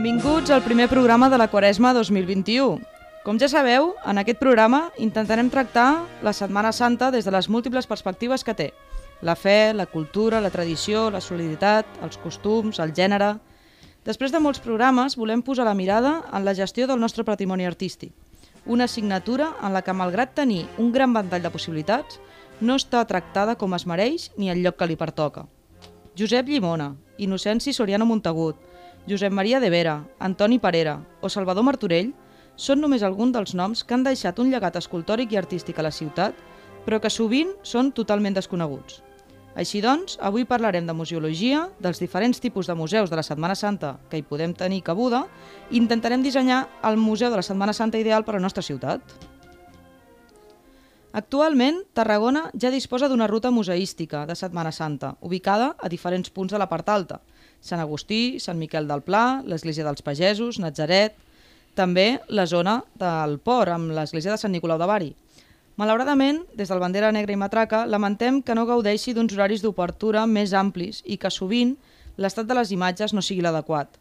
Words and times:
Benvinguts 0.00 0.48
al 0.48 0.62
primer 0.62 0.88
programa 0.88 1.28
de 1.28 1.36
la 1.36 1.50
Quaresma 1.52 1.90
2021. 1.92 2.78
Com 3.20 3.36
ja 3.36 3.50
sabeu, 3.52 3.90
en 4.08 4.16
aquest 4.16 4.38
programa 4.40 4.78
intentarem 4.96 5.50
tractar 5.52 6.06
la 6.24 6.32
Setmana 6.32 6.70
Santa 6.72 7.10
des 7.12 7.26
de 7.28 7.34
les 7.34 7.50
múltiples 7.52 7.84
perspectives 7.84 8.40
que 8.40 8.54
té. 8.56 8.70
La 9.20 9.34
fe, 9.36 9.74
la 9.74 9.84
cultura, 9.84 10.40
la 10.40 10.48
tradició, 10.48 11.10
la 11.10 11.20
solidaritat, 11.20 11.84
els 12.00 12.16
costums, 12.16 12.80
el 12.80 12.94
gènere... 12.96 13.34
Després 14.08 14.32
de 14.32 14.40
molts 14.40 14.64
programes, 14.64 15.18
volem 15.20 15.44
posar 15.44 15.68
la 15.68 15.76
mirada 15.76 16.22
en 16.32 16.48
la 16.48 16.56
gestió 16.56 16.88
del 16.88 17.00
nostre 17.04 17.28
patrimoni 17.28 17.68
artístic. 17.68 18.14
Una 18.64 18.88
assignatura 18.88 19.50
en 19.60 19.76
la 19.76 19.84
que, 19.84 19.92
malgrat 19.92 20.32
tenir 20.32 20.64
un 20.78 20.94
gran 20.96 21.12
ventall 21.12 21.44
de 21.44 21.52
possibilitats, 21.52 22.22
no 22.62 22.80
està 22.80 23.04
tractada 23.04 23.58
com 23.60 23.76
es 23.76 23.84
mereix 23.84 24.30
ni 24.38 24.48
el 24.48 24.64
lloc 24.64 24.80
que 24.80 24.88
li 24.88 24.96
pertoca. 24.96 25.44
Josep 26.16 26.48
Llimona, 26.48 26.94
Innocenci 27.18 27.76
Soriano 27.76 28.08
Montagut, 28.08 28.69
Josep 29.08 29.32
Maria 29.32 29.60
de 29.60 29.70
Vera, 29.70 30.04
Antoni 30.18 30.58
Parera 30.58 30.98
o 31.20 31.28
Salvador 31.32 31.64
Martorell 31.64 32.12
són 32.60 32.82
només 32.84 33.02
alguns 33.02 33.32
dels 33.32 33.54
noms 33.56 33.82
que 33.84 33.96
han 33.96 34.04
deixat 34.04 34.38
un 34.38 34.50
llegat 34.52 34.76
escultòric 34.76 35.32
i 35.32 35.38
artístic 35.40 35.78
a 35.78 35.86
la 35.86 35.94
ciutat, 35.94 36.36
però 36.84 37.00
que 37.00 37.10
sovint 37.10 37.54
són 37.62 37.92
totalment 37.96 38.36
desconeguts. 38.36 39.00
Així 39.58 39.80
doncs, 39.82 40.14
avui 40.22 40.44
parlarem 40.46 40.86
de 40.86 40.94
museologia, 40.94 41.64
dels 41.82 41.98
diferents 41.98 42.38
tipus 42.40 42.68
de 42.70 42.76
museus 42.78 43.10
de 43.10 43.18
la 43.18 43.24
Setmana 43.26 43.56
Santa 43.58 43.96
que 44.10 44.20
hi 44.20 44.26
podem 44.26 44.54
tenir 44.54 44.84
cabuda 44.86 45.24
i 45.70 45.80
intentarem 45.80 46.22
dissenyar 46.22 46.66
el 46.86 47.00
Museu 47.00 47.32
de 47.32 47.40
la 47.40 47.46
Setmana 47.46 47.74
Santa 47.74 47.98
ideal 47.98 48.24
per 48.24 48.36
a 48.36 48.38
la 48.38 48.44
nostra 48.46 48.62
ciutat. 48.62 49.00
Actualment, 51.12 51.80
Tarragona 51.92 52.44
ja 52.54 52.70
disposa 52.70 53.08
d'una 53.10 53.26
ruta 53.26 53.50
museística 53.50 54.22
de 54.26 54.36
Setmana 54.38 54.70
Santa, 54.70 55.16
ubicada 55.20 55.74
a 55.78 55.88
diferents 55.90 56.30
punts 56.30 56.52
de 56.54 56.58
la 56.58 56.68
part 56.70 56.88
alta, 56.88 57.18
Sant 57.60 57.80
Agustí, 57.82 58.38
Sant 58.38 58.58
Miquel 58.58 58.86
del 58.86 59.02
Pla, 59.02 59.42
l'Església 59.44 59.84
dels 59.84 60.04
Pagesos, 60.06 60.60
Natzaret, 60.62 61.16
també 61.74 62.20
la 62.28 62.46
zona 62.46 62.80
del 62.94 63.38
port, 63.42 63.72
amb 63.74 63.90
l'Església 63.92 64.30
de 64.30 64.38
Sant 64.38 64.54
Nicolau 64.54 64.78
de 64.78 64.86
Bari. 64.86 65.10
Malauradament, 65.76 66.44
des 66.54 66.70
del 66.70 66.78
Bandera 66.78 67.10
Negra 67.12 67.34
i 67.34 67.40
Matraca, 67.40 67.86
lamentem 67.86 68.40
que 68.42 68.54
no 68.54 68.66
gaudeixi 68.68 69.12
d'uns 69.12 69.34
horaris 69.34 69.64
d'obertura 69.64 70.26
més 70.26 70.54
amplis 70.54 71.02
i 71.04 71.18
que 71.18 71.30
sovint 71.30 71.74
l'estat 72.16 72.46
de 72.46 72.54
les 72.54 72.70
imatges 72.70 73.14
no 73.16 73.22
sigui 73.22 73.42
l'adequat. 73.42 73.98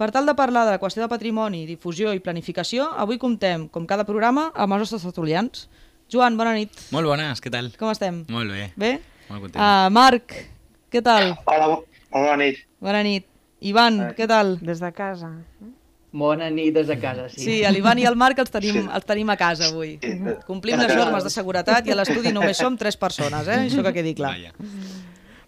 Per 0.00 0.08
tal 0.10 0.26
de 0.26 0.34
parlar 0.34 0.64
de 0.64 0.74
la 0.74 0.80
qüestió 0.80 1.02
de 1.04 1.10
patrimoni, 1.12 1.66
difusió 1.68 2.14
i 2.16 2.22
planificació, 2.24 2.88
avui 2.96 3.18
comptem, 3.20 3.68
com 3.68 3.86
cada 3.86 4.06
programa, 4.08 4.48
amb 4.54 4.72
els 4.72 4.86
nostres 4.86 5.04
tertulians. 5.04 5.68
Joan, 6.10 6.36
bona 6.38 6.52
nit. 6.56 6.74
Molt 6.94 7.06
bones, 7.06 7.40
què 7.42 7.50
tal? 7.54 7.68
Com 7.78 7.90
estem? 7.92 8.24
Molt 8.32 8.50
bé. 8.50 8.70
Bé? 8.80 8.92
Molt 9.30 9.44
content. 9.46 9.60
Uh, 9.62 9.90
Marc, 9.94 10.34
què 10.90 11.02
tal? 11.06 11.34
Hola, 11.46 11.68
bo- 11.70 11.84
bona 12.10 12.36
nit. 12.40 12.58
Bona 12.82 13.02
nit. 13.06 13.26
Ivan, 13.60 14.00
què 14.16 14.26
tal? 14.26 14.56
Des 14.64 14.80
de 14.82 14.90
casa. 14.96 15.28
Bona 16.12 16.48
nit 16.50 16.72
des 16.74 16.88
de 16.90 16.96
casa, 16.98 17.28
sí. 17.30 17.38
Sí, 17.44 17.56
l'Ivan 17.70 18.00
i 18.02 18.06
al 18.08 18.16
Marc 18.18 18.40
els 18.42 18.50
tenim, 18.50 18.72
Sí. 18.80 18.88
els 18.92 19.04
tenim 19.06 19.28
a 19.30 19.36
casa 19.38 19.68
avui. 19.68 19.92
Sí. 20.02 20.16
Complim 20.48 20.80
les 20.80 20.96
normes 20.96 21.22
de 21.22 21.30
seguretat 21.30 21.86
i 21.86 21.92
a 21.92 21.98
l'estudi 22.00 22.32
només 22.34 22.56
som 22.58 22.76
tres 22.76 22.96
persones, 22.96 23.46
eh? 23.46 23.60
Això 23.68 23.84
que 23.86 23.92
quedi 23.92 24.14
clar. 24.18 24.32
Vaja. 24.34 24.50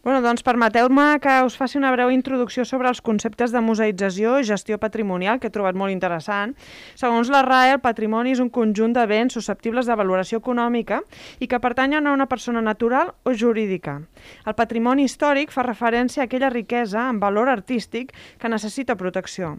Bueno, 0.03 0.19
doncs 0.19 0.43
permeteu-me 0.43 1.21
que 1.23 1.31
us 1.47 1.55
faci 1.55 1.77
una 1.79 1.93
breu 1.95 2.11
introducció 2.11 2.65
sobre 2.67 2.89
els 2.91 2.99
conceptes 3.07 3.53
de 3.55 3.61
museïtzació 3.63 4.33
i 4.43 4.49
gestió 4.49 4.75
patrimonial, 4.83 5.39
que 5.39 5.47
he 5.47 5.55
trobat 5.55 5.79
molt 5.79 5.95
interessant. 5.95 6.57
Segons 6.99 7.31
la 7.31 7.45
RAE, 7.47 7.77
el 7.77 7.83
patrimoni 7.85 8.35
és 8.35 8.43
un 8.43 8.51
conjunt 8.51 8.97
de 8.99 9.07
béns 9.07 9.39
susceptibles 9.39 9.87
de 9.87 9.95
valoració 9.95 10.43
econòmica 10.43 11.05
i 11.39 11.47
que 11.47 11.62
pertanyen 11.62 12.11
a 12.11 12.19
una 12.19 12.27
persona 12.27 12.67
natural 12.67 13.15
o 13.23 13.31
jurídica. 13.31 14.01
El 14.43 14.59
patrimoni 14.59 15.07
històric 15.07 15.55
fa 15.55 15.62
referència 15.71 16.25
a 16.25 16.27
aquella 16.27 16.51
riquesa 16.51 17.07
en 17.07 17.23
valor 17.23 17.47
artístic 17.55 18.11
que 18.43 18.51
necessita 18.51 18.99
protecció. 18.99 19.55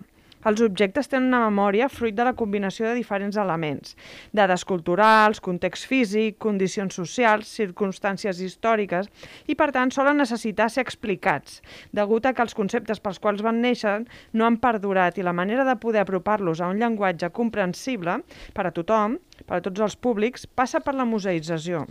Els 0.50 0.62
objectes 0.66 1.08
tenen 1.08 1.30
una 1.32 1.46
memòria 1.46 1.88
fruit 1.88 2.16
de 2.16 2.26
la 2.28 2.34
combinació 2.36 2.90
de 2.90 2.98
diferents 2.98 3.38
elements, 3.40 3.96
dades 4.36 4.66
culturals, 4.68 5.40
context 5.44 5.88
físic, 5.88 6.38
condicions 6.44 7.00
socials, 7.00 7.52
circumstàncies 7.60 8.42
històriques, 8.44 9.08
i 9.48 9.56
per 9.56 9.72
tant 9.76 9.94
solen 9.96 10.20
necessitar 10.20 10.70
ser 10.70 10.84
explicats, 10.84 11.62
degut 11.96 12.28
a 12.28 12.34
que 12.36 12.44
els 12.44 12.58
conceptes 12.58 13.00
pels 13.00 13.22
quals 13.24 13.44
van 13.46 13.62
néixer 13.64 14.00
no 14.34 14.48
han 14.48 14.60
perdurat 14.60 15.18
i 15.18 15.26
la 15.26 15.36
manera 15.36 15.64
de 15.68 15.80
poder 15.80 16.04
apropar-los 16.04 16.60
a 16.60 16.72
un 16.72 16.82
llenguatge 16.84 17.32
comprensible 17.32 18.20
per 18.54 18.68
a 18.68 18.76
tothom, 18.76 19.20
per 19.48 19.60
a 19.62 19.64
tots 19.64 19.88
els 19.88 19.96
públics, 19.96 20.48
passa 20.48 20.84
per 20.84 20.98
la 21.00 21.08
museïtzació. 21.08 21.88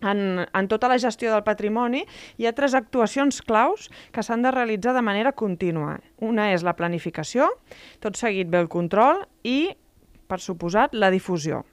En, 0.00 0.44
en 0.46 0.68
tota 0.70 0.88
la 0.90 0.98
gestió 1.02 1.32
del 1.32 1.42
patrimoni 1.46 2.04
hi 2.38 2.46
ha 2.46 2.54
tres 2.54 2.76
actuacions 2.78 3.40
claus 3.42 3.88
que 4.14 4.22
s'han 4.22 4.44
de 4.46 4.52
realitzar 4.54 4.94
de 4.94 5.02
manera 5.02 5.32
contínua. 5.32 5.98
Una 6.22 6.52
és 6.54 6.62
la 6.66 6.76
planificació, 6.78 7.48
tot 8.00 8.18
seguit 8.18 8.50
ve 8.52 8.62
el 8.62 8.70
control 8.70 9.24
i, 9.42 9.74
per 10.30 10.38
suposat, 10.44 10.94
la 10.94 11.10
difusió. 11.10 11.64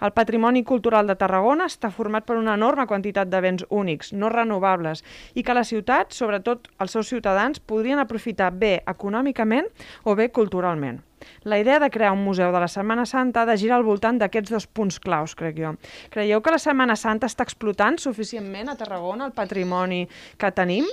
El 0.00 0.14
patrimoni 0.16 0.62
cultural 0.64 1.06
de 1.06 1.16
Tarragona 1.18 1.66
està 1.70 1.90
format 1.94 2.26
per 2.26 2.38
una 2.38 2.54
enorme 2.58 2.86
quantitat 2.86 3.28
de 3.30 3.40
béns 3.44 3.66
únics, 3.68 4.12
no 4.12 4.30
renovables, 4.32 5.04
i 5.34 5.42
que 5.42 5.56
la 5.56 5.64
ciutat, 5.64 6.14
sobretot 6.14 6.70
els 6.78 6.94
seus 6.94 7.10
ciutadans, 7.10 7.60
podrien 7.60 7.98
aprofitar 7.98 8.52
bé 8.52 8.78
econòmicament 8.86 9.68
o 10.04 10.14
bé 10.14 10.30
culturalment. 10.30 11.02
La 11.42 11.58
idea 11.58 11.78
de 11.80 11.90
crear 11.90 12.12
un 12.12 12.24
museu 12.24 12.52
de 12.52 12.60
la 12.60 12.68
Setmana 12.68 13.04
Santa 13.06 13.42
ha 13.42 13.48
de 13.48 13.56
girar 13.58 13.78
al 13.78 13.86
voltant 13.86 14.20
d'aquests 14.20 14.54
dos 14.54 14.66
punts 14.66 15.00
claus, 15.02 15.34
crec 15.34 15.58
jo. 15.58 15.74
Creieu 16.14 16.42
que 16.42 16.54
la 16.54 16.62
Setmana 16.62 16.96
Santa 16.96 17.26
està 17.26 17.46
explotant 17.46 17.98
suficientment 17.98 18.70
a 18.70 18.78
Tarragona 18.78 19.26
el 19.26 19.34
patrimoni 19.36 20.04
que 20.38 20.52
tenim? 20.54 20.86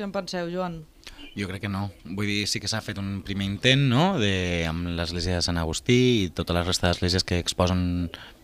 Què 0.00 0.06
en 0.06 0.14
penseu, 0.16 0.46
Joan? 0.48 0.78
Jo 1.36 1.44
crec 1.50 1.66
que 1.66 1.68
no. 1.68 1.90
Vull 2.16 2.24
dir, 2.24 2.46
sí 2.48 2.56
que 2.56 2.68
s'ha 2.72 2.78
fet 2.80 2.96
un 2.96 3.18
primer 3.20 3.44
intent, 3.44 3.82
no?, 3.90 4.04
de, 4.16 4.30
amb 4.64 4.88
l'església 4.96 5.34
de 5.36 5.42
Sant 5.44 5.60
Agustí 5.60 5.98
i 6.22 6.30
tota 6.32 6.56
la 6.56 6.62
resta 6.64 6.88
d'esglésies 6.88 7.26
que 7.28 7.36
exposen 7.36 7.82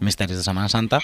misteris 0.04 0.36
de 0.36 0.44
Setmana 0.44 0.68
Santa, 0.68 1.00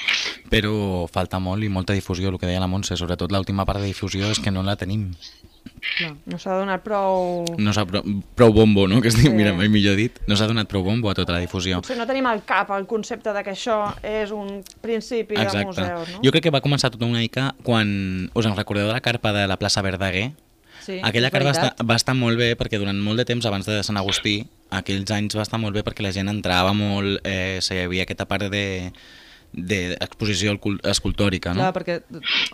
però 0.52 0.74
falta 1.08 1.40
molt 1.40 1.64
i 1.64 1.72
molta 1.72 1.96
difusió, 1.96 2.28
el 2.28 2.36
que 2.36 2.50
deia 2.50 2.60
la 2.60 2.68
Montse, 2.68 3.00
sobretot 3.00 3.32
l'última 3.32 3.64
part 3.64 3.80
de 3.80 3.88
difusió 3.88 4.28
és 4.28 4.44
que 4.44 4.52
no 4.52 4.60
la 4.66 4.76
tenim. 4.76 5.08
No 6.26 6.38
s'ha 6.38 6.54
donat 6.60 6.82
prou... 6.84 7.42
No 7.58 7.72
s'ha 7.74 7.84
prou, 7.88 8.04
prou 8.38 8.52
bombo, 8.54 8.86
no?, 8.88 9.00
que 9.02 9.08
es 9.10 9.16
diu, 9.18 9.30
Sí. 9.30 9.34
mira, 9.36 9.52
mai 9.54 9.68
millor 9.68 9.96
dit. 9.98 10.20
No 10.30 10.36
s'ha 10.38 10.46
donat 10.46 10.68
prou 10.70 10.84
bombo 10.86 11.10
a 11.10 11.14
tota 11.18 11.34
la 11.34 11.40
difusió. 11.42 11.80
Potser 11.82 11.98
no 11.98 12.06
tenim 12.06 12.26
al 12.30 12.44
cap 12.46 12.70
el 12.76 12.86
concepte 12.86 13.32
de 13.34 13.42
que 13.42 13.52
això 13.54 13.80
és 14.06 14.30
un 14.30 14.62
principi 14.80 15.34
de 15.34 15.42
Exacte. 15.42 15.66
museus, 15.66 16.12
no? 16.14 16.22
Jo 16.22 16.30
crec 16.30 16.44
que 16.46 16.54
va 16.54 16.62
començar 16.64 16.90
tot 16.94 17.02
una 17.02 17.18
mica 17.18 17.52
quan... 17.66 18.30
Us 18.34 18.46
en 18.46 18.56
recordeu 18.56 18.86
de 18.86 18.92
la 18.94 19.00
carpa 19.04 19.32
de 19.34 19.46
la 19.50 19.58
plaça 19.58 19.82
Verdaguer? 19.82 20.32
Sí, 20.82 20.98
Aquella 21.02 21.28
és 21.28 21.32
carta 21.32 21.46
va 21.46 21.52
estar, 21.54 21.86
va 21.86 21.96
estar 21.98 22.14
molt 22.18 22.38
bé 22.38 22.56
perquè 22.58 22.78
durant 22.78 22.98
molt 22.98 23.20
de 23.20 23.24
temps 23.28 23.44
abans 23.46 23.66
de 23.66 23.82
Sant 23.86 23.98
Agustí, 24.00 24.40
aquells 24.70 25.10
anys 25.14 25.36
va 25.38 25.44
estar 25.46 25.60
molt 25.62 25.76
bé 25.76 25.84
perquè 25.86 26.02
la 26.02 26.10
gent 26.14 26.30
entrava 26.32 26.72
molt, 26.74 27.20
eh, 27.22 27.60
hi 27.62 27.82
havia 27.84 28.02
aquesta 28.02 28.26
part 28.26 28.48
de 28.50 28.90
d'exposició 29.52 30.54
de, 30.56 30.78
escultòrica, 30.90 31.52
no? 31.52 31.60
Clar, 31.60 31.72
perquè 31.76 31.96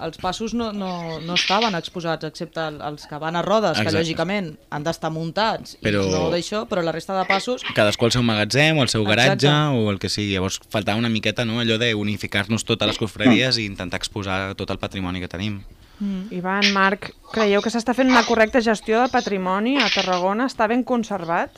els 0.03 0.19
passos 0.19 0.54
no, 0.54 0.72
no, 0.72 1.20
no 1.25 1.34
estaven 1.38 1.75
exposats, 1.78 2.26
excepte 2.26 2.60
el- 2.60 2.81
els 2.82 3.06
que 3.06 3.19
van 3.23 3.37
a 3.37 3.43
rodes, 3.43 3.76
que 3.78 3.84
Exacte. 3.87 4.02
lògicament 4.02 4.50
han 4.70 4.84
d'estar 4.84 5.11
muntats, 5.14 5.78
Però- 5.82 6.05
i 6.06 6.11
no 6.11 6.31
d'això, 6.31 6.67
però 6.69 6.82
la 6.82 6.93
resta 6.93 7.17
de 7.19 7.25
passos... 7.28 7.62
Cadascú 7.75 8.06
al 8.06 8.12
seu 8.12 8.23
magatzem 8.23 8.78
o 8.78 8.82
al 8.82 8.88
seu 8.88 9.05
garatge 9.05 9.46
Exacte. 9.46 9.78
o 9.78 9.90
el 9.90 9.99
que 9.99 10.08
sigui. 10.08 10.32
Llavors 10.34 10.61
faltava 10.69 10.99
una 10.99 11.08
miqueta 11.08 11.44
no? 11.44 11.61
allò 11.61 11.78
d'unificar-nos 11.78 12.64
totes 12.64 12.88
les 12.88 12.99
confraries 12.99 13.58
i 13.58 13.67
intentar 13.67 13.99
exposar 13.99 14.55
tot 14.58 14.70
el 14.70 14.78
patrimoni 14.78 15.20
que 15.20 15.28
tenim. 15.28 15.62
Mm. 16.00 16.28
Ivan, 16.31 16.73
Marc, 16.73 17.12
creieu 17.32 17.61
que 17.62 17.70
s'està 17.75 17.94
fent 17.94 18.11
una 18.11 18.23
correcta 18.23 18.61
gestió 18.62 19.00
del 19.00 19.11
patrimoni 19.11 19.78
a 19.82 19.88
Tarragona? 19.90 20.46
Està 20.46 20.69
ben 20.70 20.84
conservat? 20.87 21.50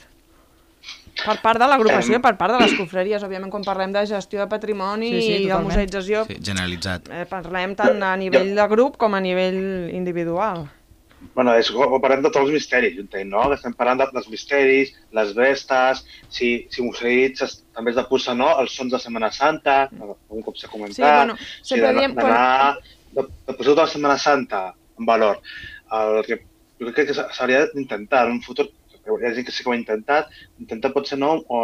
Per 1.21 1.37
part 1.43 1.59
de 1.61 1.67
l'agrupació 1.69 2.21
per 2.25 2.37
part 2.41 2.55
de 2.57 2.61
les 2.65 2.75
confraries. 2.79 3.23
Òbviament, 3.27 3.51
quan 3.53 3.65
parlem 3.67 3.93
de 3.93 4.07
gestió 4.09 4.41
de 4.41 4.47
patrimoni 4.49 5.11
Sí, 5.11 5.21
sí, 5.23 5.33
i 5.45 5.49
de 5.51 5.59
museïtzació, 5.61 6.25
Sí, 6.29 6.39
generalitzat. 6.43 7.09
eh, 7.13 7.27
parlem 7.29 7.75
tant 7.77 8.03
a 8.03 8.17
nivell 8.17 8.55
de 8.57 8.67
grup 8.69 8.97
com 8.97 9.15
a 9.15 9.21
nivell 9.21 9.91
individual. 9.93 10.69
Bueno, 11.35 11.53
és, 11.55 11.69
ho 11.71 11.99
parlem 12.01 12.23
de 12.23 12.31
tots 12.31 12.41
els 12.47 12.51
misteris, 12.55 12.95
jo 12.97 13.03
entenc, 13.05 13.27
no? 13.29 13.43
Estem 13.53 13.75
parlant 13.77 13.99
de, 14.01 14.07
dels 14.15 14.29
misteris, 14.33 14.95
les 15.13 15.35
vestes, 15.37 16.01
si, 16.33 16.67
si 16.73 16.81
museïts 16.83 17.59
també 17.77 17.91
has 17.93 17.97
de 18.01 18.05
posar 18.09 18.35
no? 18.39 18.49
els 18.59 18.73
sons 18.73 18.91
de 18.91 18.99
Setmana 18.99 19.29
Santa, 19.31 19.91
un 20.01 20.41
cop 20.43 20.57
s'ha 20.57 20.69
comentat, 20.73 20.97
Sí, 20.97 21.03
bueno, 21.03 21.37
si 21.61 21.75
sempre 21.75 21.93
de- 21.93 21.99
diem... 21.99 22.15
d'anar, 22.17 22.79
de, 23.13 23.23
de 23.47 23.53
posar 23.53 23.75
tota 23.75 23.83
la 23.83 23.89
Setmana 23.93 24.17
Santa 24.19 24.63
en 24.99 25.05
valor. 25.05 25.43
El 25.93 26.25
que 26.25 26.41
jo 26.81 26.89
crec 26.95 27.09
que 27.09 27.15
s'ha- 27.15 27.29
s'hauria 27.37 27.67
d'intentar 27.75 28.25
en 28.27 28.39
un 28.39 28.41
futur, 28.43 28.71
hi 29.07 29.27
ha 29.27 29.33
gent 29.37 29.47
que 29.47 29.55
sí 29.55 29.65
que 29.65 29.71
ho 29.71 29.75
ha 29.75 29.79
intentat, 29.79 30.31
intentar 30.63 30.93
potser 30.95 31.19
no, 31.19 31.33
o 31.49 31.63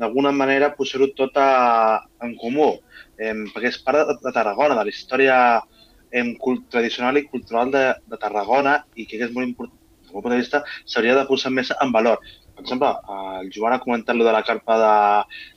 d'alguna 0.00 0.32
manera 0.32 0.72
posar-ho 0.76 1.10
tot 1.18 1.36
a, 1.40 2.00
en 2.24 2.36
comú, 2.40 2.70
em, 3.18 3.46
perquè 3.54 3.72
és 3.72 3.80
part 3.84 4.00
de, 4.08 4.18
de 4.24 4.34
Tarragona, 4.36 4.78
de 4.78 4.86
la 4.86 4.94
història 4.94 5.36
em, 6.10 6.34
cult, 6.42 6.66
tradicional 6.72 7.18
i 7.18 7.26
cultural 7.28 7.72
de, 7.74 7.84
de 8.10 8.20
Tarragona 8.20 8.80
i 8.96 9.06
que 9.06 9.20
és 9.20 9.34
molt 9.34 9.48
important, 9.48 9.76
des 10.02 10.12
del 10.12 10.22
punt 10.22 10.34
de 10.34 10.40
vista, 10.40 10.62
s'hauria 10.86 11.18
de 11.18 11.26
posar 11.28 11.52
més 11.54 11.70
en 11.76 11.92
valor. 11.94 12.22
Per 12.60 12.64
exemple, 12.64 12.90
el 13.40 13.50
Joan 13.54 13.76
ha 13.76 13.80
comentat 13.80 14.18
lo 14.18 14.26
de 14.26 14.32
la 14.34 14.42
carpa 14.44 14.76
de, 14.80 14.94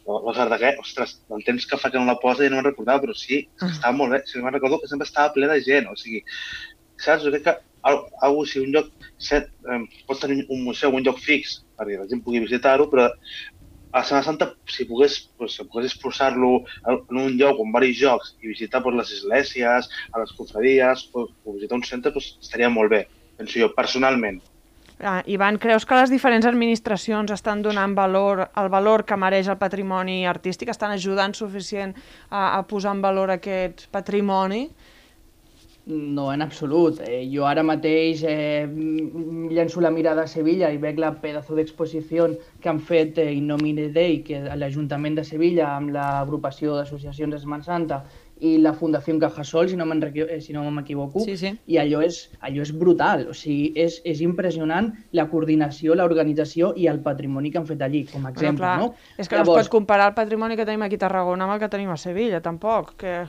de 0.06 0.20
la 0.24 0.36
Verdaguer, 0.38 0.76
ostres, 0.80 1.18
el 1.36 1.44
temps 1.48 1.66
que 1.68 1.80
fa 1.82 1.92
que 1.92 2.00
no 2.00 2.08
la 2.08 2.20
posa 2.22 2.46
i 2.46 2.52
no 2.52 2.60
me'n 2.60 2.70
recordava, 2.70 3.02
però 3.04 3.16
sí, 3.18 3.42
és 3.44 3.64
que 3.66 3.72
estava 3.74 3.98
molt 3.98 4.16
bé. 4.16 4.22
Si 4.30 4.38
no 4.38 4.46
me'n 4.46 4.56
recordo 4.56 4.80
que 4.80 4.92
sempre 4.92 5.10
estava 5.10 5.34
ple 5.36 5.50
de 5.52 5.60
gent, 5.66 5.90
o 5.92 5.98
sigui, 6.00 6.22
saps? 6.96 7.26
Jo 7.26 7.34
crec 7.34 7.44
que 7.50 7.58
al- 7.84 8.04
algo, 8.22 8.46
si 8.46 8.60
un 8.60 8.72
lloc, 8.74 8.90
set, 9.18 9.50
eh, 9.72 9.80
pots 10.08 10.24
tenir 10.24 10.46
un 10.50 10.64
museu, 10.64 10.94
un 10.96 11.04
lloc 11.06 11.20
fix, 11.20 11.60
perquè 11.78 12.00
la 12.00 12.08
gent 12.10 12.24
pugui 12.26 12.42
visitar-ho, 12.44 12.90
però 12.92 13.10
a 13.94 14.02
Setmana 14.02 14.26
Santa, 14.26 14.48
si 14.66 14.86
pogués, 14.90 15.20
pues, 15.38 15.54
si 15.56 15.64
pogués 15.70 15.92
exposar-lo 15.92 16.64
en 16.90 17.20
un 17.26 17.36
lloc 17.38 17.60
on 17.62 17.72
varis 17.76 18.00
jocs 18.00 18.34
i 18.42 18.50
visitar 18.50 18.82
pues, 18.82 18.96
les 18.96 19.12
esglésies, 19.20 19.90
a 20.12 20.20
les 20.24 20.34
confraries, 20.38 21.10
o, 21.14 21.28
o 21.44 21.54
visitar 21.54 21.78
un 21.78 21.86
centre, 21.86 22.12
pues, 22.16 22.32
estaria 22.42 22.72
molt 22.74 22.90
bé, 22.90 23.04
penso 23.38 23.60
jo, 23.62 23.70
personalment. 23.78 24.42
Ah, 25.00 25.22
Ivan, 25.28 25.58
creus 25.60 25.86
que 25.86 25.98
les 25.98 26.10
diferents 26.14 26.46
administracions 26.48 27.32
estan 27.34 27.62
donant 27.66 27.94
valor 27.98 28.46
el 28.56 28.70
valor 28.72 29.04
que 29.06 29.18
mereix 29.20 29.50
el 29.52 29.58
patrimoni 29.60 30.22
artístic? 30.30 30.70
Estan 30.72 30.94
ajudant 30.96 31.34
suficient 31.36 31.94
a, 32.30 32.58
a 32.58 32.62
posar 32.70 32.94
en 32.96 33.02
valor 33.04 33.34
aquest 33.34 33.88
patrimoni? 33.92 34.68
No, 35.86 36.32
en 36.32 36.42
absolut. 36.42 37.02
Eh, 37.04 37.26
jo 37.28 37.44
ara 37.44 37.64
mateix 37.68 38.22
eh, 38.24 38.64
llenço 39.52 39.82
la 39.84 39.92
mirada 39.92 40.24
a 40.24 40.32
Sevilla 40.32 40.70
i 40.72 40.80
veig 40.80 41.00
la 41.02 41.12
pedazo 41.20 41.58
d'exposició 41.58 42.30
que 42.64 42.72
han 42.72 42.80
fet 42.80 43.20
eh, 43.20 43.34
In 43.36 43.50
Nomine 43.52 43.90
Dei, 43.92 44.22
que 44.24 44.40
l'Ajuntament 44.56 45.20
de 45.20 45.26
Sevilla 45.28 45.74
amb 45.76 45.92
l'agrupació 45.92 46.78
d'associacions 46.78 47.36
de 47.36 47.42
Setmana 47.42 47.68
Santa 47.68 48.00
i 48.44 48.56
la 48.64 48.74
Fundació 48.74 49.18
Cajasol, 49.20 49.70
si 49.70 49.76
no 49.76 49.86
eh, 49.92 50.40
si 50.42 50.54
no 50.54 50.64
m'equivoco, 50.72 51.20
Sí, 51.28 51.36
sí. 51.38 51.52
i 51.68 51.78
allò 51.78 52.02
és, 52.04 52.30
allò 52.40 52.64
és 52.64 52.72
brutal, 52.72 53.28
o 53.30 53.34
sigui, 53.34 53.74
és, 53.76 54.00
és 54.06 54.22
impressionant 54.22 54.94
la 55.12 55.28
coordinació, 55.28 55.96
l'organització 55.96 56.74
i 56.76 56.88
el 56.88 57.00
patrimoni 57.04 57.52
que 57.52 57.60
han 57.60 57.68
fet 57.68 57.82
allí, 57.82 58.06
com 58.06 58.26
a 58.26 58.32
exemple, 58.32 58.64
clar, 58.64 58.78
no? 58.80 58.94
És 59.18 59.28
que 59.28 59.36
no 59.36 59.44
es 59.44 59.52
pot 59.52 59.72
comparar 59.72 60.12
el 60.12 60.16
patrimoni 60.16 60.56
que 60.56 60.66
tenim 60.66 60.84
aquí 60.88 60.96
a 60.96 61.08
Tarragona 61.08 61.44
amb 61.44 61.56
el 61.56 61.60
que 61.60 61.72
tenim 61.76 61.92
a 61.92 61.98
Sevilla, 61.98 62.40
tampoc. 62.42 62.96
Que... 62.98 63.28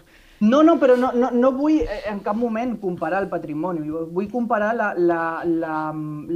No, 0.50 0.62
no, 0.66 0.74
però 0.80 0.96
no, 1.00 1.10
no, 1.16 1.30
no 1.32 1.50
vull 1.56 1.80
eh, 1.82 2.00
en 2.10 2.18
cap 2.24 2.36
moment 2.36 2.76
comparar 2.82 3.22
el 3.22 3.28
patrimoni, 3.32 3.88
vull 3.88 4.28
comparar 4.32 4.72
la- 4.76 4.92
la- 4.98 5.44
la- 5.44 5.92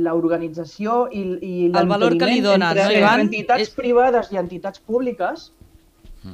l'organització 0.08 1.08
i, 1.12 1.22
i 1.42 1.54
El 1.74 1.88
valor 1.90 2.16
que 2.18 2.26
li 2.30 2.40
donen, 2.40 2.62
entre, 2.68 2.82
no, 2.84 2.88
entre 2.88 2.98
Ivan? 3.02 3.20
entitats 3.26 3.62
És- 3.66 3.74
privades 3.76 4.30
i 4.32 4.38
entitats 4.40 4.80
públiques 4.80 5.52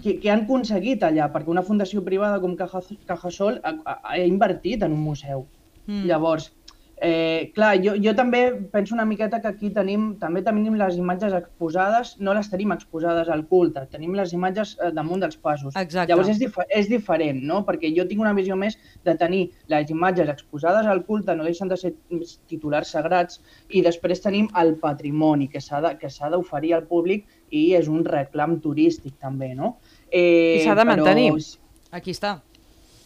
que, 0.03 0.19
que 0.21 0.31
han 0.33 0.45
aconseguit 0.47 1.03
allà, 1.07 1.29
perquè 1.33 1.51
una 1.53 1.63
fundació 1.63 2.03
privada 2.05 2.41
com 2.41 2.55
Caja, 2.57 2.81
Cajasol 3.07 3.61
ha, 3.63 3.75
ha, 3.85 3.99
ha 4.13 4.19
invertit 4.19 4.83
en 4.83 4.93
un 4.97 5.01
museu. 5.05 5.45
Mm. 5.87 6.07
Llavors, 6.09 6.53
eh, 7.05 7.51
clar, 7.55 7.75
jo, 7.85 7.93
jo 8.01 8.15
també 8.17 8.41
penso 8.73 8.95
una 8.97 9.05
miqueta 9.05 9.41
que 9.43 9.51
aquí 9.51 9.69
tenim, 9.75 10.15
també 10.21 10.41
tenim 10.47 10.79
les 10.81 10.97
imatges 10.97 11.35
exposades, 11.37 12.15
no 12.25 12.33
les 12.37 12.49
tenim 12.49 12.73
exposades 12.73 13.29
al 13.29 13.45
culte, 13.51 13.83
tenim 13.93 14.15
les 14.17 14.33
imatges 14.33 14.73
eh, 14.81 14.89
damunt 14.97 15.21
dels 15.21 15.37
passos. 15.37 15.77
Exacte. 15.77 16.09
Llavors 16.11 16.31
és, 16.33 16.41
dif 16.41 16.57
és 16.69 16.89
diferent, 16.89 17.43
no? 17.45 17.61
Perquè 17.69 17.91
jo 17.97 18.07
tinc 18.09 18.25
una 18.25 18.33
visió 18.37 18.57
més 18.57 18.79
de 19.05 19.17
tenir 19.21 19.43
les 19.73 19.93
imatges 19.93 20.33
exposades 20.33 20.89
al 20.89 21.05
culte, 21.05 21.37
no 21.37 21.45
deixen 21.45 21.69
de 21.69 21.77
ser 21.81 21.93
titulars 22.49 22.95
sagrats, 22.97 23.43
i 23.69 23.85
després 23.85 24.25
tenim 24.25 24.49
el 24.61 24.77
patrimoni 24.81 25.51
que 25.53 25.61
s'ha 25.61 25.83
d'oferir 26.33 26.73
al 26.79 26.89
públic 26.89 27.29
i 27.51 27.75
és 27.77 27.87
un 27.93 28.03
reclam 28.09 28.59
turístic 28.65 29.19
també, 29.21 29.53
no? 29.55 29.77
Eh, 30.11 30.61
I 30.61 30.65
s'ha 30.65 30.75
de 30.75 30.89
però- 30.89 30.97
mantenir. 30.97 31.31
Aquí 31.95 32.17
està. 32.17 32.39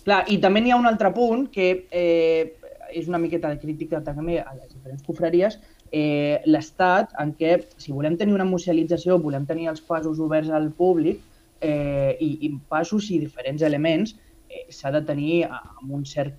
Clar, 0.06 0.22
i 0.32 0.38
també 0.40 0.62
n'hi 0.62 0.70
ha 0.72 0.78
un 0.80 0.86
altre 0.88 1.10
punt 1.12 1.48
que 1.52 1.88
eh, 1.90 2.54
és 2.92 3.08
una 3.08 3.18
miqueta 3.18 3.50
de 3.52 3.58
crítica 3.60 4.00
també 4.04 4.38
a 4.40 4.54
les 4.54 4.72
diferents 4.72 5.04
confraries, 5.06 5.58
eh, 5.92 6.40
l'Estat 6.46 7.14
en 7.22 7.34
què, 7.38 7.58
si 7.76 7.92
volem 7.92 8.16
tenir 8.16 8.36
una 8.36 8.48
musealització, 8.48 9.18
volem 9.22 9.46
tenir 9.46 9.68
els 9.72 9.80
passos 9.80 10.20
oberts 10.20 10.50
al 10.50 10.70
públic 10.76 11.20
eh, 11.60 12.16
i, 12.20 12.30
i 12.46 12.52
passos 12.68 13.10
i 13.10 13.20
diferents 13.22 13.62
elements, 13.62 14.14
eh, 14.48 14.66
s'ha 14.72 14.92
de 14.94 15.02
tenir 15.04 15.44
amb 15.50 15.92
un 16.00 16.04
cert 16.04 16.36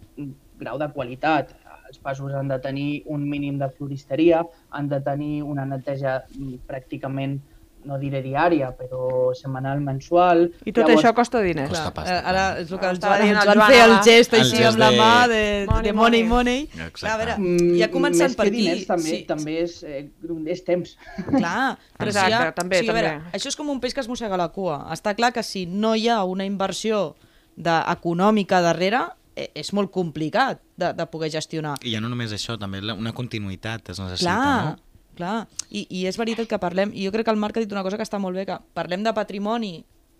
grau 0.59 0.79
de 0.79 0.89
qualitat. 0.93 1.55
Els 1.89 2.01
passos 2.03 2.33
han 2.37 2.51
de 2.51 2.59
tenir 2.61 3.03
un 3.09 3.23
mínim 3.29 3.57
de 3.57 3.69
floristeria, 3.73 4.43
han 4.69 4.89
de 4.89 4.99
tenir 5.01 5.41
una 5.41 5.65
neteja 5.65 6.19
mm, 6.35 6.65
pràcticament 6.69 7.39
no 7.85 7.97
diré 7.97 8.21
diària, 8.21 8.71
però 8.77 9.31
setmanal, 9.33 9.79
mensual. 9.79 10.49
I 10.65 10.71
tot 10.75 10.89
això 10.89 11.13
costa 11.15 11.39
diners. 11.41 11.69
Costa 11.69 11.93
pasta, 11.93 12.17
eh, 12.17 12.21
ara 12.25 12.43
és 12.59 12.71
el 12.71 12.79
que 12.79 12.85
Ho 12.85 12.89
el 12.89 12.97
estava 12.99 13.15
Joan, 13.15 13.23
dient 13.23 13.37
ens 13.37 13.43
el 13.45 13.47
van 13.49 13.57
Joan 13.57 13.71
fer 13.71 13.81
el 13.85 13.95
gest 14.03 14.33
El 14.33 14.39
així 14.41 14.57
gest 14.57 14.67
amb 14.69 14.79
la 14.79 14.89
de- 14.91 14.97
mà 14.99 15.27
de, 15.27 15.65
Money, 15.69 15.83
de 15.83 15.93
money, 15.93 16.23
money. 16.23 16.67
money. 16.73 16.91
Clar, 16.93 17.11
a 17.13 17.17
veure, 17.17 17.37
Mm, 17.39 17.77
ja 17.79 17.89
començant 17.91 18.27
més 18.29 18.35
per 18.35 18.47
aquí... 18.47 18.57
diners, 18.57 18.85
també, 18.87 19.09
sí, 19.09 19.23
també 19.25 19.61
és, 19.63 19.83
eh, 19.83 20.09
és 20.47 20.63
temps. 20.65 20.97
Clar, 21.29 21.77
però 21.97 22.07
Exacte, 22.09 22.29
si 22.29 22.33
ha, 22.33 22.51
també, 22.53 22.79
sigui, 22.79 22.89
a 22.89 22.93
veure, 22.93 23.09
també. 23.19 23.31
això 23.37 23.47
és 23.47 23.55
com 23.55 23.69
un 23.69 23.79
peix 23.79 23.93
que 23.93 24.01
es 24.01 24.07
mossega 24.07 24.37
la 24.37 24.49
cua. 24.49 24.87
Està 24.91 25.15
clar 25.15 25.31
que 25.31 25.43
si 25.43 25.65
no 25.65 25.95
hi 25.95 26.07
ha 26.09 26.23
una 26.23 26.45
inversió 26.45 27.15
de, 27.55 27.77
econòmica 27.91 28.61
darrere, 28.61 29.01
eh, 29.35 29.51
és 29.55 29.71
molt 29.73 29.89
complicat 29.91 30.59
de, 30.75 30.93
de 30.93 31.05
poder 31.07 31.29
gestionar. 31.31 31.77
I 31.83 31.93
ja 31.95 32.01
no 32.01 32.09
només 32.09 32.31
això, 32.35 32.57
també 32.59 32.79
una 32.91 33.13
continuïtat 33.13 33.89
es 33.89 33.99
necessita, 33.99 34.29
Clar, 34.35 34.65
no? 34.65 34.77
Clar. 35.19 35.43
I, 35.69 35.85
I 35.85 36.07
és 36.09 36.17
veritat 36.19 36.49
que 36.49 36.61
parlem, 36.61 36.95
i 36.95 37.05
jo 37.05 37.13
crec 37.13 37.27
que 37.27 37.35
el 37.35 37.41
Marc 37.41 37.59
ha 37.59 37.63
dit 37.63 37.75
una 37.75 37.85
cosa 37.85 37.99
que 37.99 38.07
està 38.07 38.19
molt 38.21 38.39
bé, 38.39 38.47
que 38.49 38.57
parlem 38.77 39.05
de 39.05 39.13
patrimoni 39.15 39.73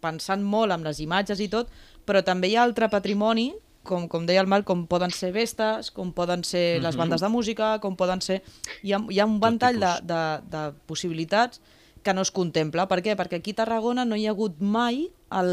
pensant 0.03 0.43
molt 0.43 0.71
amb 0.75 0.87
les 0.87 1.01
imatges 1.03 1.41
i 1.43 1.49
tot, 1.51 1.71
però 2.07 2.21
també 2.25 2.51
hi 2.51 2.55
ha 2.55 2.63
altre 2.63 2.87
patrimoni, 2.91 3.49
com, 3.87 4.07
com 4.11 4.27
deia 4.27 4.43
el 4.43 4.49
Marc, 4.51 4.67
com 4.67 4.85
poden 4.91 5.11
ser 5.15 5.31
vestes, 5.35 5.89
com 5.95 6.11
poden 6.15 6.43
ser 6.47 6.81
les 6.83 6.97
bandes 6.99 7.23
de 7.23 7.29
música, 7.31 7.77
com 7.83 7.95
poden 7.99 8.21
ser... 8.23 8.41
Hi 8.83 8.93
ha, 8.93 9.01
hi 9.09 9.19
ha 9.19 9.27
un 9.27 9.39
ventall 9.41 9.79
de, 9.81 9.93
de, 10.07 10.21
de 10.51 10.63
possibilitats 10.89 11.61
que 12.03 12.13
no 12.13 12.23
es 12.23 12.31
contempla. 12.35 12.87
Per 12.91 13.01
què? 13.03 13.15
Perquè 13.19 13.39
aquí 13.39 13.55
a 13.55 13.61
Tarragona 13.61 14.05
no 14.07 14.19
hi 14.19 14.27
ha 14.27 14.35
hagut 14.35 14.59
mai 14.61 15.07
el, 15.39 15.51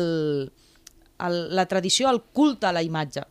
el, 1.23 1.41
la 1.57 1.67
tradició, 1.71 2.11
el 2.11 2.23
culte 2.37 2.69
a 2.69 2.75
la 2.77 2.85
imatge. 2.87 3.25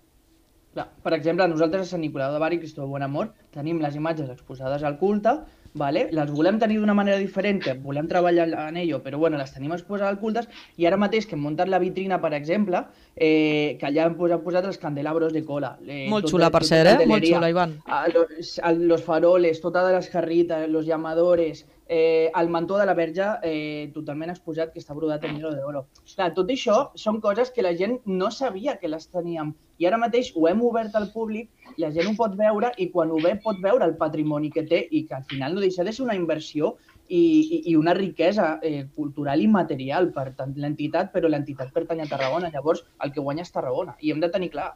Clar, 0.76 0.90
per 1.04 1.14
exemple, 1.16 1.48
nosaltres 1.48 1.88
a 1.88 1.94
Sant 1.94 2.04
Nicolau 2.04 2.34
de 2.34 2.42
Bari, 2.42 2.60
Cristo 2.60 2.88
Bon 2.90 3.04
Amor, 3.04 3.30
tenim 3.56 3.80
les 3.84 3.96
imatges 3.96 4.32
exposades 4.34 4.84
al 4.84 4.98
culte, 5.00 5.38
vale? 5.76 6.08
les 6.12 6.32
volem 6.32 6.58
tenir 6.60 6.80
d'una 6.80 6.96
manera 6.98 7.18
diferent, 7.22 7.62
que 7.62 7.74
volem 7.84 8.08
treballar 8.08 8.48
en 8.70 8.78
ello, 8.78 9.02
però 9.04 9.20
bueno, 9.22 9.38
les 9.38 9.52
tenim 9.54 9.74
exposades 9.76 10.10
al 10.10 10.20
cultes, 10.20 10.48
i 10.78 10.88
ara 10.88 10.98
mateix 10.98 11.28
que 11.28 11.36
hem 11.36 11.44
muntat 11.44 11.70
la 11.70 11.80
vitrina, 11.84 12.20
per 12.24 12.34
exemple, 12.34 12.82
eh, 13.16 13.78
que 13.80 13.86
allà 13.86 14.08
hem 14.08 14.16
posat, 14.18 14.42
posat 14.44 14.66
els 14.66 14.80
candelabros 14.82 15.34
de 15.36 15.44
cola. 15.46 15.78
Eh, 15.86 16.08
Molt 16.10 16.26
tota- 16.26 16.32
xula, 16.38 16.50
per 16.52 16.64
tota 16.64 16.74
cert, 16.74 16.98
la 16.98 17.04
eh? 17.04 17.08
Molt 17.08 17.24
xula, 17.26 17.50
Ivan. 17.50 17.78
a 17.86 18.08
los, 18.08 18.60
los 18.80 19.04
faroles, 19.04 19.62
totes 19.62 19.92
les 19.92 20.10
jarrites, 20.10 20.70
los 20.70 20.86
llamadores, 20.86 21.66
eh, 21.87 22.31
el 22.35 22.49
mantó 22.49 22.77
de 22.77 22.85
la 22.85 22.94
verge 22.94 23.25
eh, 23.44 23.92
totalment 23.94 24.31
exposat, 24.33 24.71
que 24.73 24.81
està 24.81 24.95
brodat 24.97 25.23
en 25.25 25.37
hilo 25.37 25.51
d'oro. 25.54 25.85
Clar, 26.15 26.31
tot 26.33 26.49
això 26.49 26.80
són 26.95 27.21
coses 27.21 27.51
que 27.51 27.65
la 27.65 27.75
gent 27.77 27.99
no 28.06 28.31
sabia 28.31 28.77
que 28.81 28.89
les 28.89 29.07
teníem. 29.11 29.54
I 29.77 29.89
ara 29.89 29.99
mateix 30.01 30.31
ho 30.35 30.47
hem 30.49 30.63
obert 30.65 30.95
al 30.95 31.11
públic, 31.13 31.51
la 31.77 31.92
gent 31.92 32.09
ho 32.09 32.15
pot 32.18 32.35
veure 32.39 32.71
i 32.77 32.89
quan 32.89 33.11
ho 33.11 33.21
ve 33.21 33.35
pot 33.44 33.61
veure 33.61 33.85
el 33.85 33.95
patrimoni 34.01 34.51
que 34.51 34.65
té 34.65 34.85
i 34.89 35.06
que 35.06 35.15
al 35.19 35.25
final 35.30 35.56
no 35.56 35.63
deixa 35.63 35.83
de 35.83 35.94
ser 35.94 36.06
una 36.06 36.15
inversió 36.15 36.75
i, 37.07 37.19
i, 37.19 37.61
i 37.71 37.75
una 37.75 37.94
riquesa 37.94 38.59
eh, 38.63 38.87
cultural 38.95 39.42
i 39.42 39.47
material 39.51 40.09
per 40.15 40.31
tant 40.33 40.56
l'entitat, 40.57 41.11
però 41.13 41.30
l'entitat 41.30 41.71
pertany 41.75 42.01
a 42.01 42.09
Tarragona. 42.09 42.49
Llavors, 42.54 42.85
el 43.04 43.13
que 43.13 43.21
guanya 43.21 43.45
és 43.45 43.54
Tarragona. 43.54 43.97
I 44.01 44.11
hem 44.11 44.23
de 44.23 44.31
tenir 44.33 44.49
clar. 44.56 44.73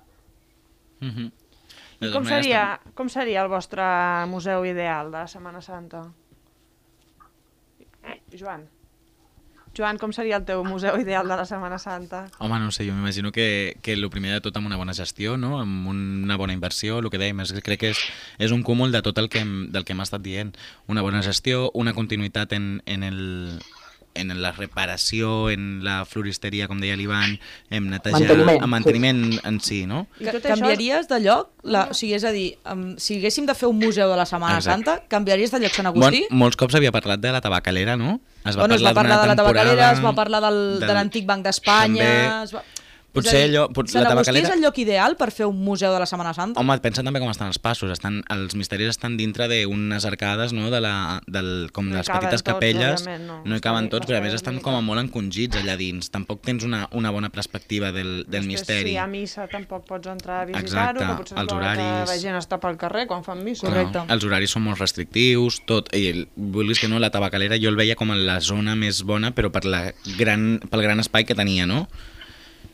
-huh. 1.02 1.32
I 2.00 2.12
com 2.14 2.24
seria, 2.24 2.80
com 2.96 3.10
seria 3.10 3.42
el 3.44 3.50
vostre 3.50 3.84
museu 4.28 4.66
ideal 4.66 5.12
de 5.12 5.28
Setmana 5.28 5.62
Santa? 5.62 6.06
Joan. 8.36 8.68
Joan, 9.78 10.00
com 10.02 10.12
seria 10.12 10.40
el 10.40 10.46
teu 10.48 10.64
museu 10.66 10.98
ideal 11.00 11.28
de 11.30 11.36
la 11.38 11.46
Setmana 11.46 11.78
Santa? 11.80 12.24
Home, 12.42 12.58
no 12.60 12.72
sé, 12.74 12.88
jo 12.88 12.96
m'imagino 12.96 13.32
que, 13.32 13.78
que 13.86 13.94
el 13.94 14.10
primer 14.10 14.34
de 14.34 14.42
tot 14.44 14.58
amb 14.58 14.68
una 14.68 14.80
bona 14.80 14.96
gestió, 14.98 15.38
no? 15.38 15.60
amb 15.62 15.88
una 15.88 16.38
bona 16.42 16.56
inversió, 16.58 16.98
el 17.00 17.10
que 17.14 17.22
dèiem, 17.22 17.44
és, 17.46 17.54
que 17.54 17.64
crec 17.64 17.84
que 17.84 17.92
és, 17.94 18.02
és 18.42 18.56
un 18.56 18.64
cúmul 18.66 18.92
de 18.92 19.04
tot 19.06 19.22
el 19.22 19.30
que 19.30 19.44
hem, 19.46 19.70
del 19.72 19.86
que 19.86 19.94
hem 19.94 20.02
estat 20.04 20.26
dient. 20.26 20.56
Una 20.90 21.06
bona 21.06 21.22
gestió, 21.24 21.70
una 21.78 21.94
continuïtat 21.94 22.58
en, 22.58 22.82
en, 22.90 23.06
el, 23.06 23.22
en 24.20 24.42
la 24.42 24.52
reparació, 24.52 25.50
en 25.50 25.84
la 25.84 26.04
floristeria, 26.06 26.68
com 26.68 26.80
deia 26.80 26.96
l'Ivan, 27.00 27.38
en 27.70 27.90
netejar, 27.90 28.20
Manteniment. 28.22 28.64
en 28.64 28.70
manteniment 28.70 29.40
en 29.46 29.60
si, 29.60 29.86
no? 29.86 30.08
I 30.20 30.26
tot 30.26 30.36
això- 30.44 30.56
Canviaries 30.60 31.08
de 31.08 31.20
lloc? 31.24 31.50
La, 31.64 31.88
o 31.92 31.94
sigui, 31.94 32.14
és 32.16 32.24
a 32.24 32.32
dir, 32.32 32.58
um, 32.72 32.96
si 32.98 33.18
haguéssim 33.20 33.46
de 33.46 33.54
fer 33.56 33.68
un 33.68 33.78
museu 33.80 34.10
de 34.10 34.16
la 34.16 34.26
Setmana 34.26 34.58
Exacte. 34.60 34.86
Santa, 34.86 35.08
canviaries 35.12 35.52
de 35.52 35.60
lloc 35.60 35.72
Sant 35.76 35.88
Bon, 35.94 36.04
Agustí? 36.04 36.26
molts 36.32 36.56
cops 36.58 36.76
havia 36.76 36.92
parlat 36.92 37.20
de 37.20 37.32
la 37.32 37.42
tabacalera, 37.42 37.96
no? 37.98 38.20
Es 38.46 38.56
bueno, 38.56 38.76
es 38.76 38.84
va 38.84 38.94
parlar 38.94 39.22
de 39.22 39.28
la 39.28 39.36
tabacalera, 39.36 39.92
es 39.92 40.04
va 40.04 40.14
parlar 40.16 40.42
del, 40.42 40.80
del- 40.80 40.88
de 40.88 40.94
l'antic 40.94 41.26
Banc 41.26 41.44
d'Espanya... 41.44 42.04
també. 42.04 42.44
Es 42.46 42.54
va... 42.56 42.64
Potser 43.14 43.40
allò... 43.48 43.64
Pot, 43.74 43.90
Sant 43.90 44.04
la 44.06 44.12
Agustí 44.14 44.30
és 44.30 44.44
tabacalera... 44.44 44.56
el 44.56 44.62
lloc 44.64 44.78
ideal 44.84 45.16
per 45.18 45.32
fer 45.34 45.48
un 45.50 45.58
museu 45.66 45.92
de 45.96 46.00
la 46.02 46.06
Setmana 46.10 46.34
Santa? 46.38 46.62
Home, 46.62 46.76
pensa 46.84 47.02
també 47.06 47.22
com 47.24 47.32
estan 47.32 47.50
els 47.50 47.58
passos. 47.58 47.90
Estan, 47.96 48.20
els 48.30 48.54
misteris 48.60 48.92
estan 48.92 49.16
dintre 49.18 49.48
d'unes 49.50 50.06
arcades, 50.06 50.54
no?, 50.54 50.70
de 50.70 50.82
la, 50.84 50.94
del, 51.26 51.70
com 51.74 51.90
No 51.90 51.98
les 51.98 52.10
petites 52.10 52.44
tots, 52.44 52.48
capelles. 52.52 53.06
no. 53.26 53.40
no 53.46 53.58
hi 53.58 53.64
caben 53.66 53.90
tots, 53.90 54.06
però 54.06 54.20
a 54.20 54.24
més 54.26 54.36
estan 54.38 54.60
com 54.62 54.78
a 54.78 54.82
molt 54.86 55.02
encongits 55.02 55.58
allà 55.58 55.74
dins. 55.80 56.12
Tampoc 56.14 56.44
tens 56.46 56.68
una, 56.68 56.84
una 56.94 57.10
bona 57.16 57.32
perspectiva 57.34 57.90
del, 57.96 58.26
del 58.28 58.46
Després, 58.46 58.52
misteri. 58.54 58.92
Si 58.92 58.96
hi 58.98 59.02
ha 59.02 59.08
missa 59.10 59.48
tampoc 59.50 59.88
pots 59.90 60.12
entrar 60.14 60.44
a 60.44 60.46
visitar-ho, 60.52 61.02
Exacte, 61.02 61.08
que 61.08 61.18
potser 61.24 61.40
els 61.42 61.56
horaris. 61.58 62.14
la 62.14 62.20
gent 62.22 62.38
està 62.38 62.62
pel 62.62 62.78
carrer 62.78 63.08
quan 63.10 63.26
fan 63.26 63.42
missa. 63.44 63.66
Correcte. 63.66 64.04
No, 64.06 64.14
els 64.14 64.30
horaris 64.30 64.54
són 64.54 64.68
molt 64.70 64.80
restrictius, 64.84 65.64
tot, 65.66 65.90
i 65.98 66.28
vulguis 66.36 66.80
que 66.80 66.92
no, 66.92 67.02
la 67.02 67.10
tabacalera 67.10 67.58
jo 67.58 67.74
el 67.74 67.80
veia 67.80 67.98
com 67.98 68.14
en 68.14 68.24
la 68.30 68.38
zona 68.46 68.78
més 68.78 69.02
bona, 69.08 69.34
però 69.34 69.50
per 69.50 69.66
la 69.66 69.88
gran, 70.20 70.60
pel 70.70 70.86
gran 70.86 71.02
espai 71.02 71.26
que 71.26 71.34
tenia, 71.38 71.66
no? 71.66 71.88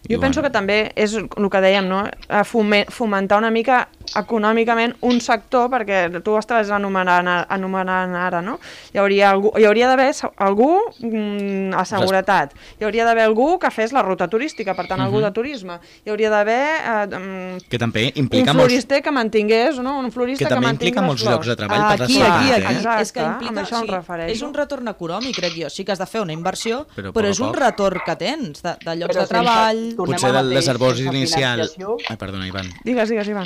Jo 0.09 0.19
penso 0.21 0.41
que 0.43 0.49
també 0.53 0.91
és 0.95 1.13
el 1.15 1.49
que 1.49 1.61
dèiem, 1.61 1.87
no? 1.89 2.03
A 2.29 2.43
fomen- 2.43 2.85
fomentar 2.93 3.37
una 3.39 3.49
mica 3.51 3.87
econòmicament 4.15 4.95
un 5.01 5.19
sector, 5.21 5.69
perquè 5.73 6.21
tu 6.23 6.31
ho 6.35 6.39
estaves 6.39 6.69
anomenant, 6.71 7.27
anomenant 7.49 8.15
ara, 8.15 8.41
no? 8.41 8.57
Hi 8.93 8.99
hauria, 9.01 9.31
algú, 9.31 9.51
hi 9.57 9.65
hauria 9.65 9.87
d'haver 9.89 10.11
algú 10.37 10.69
mm, 11.01 11.73
a 11.77 11.85
seguretat, 11.85 12.53
hi 12.79 12.85
hauria 12.87 13.05
d'haver 13.07 13.23
algú 13.25 13.57
que 13.59 13.71
fes 13.71 13.93
la 13.95 14.01
ruta 14.05 14.27
turística, 14.27 14.75
per 14.75 14.87
tant, 14.87 15.01
algú 15.01 15.21
de 15.23 15.31
turisme, 15.35 15.79
hi 16.05 16.09
hauria 16.13 16.29
d'haver 16.33 16.61
eh, 16.61 17.05
mm, 17.19 17.65
Que 17.69 17.79
també 17.81 18.05
un 18.13 18.23
implica 18.25 18.53
molts... 18.53 18.65
florister 18.69 19.01
que 19.05 19.11
mantingués, 19.11 19.79
no? 19.79 19.97
Un 19.99 20.11
florista 20.11 20.45
Que 20.45 20.49
que, 20.49 20.55
també 20.55 20.69
implica 20.75 21.01
les 21.01 21.07
molts 21.07 21.23
flors. 21.23 21.35
llocs 21.37 21.47
de 21.47 21.55
treball 21.55 21.81
Ah, 21.85 21.93
per 21.95 22.03
aquí, 22.05 22.13
ciutat, 22.13 22.35
aquí, 22.39 22.49
eh? 22.49 22.55
aquí. 22.55 22.75
Exacte, 22.75 23.01
és 23.01 23.11
que 23.11 23.21
amb 23.21 23.33
implica, 23.41 23.61
això 23.65 23.79
em 23.81 23.85
sí, 23.87 23.91
refereixo. 23.93 24.33
és 24.35 24.41
un 24.47 24.53
retorn 24.53 24.87
econòmic, 24.87 25.35
crec 25.39 25.53
jo. 25.59 25.69
Sí 25.69 25.85
que 25.85 25.91
has 25.93 25.99
de 25.99 26.05
fer 26.09 26.21
una 26.21 26.33
inversió, 26.33 26.85
Però 26.95 27.11
però, 27.13 27.29
és 27.29 27.39
un 27.39 27.51
poc. 27.51 27.59
retorn 27.59 27.99
que 28.05 28.15
tens, 28.15 28.61
de, 28.63 28.75
de 28.85 28.95
llocs 29.01 29.15
Però 29.15 29.21
de 29.21 29.27
treball... 29.33 29.81
Potser 29.97 30.31
mateix, 30.33 30.53
desarbós 30.55 30.97
sense 30.97 31.15
inicial... 31.15 31.65
Ai, 32.09 32.17
perdona, 32.17 32.47
Ivan. 32.47 32.69
Digues, 32.83 33.09
digues, 33.09 33.27
Ivan. 33.27 33.45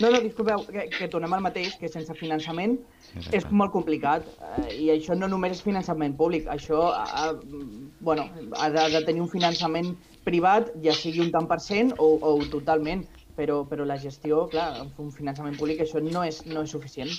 No, 0.00 0.10
no, 0.12 0.20
disculpeu, 0.20 0.64
que, 0.68 0.86
que 0.92 1.08
tornem 1.12 1.32
al 1.32 1.44
mateix, 1.44 1.76
que 1.80 1.88
sense 1.88 2.12
finançament 2.18 2.74
Exacte. 3.14 3.36
és 3.38 3.46
molt 3.50 3.72
complicat. 3.72 4.26
Eh, 4.58 4.66
I 4.84 4.90
això 4.96 5.16
no 5.16 5.28
només 5.32 5.56
és 5.56 5.62
finançament 5.64 6.16
públic, 6.18 6.50
això 6.52 6.90
ha, 6.92 7.30
bueno, 8.04 8.26
ha, 8.52 8.68
de, 8.74 8.82
ha 8.82 8.90
de 8.92 9.04
tenir 9.08 9.24
un 9.24 9.32
finançament 9.32 9.94
privat, 10.26 10.68
ja 10.84 10.92
sigui 10.96 11.22
un 11.24 11.32
tant 11.32 11.48
per 11.48 11.60
cent 11.64 11.94
o, 11.96 12.10
o 12.20 12.36
totalment, 12.52 13.06
però, 13.36 13.62
però 13.68 13.86
la 13.88 13.96
gestió, 14.00 14.44
clar, 14.52 14.68
un 15.00 15.12
finançament 15.14 15.56
públic 15.56 15.80
això 15.84 16.02
no 16.04 16.24
és, 16.26 16.42
no 16.50 16.64
és 16.66 16.76
suficient. 16.76 17.12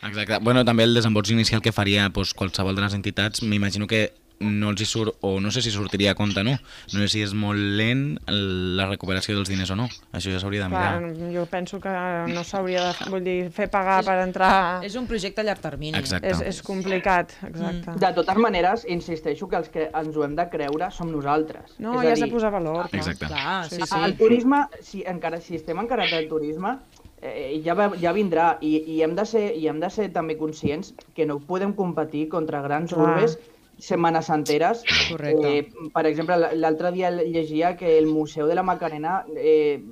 Exacte. 0.00 0.38
Bueno, 0.40 0.64
també 0.64 0.86
el 0.88 0.96
desembols 0.96 1.30
inicial 1.30 1.60
que 1.62 1.74
faria 1.76 2.08
doncs, 2.08 2.32
qualsevol 2.34 2.74
de 2.74 2.86
les 2.86 2.96
entitats, 2.96 3.44
m'imagino 3.44 3.86
que 3.86 4.08
no 4.40 4.70
els 4.72 4.80
hi 4.80 4.86
surt, 4.88 5.18
o 5.20 5.34
no 5.40 5.50
sé 5.52 5.60
si 5.60 5.70
sortiria 5.70 6.14
a 6.14 6.16
compte, 6.16 6.42
no? 6.44 6.54
No 6.94 7.00
sé 7.02 7.08
si 7.12 7.20
és 7.22 7.34
molt 7.36 7.60
lent 7.76 8.16
la 8.26 8.86
recuperació 8.88 9.34
dels 9.36 9.50
diners 9.52 9.70
o 9.74 9.76
no. 9.76 9.86
Això 10.16 10.32
ja 10.32 10.40
s'hauria 10.40 10.64
de 10.64 10.70
Clar, 10.72 11.00
mirar. 11.02 11.32
jo 11.34 11.44
penso 11.50 11.80
que 11.80 11.92
no 12.32 12.44
s'hauria 12.46 12.86
de 12.88 13.10
vull 13.12 13.24
dir, 13.26 13.36
fer 13.52 13.68
pagar 13.72 13.98
per 14.06 14.16
entrar... 14.24 14.52
És 14.86 14.96
un 14.96 15.06
projecte 15.10 15.44
a 15.44 15.44
llarg 15.44 15.60
termini. 15.60 15.98
Exacte. 16.00 16.32
És, 16.32 16.40
és 16.54 16.62
complicat, 16.64 17.36
exacte. 17.50 17.98
De 18.00 18.12
totes 18.16 18.40
maneres, 18.40 18.86
insisteixo 18.88 19.48
que 19.50 19.60
els 19.60 19.68
que 19.68 19.90
ens 19.92 20.16
ho 20.16 20.24
hem 20.24 20.34
de 20.40 20.48
creure 20.52 20.88
som 20.96 21.12
nosaltres. 21.12 21.76
No, 21.78 21.98
és 22.00 22.08
hi 22.08 22.08
a 22.08 22.16
has 22.16 22.24
de 22.24 22.30
posar 22.32 22.54
valor. 22.56 22.88
Clar. 22.88 23.02
Exacte. 23.04 23.28
Clar, 23.28 23.60
sí, 23.68 23.76
Sí, 23.76 23.86
sí. 23.92 24.02
El 24.08 24.16
turisme, 24.16 24.64
si, 24.80 25.04
encara, 25.06 25.40
si 25.44 25.60
estem 25.60 25.78
encarats 25.84 26.16
del 26.16 26.28
turisme, 26.32 26.78
eh, 27.20 27.60
ja, 27.64 27.76
va, 27.76 27.90
ja 28.00 28.12
vindrà 28.16 28.54
i, 28.64 28.74
i, 28.96 29.00
hem 29.04 29.14
de 29.16 29.24
ser, 29.28 29.46
i 29.56 29.68
hem 29.68 29.80
de 29.84 29.90
ser 29.92 30.08
també 30.16 30.36
conscients 30.40 30.94
que 31.14 31.28
no 31.28 31.38
podem 31.44 31.72
competir 31.76 32.28
contra 32.32 32.62
grans 32.64 32.92
Clar. 32.96 33.04
urbes 33.18 33.36
setmanes 33.80 34.30
enteres. 34.30 34.84
Correcte. 35.10 35.58
Eh, 35.58 35.90
per 35.94 36.06
exemple, 36.06 36.36
l'altre 36.54 36.92
dia 36.92 37.10
llegia 37.10 37.76
que 37.76 37.98
el 37.98 38.06
Museu 38.06 38.46
de 38.46 38.54
la 38.54 38.62
Macarena 38.62 39.24
eh, 39.36 39.82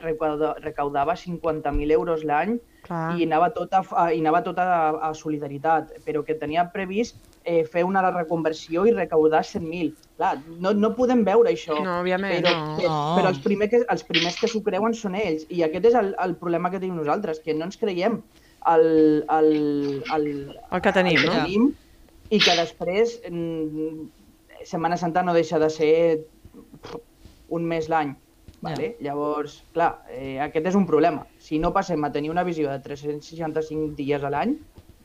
recauda, 0.00 0.54
recaudava 0.60 1.16
50.000 1.16 1.90
euros 1.92 2.24
l'any 2.24 2.58
i 2.90 3.26
anava 3.26 3.50
tot, 3.54 3.74
a, 3.76 4.06
i 4.10 4.18
anava 4.18 4.40
tot 4.42 4.58
a, 4.58 4.66
a 5.06 5.10
solidaritat, 5.14 5.92
però 6.06 6.24
que 6.26 6.34
tenia 6.40 6.64
previst 6.72 7.18
eh, 7.44 7.62
fer 7.68 7.84
una 7.86 8.02
reconversió 8.10 8.86
i 8.88 8.94
recaudar 8.96 9.42
100.000. 9.46 9.92
Clar, 10.18 10.32
no, 10.64 10.72
no 10.74 10.92
podem 10.96 11.22
veure 11.26 11.52
això. 11.52 11.76
No, 11.84 12.00
òbviament, 12.00 12.40
però, 12.40 12.54
no. 12.56 12.78
No. 12.82 12.96
però 13.18 13.30
els, 13.30 13.42
primer 13.44 13.70
que, 13.70 13.82
els 13.84 14.06
primers 14.08 14.40
que 14.40 14.50
s'ho 14.50 14.62
creuen 14.66 14.96
són 14.96 15.18
ells. 15.18 15.46
I 15.48 15.62
aquest 15.68 15.92
és 15.92 15.98
el, 16.00 16.14
el 16.24 16.34
problema 16.40 16.72
que 16.72 16.80
tenim 16.80 16.98
nosaltres, 16.98 17.42
que 17.44 17.54
no 17.54 17.68
ens 17.68 17.78
creiem 17.80 18.18
el, 18.72 19.24
el, 19.30 20.02
el, 20.16 20.26
El 20.72 20.82
que 20.82 20.92
tenim, 20.92 21.20
el 21.20 21.30
que 21.30 21.58
no? 21.60 21.70
I 22.30 22.38
que 22.38 22.56
després 22.58 23.18
mm, 23.28 24.08
Setmana 24.64 24.98
Santa 25.00 25.22
no 25.26 25.34
deixa 25.34 25.58
de 25.58 25.70
ser 25.70 25.94
un 27.50 27.64
mes 27.66 27.88
l'any. 27.90 28.14
Vale? 28.60 28.94
Llavors, 29.00 29.62
clar, 29.72 30.02
eh, 30.12 30.36
aquest 30.44 30.66
és 30.68 30.76
un 30.76 30.84
problema. 30.86 31.24
Si 31.40 31.58
no 31.58 31.72
passem 31.72 32.02
a 32.04 32.10
tenir 32.12 32.28
una 32.30 32.44
visió 32.44 32.68
de 32.68 32.76
365 32.84 33.94
dies 33.96 34.22
a 34.22 34.28
l'any, 34.32 34.52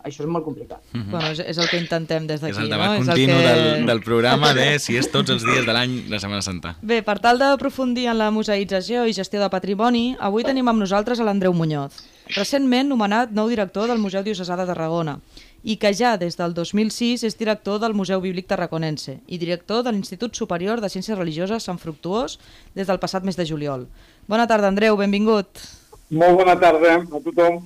això 0.05 0.25
és 0.25 0.29
molt 0.29 0.44
complicat. 0.46 0.84
Bueno, 0.91 1.32
és, 1.32 1.39
és 1.39 1.58
el 1.58 1.70
que 1.72 1.79
intentem 1.79 2.27
des 2.27 2.38
És 2.38 2.44
d'aquí, 2.44 2.65
el 2.65 2.74
debat 2.74 2.91
no? 2.91 3.00
És 3.00 3.08
continu 3.08 3.38
el 3.39 3.48
que... 3.48 3.53
del, 3.55 3.86
del 3.88 4.03
programa 4.05 4.51
de 4.53 4.67
si 4.84 5.00
és 5.00 5.08
tots 5.10 5.32
els 5.34 5.48
dies 5.48 5.63
de 5.65 5.74
l'any 5.74 5.96
la 6.12 6.20
Setmana 6.22 6.44
Santa. 6.46 6.75
Bé, 6.84 7.00
per 7.08 7.17
tal 7.24 7.39
d'aprofundir 7.41 8.10
en 8.12 8.20
la 8.20 8.27
museïtzació 8.36 9.08
i 9.08 9.15
gestió 9.15 9.39
de 9.41 9.50
patrimoni, 9.50 10.05
avui 10.20 10.46
tenim 10.46 10.67
amb 10.70 10.84
nosaltres 10.84 11.24
a 11.24 11.25
l'Andreu 11.25 11.55
Muñoz, 11.55 12.03
recentment 12.36 12.91
nomenat 12.91 13.32
nou 13.32 13.50
director 13.50 13.88
del 13.89 14.03
Museu 14.03 14.27
Diocesà 14.27 14.60
de 14.60 14.67
Tarragona 14.67 15.17
i 15.66 15.80
que 15.82 15.90
ja 15.98 16.14
des 16.22 16.38
del 16.38 16.54
2006 16.54 17.26
és 17.26 17.38
director 17.40 17.80
del 17.82 17.98
Museu 17.98 18.22
Bíblic 18.22 18.46
Tarraconense 18.48 19.18
i 19.26 19.40
director 19.42 19.82
de 19.84 19.92
l'Institut 19.92 20.38
Superior 20.38 20.80
de 20.80 20.92
Ciències 20.94 21.18
Religioses 21.18 21.66
Sant 21.66 21.82
Fructuós 21.82 22.38
des 22.78 22.86
del 22.86 23.02
passat 23.02 23.26
mes 23.26 23.36
de 23.36 23.48
juliol. 23.50 23.88
Bona 24.30 24.46
tarda, 24.46 24.70
Andreu, 24.70 24.96
benvingut. 25.02 25.66
Molt 26.14 26.38
bona 26.38 26.54
tarda 26.62 27.00
a 27.02 27.22
tothom. 27.26 27.64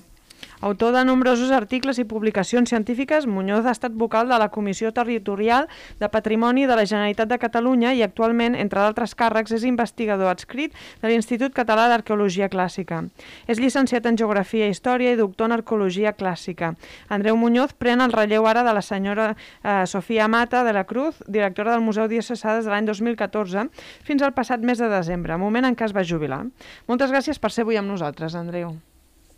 Autor 0.61 0.91
de 0.91 1.05
nombrosos 1.05 1.51
articles 1.55 2.01
i 2.01 2.03
publicacions 2.03 2.67
científiques, 2.67 3.23
Muñoz 3.25 3.63
ha 3.65 3.71
estat 3.71 3.93
vocal 3.95 4.27
de 4.27 4.35
la 4.35 4.49
Comissió 4.51 4.91
Territorial 4.91 5.69
de 6.01 6.09
Patrimoni 6.11 6.65
de 6.67 6.75
la 6.75 6.83
Generalitat 6.83 7.29
de 7.31 7.37
Catalunya 7.39 7.93
i 7.95 8.03
actualment, 8.03 8.57
entre 8.59 8.81
d'altres 8.83 9.15
càrrecs, 9.15 9.53
és 9.55 9.63
investigador 9.63 10.27
adscrit 10.27 10.75
de 10.99 11.07
l'Institut 11.07 11.55
Català 11.55 11.87
d'Arqueologia 11.87 12.49
Clàssica. 12.51 13.05
És 13.47 13.63
llicenciat 13.63 14.11
en 14.11 14.19
Geografia 14.19 14.67
i 14.67 14.75
Història 14.75 15.15
i 15.15 15.21
doctor 15.21 15.47
en 15.47 15.55
Arqueologia 15.61 16.11
Clàssica. 16.11 16.73
Andreu 17.07 17.39
Muñoz 17.39 17.71
pren 17.79 18.03
el 18.03 18.11
relleu 18.11 18.43
ara 18.43 18.67
de 18.67 18.75
la 18.75 18.83
senyora 18.83 19.29
eh, 19.63 19.87
Sofia 19.87 20.27
Mata 20.27 20.65
de 20.67 20.75
la 20.75 20.83
Cruz, 20.83 21.23
directora 21.23 21.71
del 21.71 21.87
Museu 21.87 22.11
Diocesà 22.11 22.59
des 22.59 22.67
de 22.67 22.75
l'any 22.75 22.91
2014 22.91 23.69
fins 24.03 24.27
al 24.27 24.35
passat 24.35 24.59
mes 24.59 24.83
de 24.83 24.91
desembre, 24.91 25.39
moment 25.39 25.71
en 25.71 25.79
què 25.79 25.87
es 25.87 25.95
va 25.95 26.03
jubilar. 26.03 26.43
Moltes 26.91 27.15
gràcies 27.15 27.39
per 27.39 27.55
ser 27.55 27.63
avui 27.63 27.79
amb 27.79 27.95
nosaltres, 27.95 28.35
Andreu. 28.35 28.75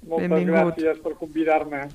Moltes 0.08 0.30
Benvingut. 0.30 0.76
gràcies 0.78 1.02
per 1.04 1.14
convidar-me. 1.20 1.88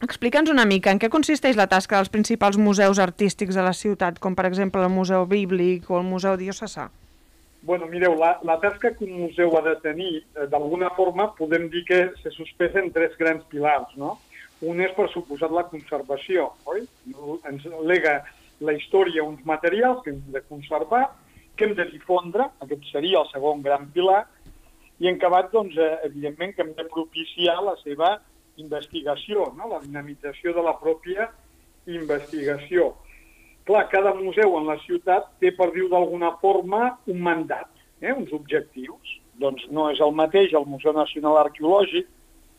Explica'ns 0.00 0.48
una 0.48 0.64
mica 0.64 0.90
en 0.90 0.98
què 0.98 1.10
consisteix 1.12 1.56
la 1.56 1.66
tasca 1.68 1.98
dels 1.98 2.08
principals 2.08 2.56
museus 2.56 2.98
artístics 2.98 3.54
de 3.54 3.62
la 3.62 3.74
ciutat, 3.76 4.18
com 4.18 4.34
per 4.34 4.46
exemple 4.48 4.80
el 4.82 4.88
Museu 4.88 5.26
Bíblic 5.26 5.90
o 5.90 5.98
el 5.98 6.06
Museu 6.08 6.38
Diocesà. 6.40 6.88
Bueno, 7.62 7.86
mireu, 7.86 8.14
la, 8.16 8.38
la 8.42 8.56
tasca 8.58 8.94
que 8.96 9.04
un 9.04 9.20
museu 9.20 9.52
ha 9.58 9.60
de 9.60 9.74
tenir, 9.84 10.24
eh, 10.32 10.46
d'alguna 10.48 10.88
forma, 10.96 11.34
podem 11.36 11.68
dir 11.68 11.84
que 11.84 11.98
se 12.22 12.30
suspesa 12.32 12.80
en 12.80 12.88
tres 12.90 13.12
grans 13.18 13.44
pilars, 13.52 13.92
no? 14.00 14.18
Un 14.64 14.80
és, 14.80 14.94
per 14.96 15.10
suposat, 15.12 15.52
la 15.52 15.66
conservació, 15.68 16.54
oi? 16.64 16.86
Ens 17.48 17.66
lega 17.84 18.22
la 18.64 18.72
història 18.72 19.24
uns 19.24 19.44
materials 19.44 20.00
que 20.04 20.14
hem 20.14 20.22
de 20.32 20.40
conservar, 20.48 21.10
que 21.56 21.68
hem 21.68 21.74
de 21.76 21.84
difondre, 21.92 22.48
aquest 22.64 22.88
seria 22.88 23.20
el 23.20 23.28
segon 23.28 23.60
gran 23.60 23.90
pilar, 23.92 24.24
i 25.00 25.08
en 25.08 25.16
acabat, 25.16 25.50
doncs, 25.52 25.76
eh, 25.76 25.98
evidentment, 26.04 26.54
que 26.54 26.62
hem 26.62 26.74
de 26.76 26.84
propiciar 26.92 27.56
la 27.64 27.74
seva 27.80 28.18
investigació, 28.60 29.48
no? 29.56 29.68
la 29.70 29.80
dinamització 29.80 30.52
de 30.56 30.64
la 30.66 30.76
pròpia 30.80 31.30
investigació. 31.88 32.92
Clar, 33.64 33.86
cada 33.92 34.12
museu 34.18 34.56
en 34.58 34.68
la 34.68 34.76
ciutat 34.84 35.30
té, 35.40 35.54
per 35.56 35.70
dir-ho 35.72 35.88
d'alguna 35.92 36.34
forma, 36.42 36.98
un 37.08 37.20
mandat, 37.24 37.70
eh? 38.00 38.12
uns 38.12 38.32
objectius. 38.36 39.16
Doncs 39.40 39.64
no 39.72 39.88
és 39.92 40.00
el 40.04 40.12
mateix 40.12 40.52
el 40.52 40.68
Museu 40.68 40.92
Nacional 40.92 41.38
Arqueològic, 41.46 42.08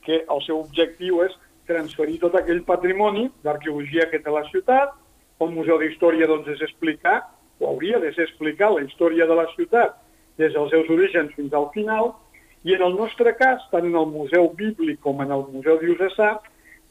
que 0.01 0.23
el 0.25 0.41
seu 0.47 0.63
objectiu 0.63 1.21
és 1.27 1.35
transferir 1.69 2.17
tot 2.23 2.33
aquell 2.39 2.63
patrimoni 2.65 3.27
d'arqueologia 3.45 4.07
que 4.09 4.21
té 4.23 4.33
la 4.33 4.47
ciutat, 4.49 4.95
el 5.41 5.53
Museu 5.53 5.77
d'Història 5.81 6.29
doncs, 6.29 6.49
és 6.55 6.65
explicar, 6.65 7.19
o 7.61 7.69
hauria 7.69 7.99
de 8.01 8.09
ser 8.15 8.25
explicar 8.25 8.71
la 8.73 8.81
història 8.81 9.27
de 9.29 9.37
la 9.37 9.45
ciutat 9.53 9.99
des 10.41 10.53
dels 10.53 10.71
seus 10.73 10.89
orígens 10.89 11.33
fins 11.37 11.53
al 11.53 11.69
final, 11.75 12.15
i 12.63 12.75
en 12.75 12.83
el 12.85 12.95
nostre 12.95 13.33
cas, 13.39 13.63
tant 13.71 13.87
en 13.87 13.95
el 13.97 14.09
Museu 14.11 14.51
Bíblic 14.57 14.99
com 15.01 15.21
en 15.23 15.31
el 15.33 15.45
Museu 15.49 15.79
Diocesà, 15.81 16.35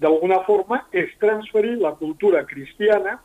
d'alguna 0.03 0.41
forma 0.47 0.81
és 0.97 1.12
transferir 1.23 1.77
la 1.79 1.93
cultura 1.99 2.43
cristiana 2.49 3.19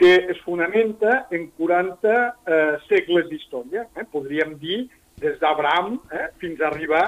que 0.00 0.14
es 0.32 0.40
fonamenta 0.46 1.26
en 1.30 1.50
40 1.58 2.10
eh, 2.10 2.76
segles 2.88 3.28
d'història. 3.28 3.84
Eh? 3.94 4.06
Podríem 4.08 4.56
dir 4.58 4.86
des 5.20 5.36
d'Abraham 5.42 5.98
eh, 6.10 6.30
fins 6.40 6.60
a 6.60 6.70
arribar 6.70 7.04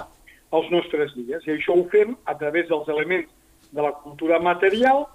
als 0.52 0.68
nostres 0.70 1.14
dies. 1.16 1.42
I 1.48 1.56
això 1.56 1.74
ho 1.74 1.86
fem 1.90 2.14
a 2.28 2.36
través 2.38 2.68
dels 2.68 2.90
elements 2.92 3.30
de 3.72 3.82
la 3.82 3.94
cultura 4.04 4.38
material, 4.44 5.06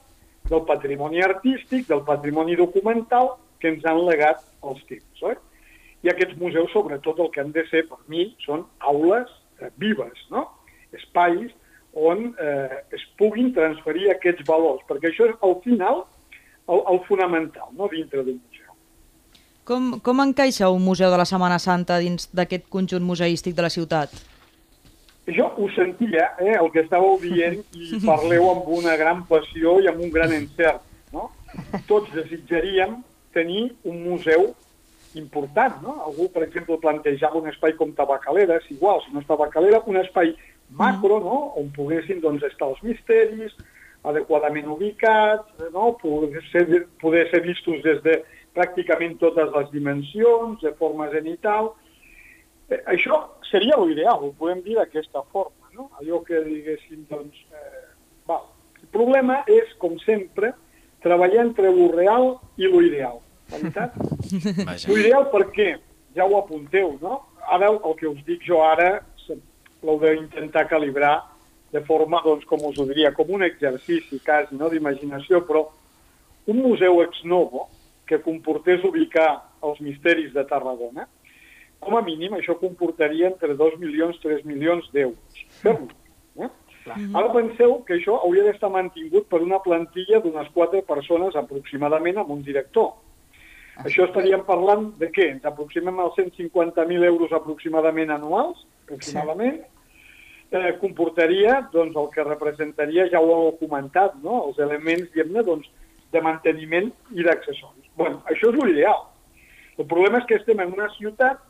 del 0.49 0.63
patrimoni 0.65 1.21
artístic, 1.21 1.85
del 1.87 2.01
patrimoni 2.07 2.55
documental 2.57 3.35
que 3.61 3.69
ens 3.69 3.85
han 3.85 4.01
legat 4.07 4.41
els 4.65 4.81
temps. 4.89 5.23
Oi? 5.29 5.37
I 6.03 6.11
aquests 6.11 6.37
museus, 6.41 6.71
sobretot, 6.73 7.19
el 7.19 7.29
que 7.33 7.43
han 7.43 7.53
de 7.53 7.63
ser, 7.69 7.85
per 7.89 7.99
mi, 8.09 8.31
són 8.41 8.65
aules 8.79 9.29
vives, 9.77 10.27
no? 10.33 10.45
espais 10.95 11.51
on 11.97 12.35
eh, 12.39 12.83
es 12.93 13.03
puguin 13.17 13.49
transferir 13.55 14.11
aquests 14.13 14.45
valors, 14.47 14.83
perquè 14.89 15.09
això 15.09 15.27
és, 15.31 15.35
al 15.43 15.57
final, 15.63 16.03
el, 16.69 16.81
el 16.93 16.99
fonamental, 17.07 17.71
no?, 17.73 17.89
dintre 17.91 18.23
d'un 18.23 18.37
museu. 18.37 18.73
Com, 19.67 19.89
com 20.03 20.21
encaixa 20.23 20.69
un 20.71 20.83
museu 20.85 21.11
de 21.11 21.17
la 21.19 21.25
Setmana 21.27 21.57
Santa 21.59 21.97
dins 22.03 22.29
d'aquest 22.37 22.69
conjunt 22.71 23.03
museístic 23.03 23.57
de 23.57 23.65
la 23.65 23.73
ciutat? 23.73 24.13
Jo 25.27 25.49
ho 25.57 25.67
sentia, 25.75 26.29
eh, 26.39 26.53
el 26.55 26.69
que 26.71 26.85
estàveu 26.85 27.17
dient, 27.23 27.57
i 27.75 27.99
parleu 28.07 28.47
amb 28.53 28.69
una 28.77 28.95
gran 28.99 29.25
passió 29.27 29.79
i 29.81 29.89
amb 29.89 30.05
un 30.05 30.13
gran 30.13 30.31
encert. 30.37 30.85
No? 31.11 31.31
Tots 31.89 32.13
desitjaríem 32.13 32.99
tenir 33.35 33.71
un 33.87 34.03
museu 34.05 34.51
important. 35.17 35.81
No? 35.83 35.97
Algú, 36.07 36.29
per 36.33 36.45
exemple, 36.45 36.79
plantejava 36.81 37.39
un 37.41 37.49
espai 37.51 37.75
com 37.79 37.93
Tabacalera, 37.95 38.59
és 38.61 38.69
igual, 38.73 39.01
si 39.03 39.13
no 39.13 39.23
és 39.23 39.27
Tabacalera, 39.29 39.81
un 39.85 39.99
espai 40.01 40.35
macro, 40.69 41.19
no? 41.23 41.39
on 41.59 41.71
poguessin 41.75 42.21
doncs, 42.23 42.45
estar 42.47 42.69
els 42.71 42.81
misteris, 42.85 43.55
adequadament 44.07 44.67
ubicats, 44.71 45.49
no? 45.73 45.93
poder, 46.01 46.43
ser, 46.51 46.85
poder 47.01 47.27
ser 47.31 47.41
vistos 47.45 47.81
des 47.85 48.01
de 48.05 48.21
pràcticament 48.57 49.17
totes 49.21 49.51
les 49.53 49.71
dimensions, 49.73 50.61
de 50.63 50.73
forma 50.79 51.09
zenital. 51.13 51.73
Eh, 52.69 52.81
això 52.93 53.21
seria 53.51 53.77
l'ideal, 53.79 54.23
ho 54.23 54.33
podem 54.39 54.63
dir 54.65 54.77
d'aquesta 54.79 55.23
forma, 55.33 55.69
no? 55.75 55.89
allò 56.01 56.21
que 56.25 56.41
diguéssim, 56.45 57.05
doncs, 57.11 57.43
eh, 57.53 57.83
val. 58.29 58.47
El 58.81 58.89
problema 58.93 59.41
és, 59.51 59.69
com 59.81 59.97
sempre, 60.03 60.53
treballar 61.03 61.45
entre 61.45 61.71
lo 61.73 61.91
real 61.93 62.35
i 62.57 62.69
lo 62.69 62.81
ideal, 62.81 63.21
veritat? 63.51 63.95
L'ideal 64.87 65.29
per 65.33 65.43
què? 65.55 65.69
Ja 66.17 66.25
ho 66.25 66.37
apunteu, 66.39 66.95
no? 67.01 67.21
Ara 67.47 67.69
el 67.71 67.95
que 67.99 68.09
us 68.09 68.19
dic 68.27 68.43
jo 68.47 68.61
ara 68.65 68.97
l'heu 69.83 69.99
d'intentar 70.01 70.65
calibrar 70.67 71.15
de 71.71 71.81
forma, 71.85 72.21
doncs, 72.23 72.45
com 72.47 72.63
us 72.67 72.77
ho 72.79 72.85
diria, 72.87 73.11
com 73.13 73.29
un 73.35 73.43
exercici 73.45 74.19
quasi, 74.23 74.55
no?, 74.55 74.69
d'imaginació, 74.71 75.43
però 75.47 75.65
un 76.47 76.61
museu 76.63 77.01
ex 77.03 77.23
novo 77.27 77.67
que 78.07 78.21
comportés 78.23 78.85
ubicar 78.87 79.29
els 79.67 79.81
misteris 79.83 80.31
de 80.33 80.45
Tarragona, 80.47 81.07
com 81.83 81.97
a 81.97 82.01
mínim 82.01 82.37
això 82.37 82.55
comportaria 82.57 83.27
entre 83.29 83.57
2 83.59 83.75
milions, 83.81 84.17
3 84.23 84.45
milions 84.47 84.87
d'euros. 84.93 85.41
Fer-lo. 85.59 85.89
Eh? 86.39 86.49
Ara 86.87 87.33
penseu 87.33 87.81
que 87.83 87.97
això 87.97 88.15
hauria 88.21 88.45
d'estar 88.47 88.71
mantingut 88.71 89.27
per 89.27 89.41
una 89.43 89.59
plantilla 89.59 90.21
d'unes 90.23 90.47
4 90.55 90.81
persones 90.87 91.35
aproximadament 91.35 92.21
amb 92.23 92.31
un 92.37 92.41
director. 92.47 92.93
Això 93.85 94.07
estaríem 94.07 94.43
parlant 94.47 94.91
de 94.97 95.09
què? 95.13 95.29
Ens 95.35 95.45
aproximem 95.45 95.99
als 96.01 96.15
150.000 96.17 97.05
euros 97.05 97.33
aproximadament 97.35 98.13
anuals, 98.13 98.63
aproximadament. 98.85 99.59
Eh, 100.49 100.71
comportaria 100.79 101.59
doncs, 101.73 101.95
el 101.99 102.07
que 102.13 102.23
representaria, 102.23 103.09
ja 103.11 103.19
ho 103.19 103.33
heu 103.35 103.51
comentat, 103.59 104.15
no? 104.23 104.45
els 104.47 104.61
elements 104.63 105.09
diguem-ne 105.11 105.43
doncs, 105.43 105.67
de 106.15 106.21
manteniment 106.23 106.87
i 107.11 107.25
d'accessoris. 107.27 107.89
bueno, 107.97 108.21
això 108.31 108.53
és 108.53 108.55
l'ideal. 108.63 109.03
El 109.77 109.85
problema 109.85 110.21
és 110.21 110.25
que 110.25 110.37
estem 110.39 110.59
en 110.63 110.71
una 110.73 110.87
ciutat 110.95 111.41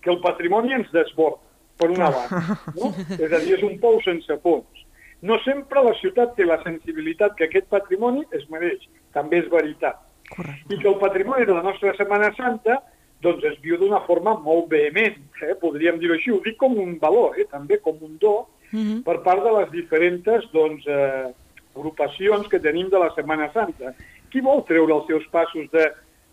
que 0.00 0.10
el 0.12 0.20
patrimoni 0.22 0.72
ens 0.76 0.90
desborda, 0.92 1.42
per 1.76 1.90
una 1.90 2.10
banda. 2.10 2.58
No? 2.78 2.92
És 3.18 3.32
a 3.32 3.40
dir, 3.42 3.56
és 3.58 3.64
un 3.66 3.78
pou 3.82 4.00
sense 4.04 4.38
fons. 4.44 4.84
No 5.24 5.38
sempre 5.42 5.82
la 5.82 5.94
ciutat 6.00 6.34
té 6.36 6.46
la 6.46 6.60
sensibilitat 6.62 7.34
que 7.38 7.48
aquest 7.48 7.66
patrimoni 7.72 8.24
es 8.36 8.44
mereix. 8.52 8.84
També 9.16 9.40
és 9.40 9.48
veritat. 9.50 9.98
Correcte. 10.36 10.74
I 10.74 10.78
que 10.78 10.88
el 10.88 10.98
patrimoni 10.98 11.46
de 11.46 11.54
la 11.54 11.62
nostra 11.62 11.94
Setmana 11.98 12.32
Santa 12.36 12.80
doncs 13.24 13.44
es 13.48 13.56
viu 13.62 13.78
d'una 13.80 14.02
forma 14.04 14.34
molt 14.36 14.68
vehement, 14.68 15.16
eh? 15.40 15.54
podríem 15.60 15.96
dir-ho 15.98 16.12
així, 16.12 16.30
ho 16.30 16.42
dic 16.44 16.58
com 16.60 16.74
un 16.76 16.98
valor, 17.00 17.38
eh? 17.40 17.46
també 17.48 17.78
com 17.80 17.96
un 18.04 18.18
do, 18.20 18.34
Mm 18.74 18.80
-hmm. 18.80 19.02
per 19.02 19.22
part 19.22 19.42
de 19.42 19.50
les 19.58 19.70
diferents 19.70 20.50
doncs, 20.52 20.86
eh, 20.86 21.26
agrupacions 21.76 22.48
que 22.48 22.58
tenim 22.58 22.88
de 22.88 22.98
la 22.98 23.12
Setmana 23.14 23.52
Santa. 23.52 23.94
Qui 24.30 24.40
vol 24.40 24.64
treure 24.64 24.92
els 24.94 25.06
seus 25.06 25.26
passos 25.26 25.70
de, 25.70 25.84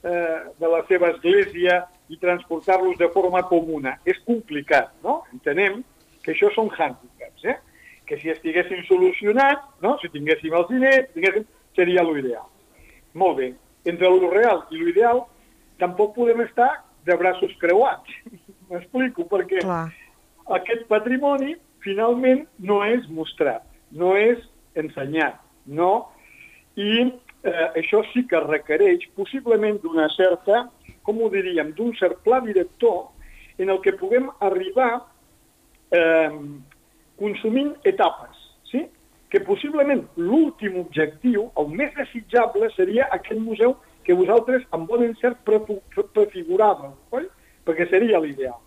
eh, 0.03 0.39
de 0.61 0.67
la 0.67 0.81
seva 0.87 1.09
església 1.09 1.87
i 2.09 2.17
transportar-los 2.17 2.97
de 2.97 3.09
forma 3.09 3.43
comuna? 3.43 3.99
És 4.05 4.17
complicat, 4.25 4.89
no? 5.03 5.23
Entenem 5.33 5.83
que 6.23 6.31
això 6.31 6.49
són 6.53 6.69
hàndicaps, 6.69 7.43
eh? 7.43 7.57
que 8.05 8.17
si 8.19 8.29
estiguessin 8.29 8.83
solucionats, 8.85 9.61
no? 9.81 9.97
si 10.01 10.09
tinguéssim 10.09 10.53
els 10.53 10.67
diners, 10.67 11.07
tinguéssim, 11.13 11.45
seria 11.75 12.03
l'ideal. 12.03 12.47
Molt 13.13 13.37
bé, 13.37 13.53
entre 13.85 14.09
lo 14.09 14.29
real 14.31 14.63
i 14.71 14.81
l'ideal 14.81 15.23
tampoc 15.81 16.15
podem 16.15 16.43
estar 16.45 16.83
de 17.05 17.17
braços 17.17 17.53
creuats. 17.61 18.09
M'explico, 18.69 19.25
perquè 19.29 19.63
Clar. 19.65 19.89
aquest 20.57 20.85
patrimoni 20.91 21.55
finalment 21.83 22.45
no 22.59 22.81
és 22.85 23.07
mostrat, 23.09 23.65
no 23.91 24.13
és 24.17 24.39
ensenyat, 24.77 25.39
no? 25.65 26.11
I 26.79 26.91
eh, 27.43 27.67
això 27.81 28.03
sí 28.13 28.23
que 28.29 28.39
requereix 28.45 29.07
possiblement 29.17 29.81
d'una 29.83 30.07
certa, 30.15 30.67
com 31.03 31.19
ho 31.19 31.31
diríem, 31.33 31.73
d'un 31.75 31.95
cert 31.97 32.21
pla 32.25 32.39
director 32.45 33.09
en 33.61 33.73
el 33.73 33.81
que 33.81 33.97
puguem 33.97 34.29
arribar 34.39 34.91
eh, 35.91 36.31
consumint 37.19 37.73
etapes? 37.83 38.40
Que 39.31 39.39
possiblement 39.39 40.03
l'últim 40.19 40.75
objectiu, 40.81 41.49
el 41.57 41.69
més 41.71 41.93
desitjable, 41.95 42.67
seria 42.75 43.07
aquest 43.15 43.39
museu 43.39 43.77
que 44.03 44.13
vosaltres 44.17 44.63
amb 44.75 44.89
bon 44.89 45.03
encert 45.05 45.37
prefiguràveu, 45.45 46.95
oi? 47.15 47.27
perquè 47.65 47.87
seria 47.89 48.19
l'ideal. 48.19 48.57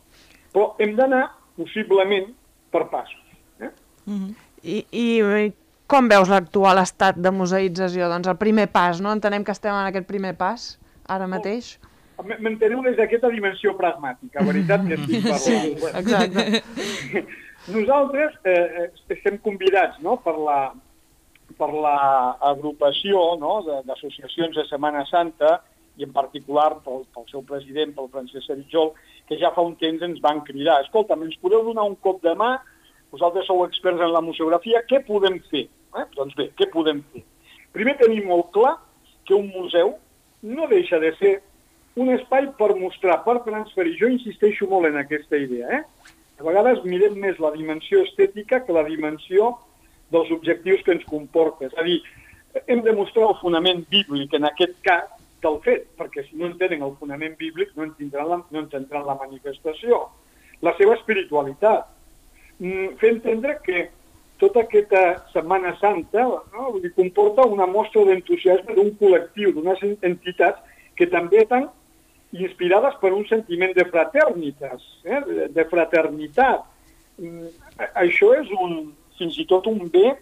Però 0.54 0.70
hem 0.78 0.94
d'anar 0.96 1.26
possiblement 1.58 2.30
per 2.72 2.86
passos. 2.90 3.20
Eh? 3.60 3.70
Mm 4.06 4.18
-hmm. 4.18 4.34
I, 4.62 4.86
i, 4.92 5.52
com 5.86 6.08
veus 6.08 6.28
l'actual 6.28 6.78
estat 6.78 7.16
de 7.20 7.30
museïtzació? 7.30 8.08
Doncs 8.08 8.28
el 8.28 8.36
primer 8.36 8.68
pas, 8.72 9.00
no? 9.00 9.12
Entenem 9.12 9.44
que 9.44 9.52
estem 9.52 9.74
en 9.74 9.86
aquest 9.86 10.06
primer 10.06 10.34
pas, 10.36 10.78
ara 11.06 11.26
mateix. 11.26 11.78
M- 12.24 12.38
M'enteneu 12.40 12.82
des 12.82 12.96
d'aquesta 12.96 13.28
dimensió 13.28 13.76
pragmàtica, 13.76 14.44
veritat 14.44 14.86
que 14.88 14.94
estic 14.94 15.22
parlant. 15.32 15.40
Sí, 15.40 15.76
exacte. 15.98 16.62
Nosaltres 17.72 18.34
eh, 18.44 18.52
eh, 18.52 18.88
estem 19.14 19.38
convidats 19.44 20.00
no, 20.04 20.18
per 20.20 20.34
la 20.36 20.58
per 21.58 21.68
l'agrupació 21.70 23.20
no, 23.38 23.58
d'associacions 23.86 24.56
de 24.56 24.64
Setmana 24.68 25.04
Santa 25.06 25.58
i 26.00 26.06
en 26.06 26.12
particular 26.14 26.80
pel, 26.84 27.04
pel 27.14 27.26
seu 27.30 27.44
president, 27.46 27.92
pel 27.94 28.10
Francesc 28.10 28.48
Seritjol, 28.48 28.90
que 29.28 29.38
ja 29.38 29.52
fa 29.54 29.62
un 29.62 29.76
temps 29.78 30.02
ens 30.02 30.22
van 30.24 30.42
cridar. 30.46 30.80
Escolta, 30.82 31.18
ens 31.20 31.38
podeu 31.42 31.62
donar 31.68 31.86
un 31.86 31.94
cop 32.02 32.22
de 32.24 32.34
mà? 32.38 32.56
Vosaltres 33.14 33.46
sou 33.46 33.62
experts 33.66 34.02
en 34.02 34.10
la 34.10 34.24
museografia, 34.24 34.82
què 34.90 35.04
podem 35.06 35.38
fer? 35.52 35.68
Eh? 35.94 36.06
Doncs 36.16 36.34
bé, 36.38 36.48
què 36.58 36.66
podem 36.72 37.04
fer? 37.12 37.22
Primer 37.76 37.94
tenim 38.00 38.26
molt 38.30 38.50
clar 38.56 38.74
que 39.28 39.36
un 39.36 39.46
museu 39.54 39.94
no 40.42 40.66
deixa 40.72 40.98
de 41.02 41.12
ser 41.20 41.36
un 42.00 42.10
espai 42.10 42.48
per 42.58 42.72
mostrar, 42.74 43.20
per 43.22 43.38
transferir. 43.46 43.94
Jo 44.00 44.10
insisteixo 44.10 44.66
molt 44.70 44.90
en 44.90 44.98
aquesta 44.98 45.38
idea. 45.38 45.78
Eh? 45.78 46.13
A 46.40 46.42
vegades 46.42 46.82
mirem 46.84 47.14
més 47.22 47.38
la 47.42 47.52
dimensió 47.54 48.02
estètica 48.02 48.62
que 48.66 48.74
la 48.74 48.84
dimensió 48.86 49.52
dels 50.10 50.30
objectius 50.34 50.82
que 50.84 50.94
ens 50.96 51.04
comporta. 51.10 51.68
És 51.68 51.74
a 51.78 51.84
dir, 51.86 52.00
hem 52.66 52.82
de 52.86 52.94
mostrar 52.96 53.28
el 53.30 53.38
fonament 53.40 53.84
bíblic, 53.90 54.34
en 54.34 54.48
aquest 54.50 54.74
cas, 54.86 55.10
del 55.44 55.58
fet, 55.64 55.84
perquè 55.98 56.24
si 56.24 56.38
no 56.40 56.46
entenen 56.48 56.82
el 56.82 56.94
fonament 56.96 57.34
bíblic 57.36 57.74
no 57.76 57.84
entendran 57.84 58.30
la, 58.30 58.38
no 58.50 58.62
entendran 58.62 59.04
la 59.04 59.18
manifestació. 59.20 60.06
La 60.64 60.72
seva 60.78 60.94
espiritualitat. 60.96 61.90
Mm, 62.58 62.94
fer 63.00 63.10
entendre 63.12 63.58
que 63.64 63.88
tota 64.40 64.62
aquesta 64.64 65.02
Setmana 65.34 65.74
Santa 65.80 66.24
no, 66.24 66.70
dir, 66.80 66.94
comporta 66.96 67.44
una 67.50 67.66
mostra 67.66 68.06
d'entusiasme 68.08 68.76
d'un 68.76 68.94
col·lectiu, 69.00 69.52
d'unes 69.52 69.82
en- 69.82 69.98
entitats 70.02 70.62
que 70.96 71.06
també 71.12 71.42
estan 71.42 71.68
inspirades 72.34 72.96
per 73.00 73.12
un 73.14 73.24
sentiment 73.30 73.74
de 73.76 73.84
fraternitas, 73.88 74.82
eh? 75.04 75.20
de, 75.54 75.64
fraternitat. 75.70 76.64
Mm, 77.18 77.50
Això 78.02 78.32
és 78.36 78.50
un, 78.58 78.92
fins 79.18 79.38
i 79.38 79.46
tot 79.50 79.68
un 79.70 79.84
bé 79.92 80.14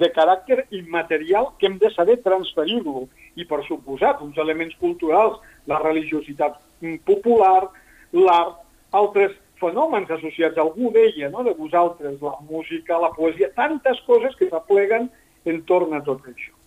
de 0.00 0.08
caràcter 0.14 0.64
immaterial 0.74 1.52
que 1.58 1.68
hem 1.68 1.78
de 1.78 1.90
saber 1.94 2.18
transferir-lo. 2.24 3.06
I, 3.38 3.46
per 3.46 3.62
suposat, 3.68 4.22
uns 4.24 4.38
elements 4.42 4.74
culturals, 4.80 5.38
la 5.70 5.78
religiositat 5.82 6.58
popular, 7.06 7.68
l'art, 8.16 8.58
altres 8.96 9.36
fenòmens 9.60 10.10
associats, 10.10 10.58
algú 10.58 10.90
deia, 10.94 11.28
no?, 11.30 11.44
de 11.46 11.54
vosaltres, 11.54 12.16
la 12.24 12.38
música, 12.48 12.98
la 12.98 13.12
poesia, 13.14 13.52
tantes 13.54 14.00
coses 14.06 14.34
que 14.38 14.48
s'apleguen 14.50 15.10
entorn 15.44 15.94
a 15.94 16.02
tot 16.04 16.24
això. 16.32 16.59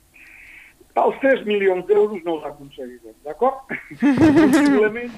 Els 1.01 1.15
3 1.23 1.41
milions 1.49 1.85
d'euros 1.89 2.21
no 2.23 2.35
els 2.37 2.43
aconseguirem, 2.45 3.15
d'acord? 3.25 3.63
possiblement, 3.97 5.15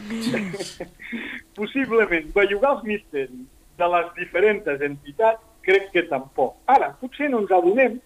possiblement, 1.59 2.29
bellugar 2.37 2.71
els 2.77 2.85
misteris 2.87 3.43
de 3.77 3.89
les 3.91 4.11
diferents 4.15 4.85
entitats, 4.87 5.43
crec 5.67 5.89
que 5.91 6.05
tampoc. 6.07 6.55
Ara, 6.71 6.93
potser 7.01 7.27
no 7.31 7.41
ens 7.43 7.51
adonem 7.51 7.97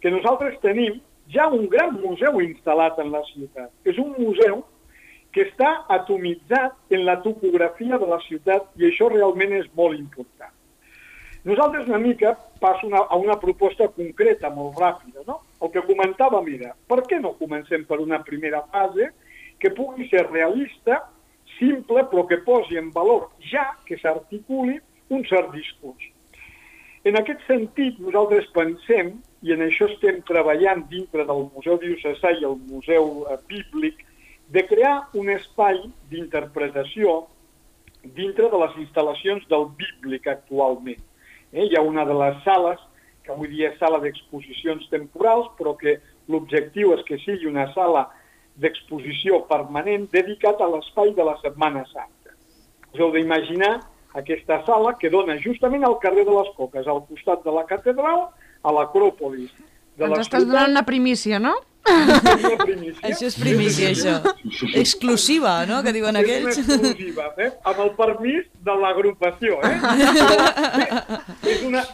que 0.00 0.12
nosaltres 0.14 0.56
tenim 0.64 1.00
ja 1.34 1.48
un 1.52 1.68
gran 1.72 1.98
museu 2.00 2.40
instal·lat 2.40 2.98
en 3.02 3.12
la 3.12 3.22
ciutat. 3.32 3.70
És 3.84 4.00
un 4.00 4.14
museu 4.16 4.62
que 5.32 5.46
està 5.48 5.72
atomitzat 5.92 6.96
en 6.96 7.04
la 7.08 7.18
topografia 7.24 8.00
de 8.00 8.08
la 8.08 8.20
ciutat 8.26 8.68
i 8.80 8.88
això 8.88 9.08
realment 9.12 9.54
és 9.60 9.68
molt 9.76 9.98
important. 9.98 10.51
Nosaltres 11.44 11.88
una 11.88 11.98
mica 11.98 12.36
passo 12.60 12.86
una, 12.86 13.00
a 13.10 13.16
una 13.18 13.36
proposta 13.42 13.88
concreta, 13.88 14.50
molt 14.54 14.78
ràpida. 14.78 15.24
No? 15.26 15.40
El 15.62 15.72
que 15.74 15.82
comentàvem 15.88 16.52
era, 16.54 16.70
per 16.88 17.00
què 17.08 17.18
no 17.22 17.34
comencem 17.40 17.84
per 17.88 17.98
una 18.02 18.22
primera 18.22 18.62
fase 18.70 19.10
que 19.58 19.72
pugui 19.74 20.06
ser 20.10 20.28
realista, 20.28 21.00
simple, 21.58 22.06
però 22.10 22.24
que 22.30 22.38
posi 22.46 22.78
en 22.78 22.90
valor 22.94 23.28
ja 23.50 23.72
que 23.86 23.98
s'articuli 23.98 24.78
un 25.10 25.26
cert 25.28 25.50
discurs. 25.54 26.08
En 27.02 27.18
aquest 27.18 27.42
sentit, 27.48 27.98
nosaltres 27.98 28.46
pensem, 28.54 29.16
i 29.42 29.50
en 29.54 29.64
això 29.66 29.88
estem 29.90 30.20
treballant 30.26 30.84
dintre 30.90 31.26
del 31.26 31.48
Museu 31.50 31.78
Diocesà 31.82 32.30
i 32.38 32.46
el 32.46 32.54
Museu 32.70 33.24
eh, 33.26 33.38
Bíblic, 33.50 34.04
de 34.54 34.62
crear 34.68 35.08
un 35.18 35.30
espai 35.32 35.80
d'interpretació 36.12 37.24
dintre 38.18 38.50
de 38.52 38.60
les 38.62 38.76
instal·lacions 38.84 39.48
del 39.50 39.66
Bíblic 39.78 40.28
actualment. 40.30 41.02
Eh? 41.52 41.68
Hi 41.68 41.76
ha 41.76 41.84
una 41.84 42.04
de 42.08 42.16
les 42.16 42.40
sales, 42.46 42.80
que 43.22 43.32
avui 43.32 43.52
dia 43.52 43.70
és 43.70 43.78
sala 43.78 44.00
d'exposicions 44.02 44.88
temporals, 44.90 45.50
però 45.58 45.76
que 45.78 46.00
l'objectiu 46.32 46.92
és 46.96 47.04
que 47.06 47.20
sigui 47.22 47.46
una 47.50 47.68
sala 47.76 48.08
d'exposició 48.60 49.44
permanent 49.48 50.08
dedicat 50.12 50.60
a 50.60 50.68
l'espai 50.68 51.14
de 51.16 51.24
la 51.24 51.36
Setmana 51.40 51.84
Santa. 51.92 52.34
Us 52.92 53.00
heu 53.00 53.12
d'imaginar 53.14 53.78
aquesta 54.18 54.60
sala 54.66 54.96
que 55.00 55.10
dona 55.12 55.38
justament 55.40 55.84
al 55.88 55.98
carrer 56.02 56.26
de 56.28 56.34
les 56.36 56.50
Coques, 56.56 56.86
al 56.86 57.04
costat 57.08 57.44
de 57.44 57.54
la 57.54 57.64
catedral, 57.68 58.26
a 58.62 58.74
l'Acròpolis. 58.76 59.52
Ens 59.98 60.18
estàs 60.24 60.44
donant 60.48 60.72
una 60.72 60.84
primícia, 60.88 61.40
no? 61.40 61.54
Això 61.82 63.26
és 63.26 63.36
primícia, 63.38 63.90
això. 63.90 64.14
Exclusiva, 64.78 65.54
no?, 65.66 65.80
que 65.82 65.92
diuen 65.94 66.16
És 66.16 66.22
aquells. 66.22 66.60
una 66.62 66.76
exclusiva, 66.76 67.26
eh? 67.42 67.50
amb 67.68 67.82
el 67.86 67.90
permís 67.98 68.46
de 68.68 68.76
l'agrupació. 68.84 69.58
Eh? 69.66 69.74
Eh, 70.84 71.50
és 71.54 71.66
una... 71.66 71.84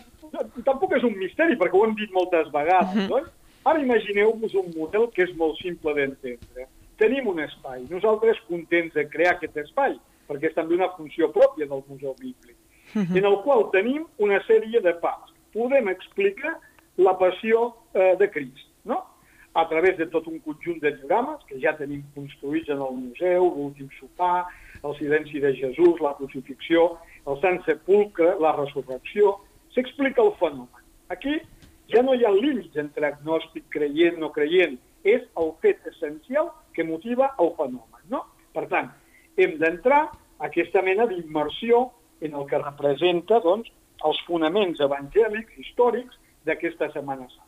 Tampoc 0.64 0.92
és 0.98 1.04
un 1.08 1.16
misteri, 1.16 1.56
perquè 1.58 1.78
ho 1.78 1.86
hem 1.86 1.94
dit 1.96 2.12
moltes 2.12 2.50
vegades. 2.52 3.08
No? 3.08 3.22
Ara 3.68 3.80
imagineu-vos 3.80 4.54
un 4.60 4.68
model 4.76 5.08
que 5.14 5.24
és 5.24 5.32
molt 5.40 5.58
simple 5.62 5.94
d'entendre. 5.96 6.68
Tenim 7.00 7.28
un 7.30 7.40
espai, 7.40 7.84
nosaltres 7.90 8.38
contents 8.48 8.94
de 8.94 9.06
crear 9.08 9.36
aquest 9.36 9.56
espai, 9.64 9.96
perquè 10.28 10.50
és 10.50 10.56
també 10.56 10.76
una 10.76 10.90
funció 10.96 11.30
pròpia 11.32 11.68
del 11.70 11.82
Museu 11.88 12.14
Bíblic, 12.20 12.56
en 12.98 13.24
el 13.24 13.36
qual 13.44 13.68
tenim 13.72 14.04
una 14.18 14.40
sèrie 14.46 14.82
de 14.84 14.94
parts. 15.02 15.32
Podem 15.54 15.88
explicar 15.88 16.58
la 17.00 17.14
passió 17.20 17.70
eh, 17.94 18.16
de 18.20 18.28
Crist, 18.30 18.66
no? 18.84 19.00
A 19.54 19.68
través 19.68 19.96
de 19.98 20.06
tot 20.06 20.26
un 20.28 20.38
conjunt 20.44 20.80
de 20.80 20.92
diorames 20.96 21.42
que 21.48 21.58
ja 21.62 21.74
tenim 21.76 22.02
construïts 22.14 22.70
en 22.70 22.82
el 22.84 22.96
museu, 22.96 23.48
l'últim 23.56 23.88
sopar, 23.98 24.46
el 24.84 24.94
silenci 24.98 25.40
de 25.40 25.54
Jesús, 25.56 26.00
la 26.00 26.14
crucifixió, 26.18 26.98
el 27.26 27.40
Sant 27.42 27.62
Sepulcre, 27.66 28.34
la 28.40 28.52
resurrecció, 28.56 29.38
s'explica 29.74 30.22
el 30.22 30.34
fenomen. 30.38 30.84
Aquí 31.08 31.38
ja 31.92 32.02
no 32.04 32.14
hi 32.14 32.24
ha 32.24 32.32
límits 32.34 32.76
entre 32.80 33.08
agnòstic, 33.08 33.66
creient, 33.74 34.20
no 34.20 34.30
creient, 34.32 34.78
és 35.04 35.24
el 35.40 35.52
fet 35.62 35.84
essencial 35.88 36.52
que 36.76 36.84
motiva 36.84 37.32
el 37.40 37.54
fenomen. 37.58 38.04
No? 38.12 38.24
Per 38.54 38.66
tant, 38.70 38.92
hem 39.38 39.58
d'entrar 39.60 40.04
a 40.06 40.48
aquesta 40.48 40.82
mena 40.82 41.06
d'immersió 41.10 41.88
en 42.20 42.34
el 42.34 42.46
que 42.50 42.62
representa 42.62 43.40
doncs, 43.42 43.70
els 44.06 44.18
fonaments 44.28 44.80
evangèlics, 44.84 45.58
històrics, 45.58 46.18
d'aquesta 46.46 46.92
Setmana 46.94 47.26
Santa. 47.26 47.47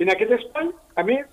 En 0.00 0.08
aquest 0.08 0.32
espai, 0.38 0.70
a 0.96 1.04
més, 1.04 1.26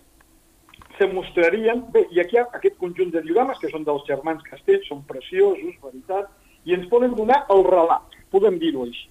se 0.98 1.08
mostrarien... 1.14 1.86
Bé, 1.94 2.04
i 2.12 2.20
aquí 2.20 2.36
hi 2.36 2.42
ha 2.42 2.48
aquest 2.58 2.76
conjunt 2.82 3.14
de 3.14 3.22
diorames 3.24 3.60
que 3.62 3.72
són 3.72 3.86
dels 3.88 4.04
germans 4.10 4.44
Castell, 4.50 4.82
són 4.88 5.06
preciosos, 5.08 5.78
veritat, 5.84 6.28
i 6.68 6.76
ens 6.76 6.90
poden 6.92 7.16
donar 7.16 7.46
el 7.54 7.64
relat, 7.68 8.18
podem 8.34 8.58
dir-ho 8.60 8.84
així. 8.84 9.08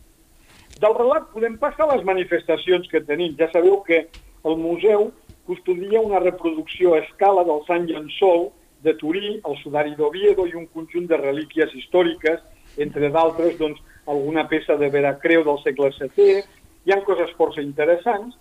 Del 0.83 0.93
relat 0.99 1.31
podem 1.33 1.57
passar 1.57 1.87
a 1.87 1.95
les 1.95 2.05
manifestacions 2.05 2.91
que 2.93 3.01
tenim. 3.09 3.33
Ja 3.39 3.49
sabeu 3.49 3.81
que 3.87 4.03
el 4.45 4.59
museu 4.61 5.09
custodia 5.49 6.03
una 6.05 6.21
reproducció 6.21 6.93
a 6.93 7.01
escala 7.07 7.47
del 7.49 7.63
Sant 7.65 7.87
Llençol 7.89 8.51
de 8.85 8.93
Turí, 9.01 9.39
el 9.41 9.57
Sudari 9.63 9.95
d'Oviedo 9.97 10.45
i 10.45 10.57
un 10.59 10.67
conjunt 10.75 11.07
de 11.09 11.17
relíquies 11.23 11.73
històriques, 11.81 12.43
entre 12.77 13.09
d'altres, 13.15 13.57
doncs, 13.57 13.81
alguna 14.05 14.45
peça 14.51 14.77
de 14.77 14.91
Veracreu 14.93 15.47
del 15.47 15.63
segle 15.65 15.95
VII. 15.97 16.43
Hi 16.87 16.93
ha 16.93 17.01
coses 17.09 17.33
força 17.39 17.65
interessants. 17.65 18.37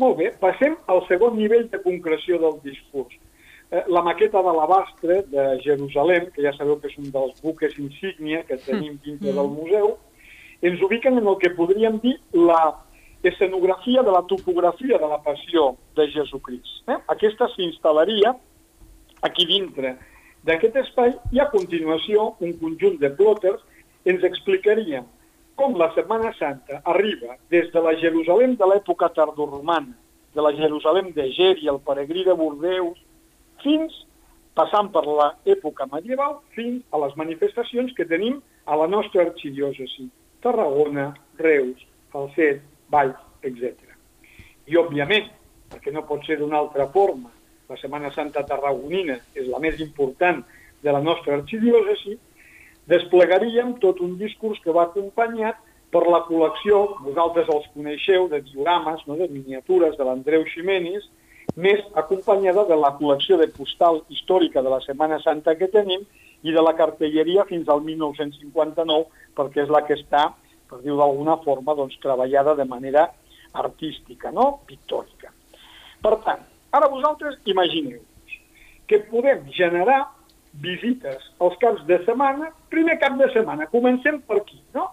Molt 0.00 0.16
bé, 0.16 0.30
passem 0.40 0.76
al 0.88 1.02
segon 1.08 1.36
nivell 1.36 1.66
de 1.72 1.80
concreció 1.82 2.38
del 2.40 2.60
discurs. 2.64 3.18
Eh, 3.70 3.82
La 3.88 4.02
maqueta 4.02 4.42
d'alabastre 4.42 5.22
de 5.32 5.44
Jerusalem, 5.64 6.30
que 6.32 6.42
ja 6.42 6.52
sabeu 6.56 6.78
que 6.80 6.88
és 6.88 6.96
un 6.98 7.10
dels 7.12 7.42
buques 7.42 7.76
insígnia 7.78 8.42
que 8.48 8.56
tenim 8.64 8.98
dintre 9.04 9.32
del 9.32 9.50
museu, 9.52 9.98
ens 10.62 10.80
ubiquen 10.80 11.18
en 11.18 11.26
el 11.26 11.36
que 11.38 11.50
podríem 11.56 11.98
dir 12.00 12.18
la 12.32 12.78
escenografia 13.22 14.02
de 14.02 14.10
la 14.10 14.22
topografia 14.26 14.98
de 14.98 15.08
la 15.08 15.20
passió 15.22 15.76
de 15.96 16.08
Jesucrist. 16.10 16.88
Eh? 16.88 16.98
Aquesta 17.08 17.48
s'instal·laria 17.52 18.34
aquí 19.22 19.46
dintre 19.46 19.96
d'aquest 20.42 20.76
espai 20.76 21.12
i 21.30 21.40
a 21.40 21.50
continuació 21.50 22.32
un 22.40 22.56
conjunt 22.58 22.98
de 22.98 23.10
plòters 23.18 23.62
ens 24.04 24.24
explicarien 24.26 25.06
com 25.56 25.76
la 25.78 25.90
Setmana 25.94 26.32
Santa 26.38 26.80
arriba 26.84 27.36
des 27.50 27.70
de 27.72 27.80
la 27.84 27.94
Jerusalem 28.00 28.56
de 28.56 28.68
l'època 28.68 29.10
tardoromana, 29.14 29.94
de 30.34 30.40
la 30.40 30.52
Jerusalem 30.56 31.12
de 31.12 31.28
Ger 31.36 31.56
i 31.60 31.68
el 31.68 31.80
peregrí 31.84 32.24
de 32.24 32.34
Bordeus, 32.36 32.98
fins, 33.62 33.94
passant 34.56 34.88
per 34.92 35.04
l'època 35.08 35.86
medieval, 35.92 36.38
fins 36.56 36.82
a 36.90 37.00
les 37.04 37.14
manifestacions 37.20 37.92
que 37.96 38.08
tenim 38.08 38.40
a 38.64 38.78
la 38.78 38.88
nostra 38.88 39.26
arxidiòcesi, 39.28 40.08
Tarragona, 40.42 41.12
Reus, 41.38 41.84
Falset, 42.12 42.62
Valls, 42.90 43.20
etc. 43.42 43.76
I, 44.66 44.76
òbviament, 44.78 45.28
perquè 45.72 45.92
no 45.92 46.04
pot 46.08 46.24
ser 46.26 46.38
d'una 46.40 46.58
altra 46.58 46.88
forma, 46.92 47.30
la 47.68 47.78
Setmana 47.80 48.10
Santa 48.12 48.42
tarragonina 48.48 49.18
és 49.34 49.48
la 49.48 49.60
més 49.62 49.80
important 49.80 50.42
de 50.82 50.92
la 50.92 51.00
nostra 51.00 51.38
arxidiòcesi, 51.38 52.18
desplegaríem 52.90 53.76
tot 53.82 54.00
un 54.02 54.16
discurs 54.18 54.60
que 54.64 54.74
va 54.74 54.88
acompanyat 54.88 55.58
per 55.92 56.06
la 56.08 56.22
col·lecció, 56.24 56.82
vosaltres 57.04 57.50
els 57.52 57.66
coneixeu, 57.74 58.28
de 58.32 58.40
diorames, 58.46 59.02
no, 59.06 59.18
de 59.20 59.28
miniatures 59.28 59.98
de 59.98 60.06
l'Andreu 60.08 60.44
Ximenis, 60.48 61.04
més 61.56 61.82
acompanyada 62.00 62.64
de 62.68 62.78
la 62.80 62.94
col·lecció 62.96 63.36
de 63.40 63.50
postal 63.52 64.00
històrica 64.08 64.62
de 64.64 64.72
la 64.72 64.80
Setmana 64.80 65.18
Santa 65.20 65.54
que 65.58 65.68
tenim 65.68 66.06
i 66.42 66.54
de 66.54 66.62
la 66.64 66.72
cartelleria 66.78 67.44
fins 67.48 67.68
al 67.68 67.82
1959, 67.84 69.04
perquè 69.36 69.66
és 69.66 69.72
la 69.72 69.82
que 69.86 69.98
està, 69.98 70.30
per 70.70 70.80
dir 70.80 70.96
d'alguna 70.96 71.36
forma, 71.44 71.76
doncs, 71.76 71.98
treballada 72.00 72.56
de 72.56 72.64
manera 72.64 73.10
artística, 73.52 74.32
no? 74.32 74.62
pictòrica. 74.66 75.30
Per 76.02 76.16
tant, 76.24 76.40
ara 76.72 76.88
vosaltres 76.90 77.36
imagineu 77.52 78.00
que 78.88 79.02
podem 79.12 79.44
generar 79.52 80.00
visites 80.52 81.30
als 81.40 81.56
caps 81.58 81.84
de 81.88 81.98
setmana, 82.04 82.50
primer 82.70 82.98
cap 83.00 83.16
de 83.18 83.28
setmana, 83.32 83.66
comencem 83.72 84.20
per 84.20 84.42
aquí, 84.42 84.60
no? 84.74 84.90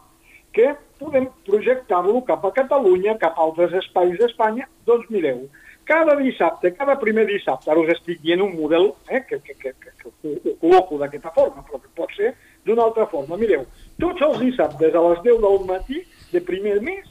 que 0.53 0.71
podem 0.97 1.27
projectar-lo 1.45 2.21
cap 2.25 2.45
a 2.45 2.51
Catalunya, 2.51 3.17
cap 3.21 3.37
a 3.37 3.43
altres 3.43 3.73
espais 3.83 4.17
d'Espanya, 4.17 4.65
doncs 4.87 5.09
mireu, 5.13 5.43
cada 5.85 6.15
dissabte, 6.15 6.71
cada 6.77 6.95
primer 7.01 7.25
dissabte, 7.25 7.69
ara 7.69 7.81
us 7.81 7.91
estic 7.93 8.19
dient 8.21 8.41
un 8.45 8.55
model 8.57 8.91
eh, 9.09 9.21
que, 9.25 9.39
que, 9.41 9.55
que, 9.57 9.73
que, 9.73 9.93
que 10.01 10.55
col·loco 10.61 10.99
d'aquesta 11.01 11.31
forma, 11.33 11.63
però 11.65 11.79
que 11.81 11.93
pot 11.97 12.13
ser 12.17 12.33
d'una 12.65 12.85
altra 12.85 13.07
forma. 13.09 13.37
Mireu, 13.41 13.65
tots 14.01 14.21
els 14.25 14.37
dissabtes 14.41 14.93
a 14.93 15.05
les 15.07 15.23
10 15.25 15.39
del 15.45 15.65
matí 15.69 16.03
de 16.33 16.41
primer 16.45 16.75
mes 16.85 17.07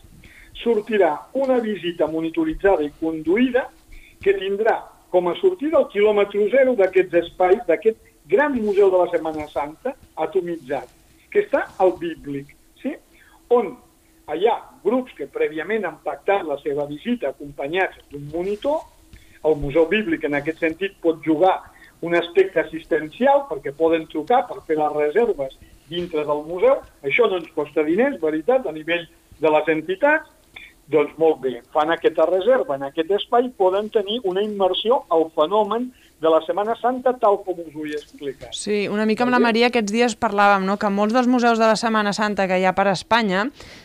sortirà 0.62 1.14
una 1.38 1.58
visita 1.62 2.06
monitoritzada 2.10 2.86
i 2.86 2.92
conduïda 3.00 3.68
que 4.22 4.34
tindrà 4.38 4.78
com 5.10 5.28
a 5.30 5.34
sortida 5.40 5.78
el 5.80 5.88
quilòmetre 5.92 6.46
zero 6.52 6.74
d'aquests 6.78 7.18
espais, 7.22 7.60
d'aquest 7.66 7.98
gran 8.28 8.54
museu 8.60 8.90
de 8.92 9.00
la 9.02 9.10
Setmana 9.12 9.48
Santa 9.52 9.94
atomitzat, 10.16 10.90
que 11.32 11.44
està 11.46 11.64
al 11.82 11.94
Bíblic, 12.00 12.54
sí? 12.82 12.94
on 13.54 13.74
hi 14.34 14.46
ha 14.48 14.58
grups 14.84 15.14
que 15.16 15.28
prèviament 15.32 15.86
han 15.88 15.98
pactat 16.04 16.44
la 16.44 16.58
seva 16.60 16.84
visita 16.88 17.30
acompanyats 17.32 17.96
d'un 18.12 18.28
monitor, 18.34 18.82
el 19.48 19.56
Museu 19.56 19.86
Bíblic 19.88 20.24
en 20.26 20.36
aquest 20.36 20.60
sentit 20.60 20.96
pot 21.00 21.20
jugar 21.24 21.56
un 22.04 22.14
aspecte 22.14 22.60
assistencial 22.60 23.46
perquè 23.48 23.72
poden 23.74 24.06
trucar 24.12 24.44
per 24.48 24.60
fer 24.66 24.76
les 24.78 24.96
reserves 24.96 25.56
dintre 25.88 26.24
del 26.28 26.42
museu, 26.46 26.82
això 27.02 27.26
no 27.30 27.38
ens 27.40 27.48
costa 27.54 27.82
diners, 27.86 28.20
veritat, 28.20 28.66
a 28.66 28.74
nivell 28.76 29.06
de 29.40 29.52
les 29.54 29.70
entitats, 29.72 30.28
doncs 30.92 31.14
molt 31.20 31.40
bé, 31.40 31.58
fan 31.72 31.92
aquesta 31.92 32.26
reserva 32.28 32.76
en 32.76 32.86
aquest 32.86 33.10
espai, 33.16 33.48
poden 33.56 33.88
tenir 33.92 34.20
una 34.28 34.44
immersió 34.44 35.02
al 35.12 35.28
fenomen 35.36 35.90
de 36.20 36.30
la 36.30 36.40
Setmana 36.42 36.74
Santa 36.80 37.12
tal 37.20 37.38
com 37.46 37.60
us 37.62 37.74
ho 37.74 37.84
he 37.86 37.94
explicat. 37.94 38.50
Sí, 38.56 38.86
una 38.90 39.06
mica 39.06 39.22
amb 39.22 39.34
la 39.34 39.38
Maria 39.42 39.68
aquests 39.70 39.94
dies 39.94 40.16
parlàvem 40.18 40.66
no? 40.66 40.74
que 40.80 40.90
molts 40.90 41.14
dels 41.14 41.28
museus 41.30 41.60
de 41.60 41.66
la 41.68 41.76
Setmana 41.78 42.12
Santa 42.16 42.48
que 42.50 42.58
hi 42.58 42.66
ha 42.66 42.74
per 42.74 42.88
Espanya 42.90 43.44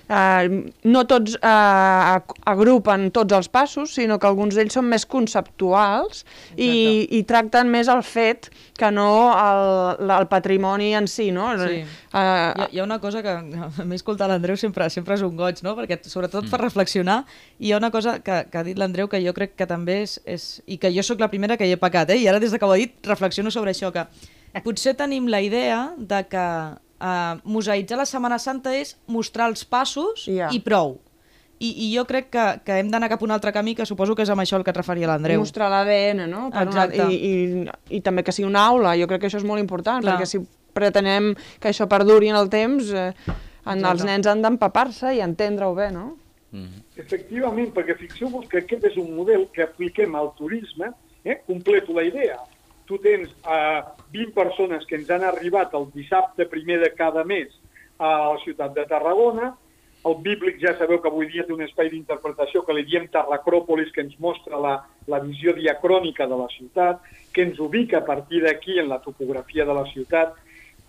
eh, 0.10 0.50
no 0.90 1.04
tots 1.10 1.38
eh, 1.38 2.18
agrupen 2.50 3.12
tots 3.14 3.38
els 3.38 3.50
passos, 3.54 3.94
sinó 4.00 4.18
que 4.18 4.30
alguns 4.30 4.58
d'ells 4.58 4.74
són 4.74 4.90
més 4.90 5.06
conceptuals 5.06 6.24
i, 6.58 7.06
i 7.14 7.22
tracten 7.30 7.70
més 7.70 7.92
el 7.92 8.02
fet 8.08 8.50
que 8.80 8.90
no 8.90 9.08
el, 9.38 10.10
el 10.10 10.28
patrimoni 10.32 10.94
en 10.98 11.08
si. 11.08 11.30
No? 11.36 11.52
Sí. 11.62 11.84
Eh, 11.84 11.86
Hi 12.14 12.66
ha, 12.66 12.68
hi 12.72 12.82
ha 12.82 12.88
una 12.88 13.00
cosa 13.04 13.22
que 13.22 13.30
a 13.84 13.86
mi 13.86 14.00
escoltar 14.00 14.32
l'Andreu 14.32 14.58
sempre, 14.58 14.90
sempre 14.90 15.20
és 15.20 15.26
un 15.26 15.38
goig, 15.38 15.62
no? 15.66 15.76
perquè 15.78 16.00
sobretot 16.10 16.50
fa 16.50 16.58
reflexionar, 16.62 17.22
i 17.60 17.70
hi 17.70 17.74
ha 17.74 17.82
una 17.82 17.94
cosa 17.94 18.18
que, 18.26 18.44
que 18.50 18.58
ha 18.58 18.66
dit 18.66 18.80
l'Andreu 18.80 19.10
que 19.12 19.22
jo 19.22 19.36
crec 19.38 19.54
que 19.60 19.70
també 19.70 20.02
és, 20.08 20.18
és... 20.26 20.50
i 20.66 20.82
que 20.82 20.90
jo 20.94 21.06
sóc 21.06 21.22
la 21.22 21.30
primera 21.30 21.58
que 21.62 21.70
hi 21.70 21.78
he 21.78 21.80
pecat, 21.80 22.10
eh? 22.10 22.23
I 22.24 22.28
ara 22.32 22.40
des 22.40 22.54
que 22.56 22.66
ho 22.66 22.72
ha 22.72 22.80
dit 22.80 22.96
reflexiono 23.08 23.52
sobre 23.52 23.72
això, 23.76 23.92
que 23.94 24.08
potser 24.64 24.96
tenim 24.96 25.28
la 25.28 25.42
idea 25.42 25.94
de 25.98 26.22
que 26.32 26.44
uh, 26.74 27.40
museïtzar 27.44 27.98
la 28.00 28.06
Setmana 28.10 28.40
Santa 28.40 28.74
és 28.76 28.96
mostrar 29.08 29.50
els 29.52 29.66
passos 29.66 30.26
Ja. 30.32 30.50
i 30.52 30.60
prou. 30.64 31.00
I, 31.64 31.70
I 31.86 31.92
jo 31.96 32.04
crec 32.10 32.28
que, 32.34 32.44
que 32.66 32.80
hem 32.82 32.90
d'anar 32.92 33.08
cap 33.08 33.22
a 33.22 33.26
un 33.26 33.32
altre 33.32 33.54
camí, 33.56 33.72
que 33.76 33.86
suposo 33.88 34.16
que 34.18 34.24
és 34.26 34.30
amb 34.34 34.42
això 34.44 34.58
el 34.58 34.64
que 34.66 34.72
et 34.74 34.78
referia 34.78 35.08
l'Andreu. 35.08 35.40
mostrar 35.40 35.70
l'ADN, 35.72 36.26
no? 36.28 36.50
Per 36.52 36.66
una, 36.68 36.86
Exacte. 36.90 37.06
i, 37.14 37.20
i, 37.30 37.98
I 37.98 38.02
també 38.04 38.24
que 38.26 38.34
sigui 38.36 38.50
una 38.50 38.66
aula, 38.68 38.98
jo 39.00 39.08
crec 39.08 39.22
que 39.22 39.30
això 39.30 39.40
és 39.40 39.46
molt 39.48 39.62
important, 39.62 40.02
Clar. 40.04 40.18
perquè 40.18 40.28
si 40.28 40.42
pretenem 40.74 41.30
que 41.62 41.70
això 41.70 41.88
perduri 41.88 42.34
en 42.34 42.36
el 42.36 42.50
temps, 42.52 42.90
eh, 42.92 43.14
en, 43.66 43.86
els 43.86 44.04
nens 44.04 44.28
han 44.28 44.42
d'empapar-se 44.44 45.14
i 45.16 45.22
entendre-ho 45.24 45.72
bé, 45.78 45.92
no? 45.94 46.18
Efectivament, 46.98 47.72
perquè 47.74 47.96
fixeu-vos 47.98 48.46
que 48.50 48.60
aquest 48.62 48.84
és 48.92 48.98
un 49.02 49.14
model 49.16 49.48
que 49.54 49.64
apliquem 49.64 50.14
al 50.20 50.34
turisme, 50.38 50.92
eh? 51.24 51.42
completo 51.46 51.94
la 51.94 52.04
idea. 52.04 52.40
Tu 52.86 52.98
tens 53.00 53.30
eh, 53.30 53.82
20 54.12 54.34
persones 54.36 54.86
que 54.86 54.96
ens 55.00 55.10
han 55.10 55.24
arribat 55.24 55.74
el 55.74 55.90
dissabte 55.94 56.46
primer 56.52 56.80
de 56.84 56.94
cada 56.94 57.24
mes 57.24 57.54
a 57.98 58.34
la 58.34 58.40
ciutat 58.44 58.74
de 58.76 58.86
Tarragona, 58.86 59.54
el 60.04 60.18
bíblic 60.20 60.58
ja 60.60 60.74
sabeu 60.76 61.00
que 61.00 61.08
avui 61.08 61.30
dia 61.32 61.46
té 61.48 61.54
un 61.56 61.62
espai 61.64 61.88
d'interpretació 61.92 62.66
que 62.68 62.74
li 62.76 62.84
diem 62.84 63.06
Tarracròpolis, 63.12 63.94
que 63.96 64.04
ens 64.04 64.18
mostra 64.20 64.60
la, 64.60 64.74
la 65.08 65.20
visió 65.24 65.54
diacrònica 65.56 66.28
de 66.28 66.40
la 66.42 66.50
ciutat, 66.52 67.00
que 67.32 67.46
ens 67.48 67.60
ubica 67.64 68.02
a 68.02 68.06
partir 68.06 68.44
d'aquí 68.44 68.80
en 68.82 68.90
la 68.92 69.00
topografia 69.00 69.64
de 69.66 69.78
la 69.78 69.86
ciutat, 69.94 70.36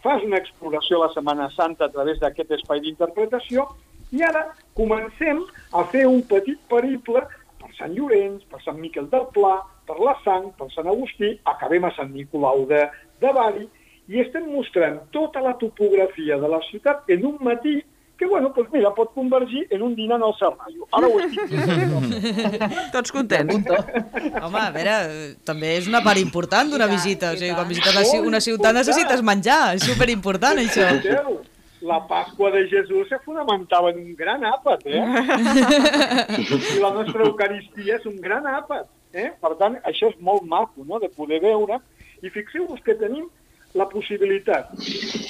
fas 0.02 0.24
una 0.26 0.40
exploració 0.42 0.98
a 0.98 1.06
la 1.06 1.12
Setmana 1.14 1.46
Santa 1.54 1.86
a 1.86 1.92
través 1.94 2.18
d'aquest 2.20 2.50
espai 2.58 2.82
d'interpretació 2.82 3.68
i 4.12 4.22
ara 4.26 4.48
comencem 4.74 5.44
a 5.72 5.84
fer 5.94 6.04
un 6.10 6.20
petit 6.26 6.58
periple 6.70 7.22
per 7.62 7.70
Sant 7.78 7.94
Llorenç, 7.94 8.42
per 8.50 8.60
Sant 8.66 8.82
Miquel 8.82 9.06
del 9.14 9.30
Pla, 9.32 9.60
per 9.86 9.98
la 10.00 10.14
Sang, 10.24 10.50
per 10.58 10.68
Sant 10.74 10.86
Agustí, 10.90 11.32
acabem 11.44 11.84
a 11.84 11.92
Sant 11.96 12.12
Nicolau 12.14 12.66
de, 12.70 12.84
de 13.20 13.32
Bari 13.36 13.66
i 14.08 14.20
estem 14.20 14.44
mostrant 14.52 14.98
tota 15.12 15.40
la 15.40 15.54
topografia 15.60 16.36
de 16.40 16.48
la 16.48 16.60
ciutat 16.70 17.08
en 17.08 17.24
un 17.26 17.38
matí 17.40 17.78
que, 18.16 18.26
bueno, 18.30 18.52
doncs 18.54 18.68
mira, 18.70 18.92
pot 18.94 19.10
convergir 19.10 19.64
en 19.74 19.82
un 19.82 19.94
dinant 19.98 20.22
al 20.22 20.34
Serrallo. 20.38 20.84
Ara 20.94 21.08
ho 21.10 21.16
estic 21.24 21.48
dient. 21.50 21.96
Tots 22.94 23.10
contents. 23.10 23.56
Home, 23.58 24.60
a 24.60 24.68
veure, 24.76 24.94
també 25.44 25.72
és 25.80 25.88
una 25.90 25.98
part 26.04 26.20
important 26.22 26.70
d'una 26.70 26.86
visita. 26.86 27.32
O 27.34 27.40
sigui, 27.40 27.50
quan 27.56 27.66
visites 27.66 27.90
una, 27.96 28.04
ci- 28.06 28.22
una 28.28 28.40
ciutat 28.44 28.76
necessites 28.78 29.24
menjar, 29.26 29.58
és 29.74 29.88
superimportant 29.88 30.62
això. 30.62 30.86
La 31.84 31.98
Pasqua 32.08 32.52
de 32.54 32.62
Jesús 32.70 33.10
se 33.10 33.18
fonamentava 33.26 33.90
en 33.90 33.98
un 34.04 34.14
gran 34.16 34.46
àpat, 34.46 34.86
eh? 34.86 35.02
I 36.76 36.78
la 36.80 36.92
nostra 36.94 37.26
Eucaristia 37.26 37.98
és 37.98 38.06
un 38.08 38.16
gran 38.22 38.46
àpat, 38.48 38.86
eh? 39.14 39.30
Per 39.40 39.54
tant, 39.60 39.78
això 39.88 40.10
és 40.12 40.20
molt 40.20 40.44
maco, 40.50 40.84
no?, 40.84 41.00
de 41.02 41.10
poder 41.14 41.40
veure. 41.44 41.80
I 42.24 42.30
fixeu-vos 42.32 42.82
que 42.84 42.96
tenim 42.98 43.28
la 43.74 43.88
possibilitat, 43.90 44.70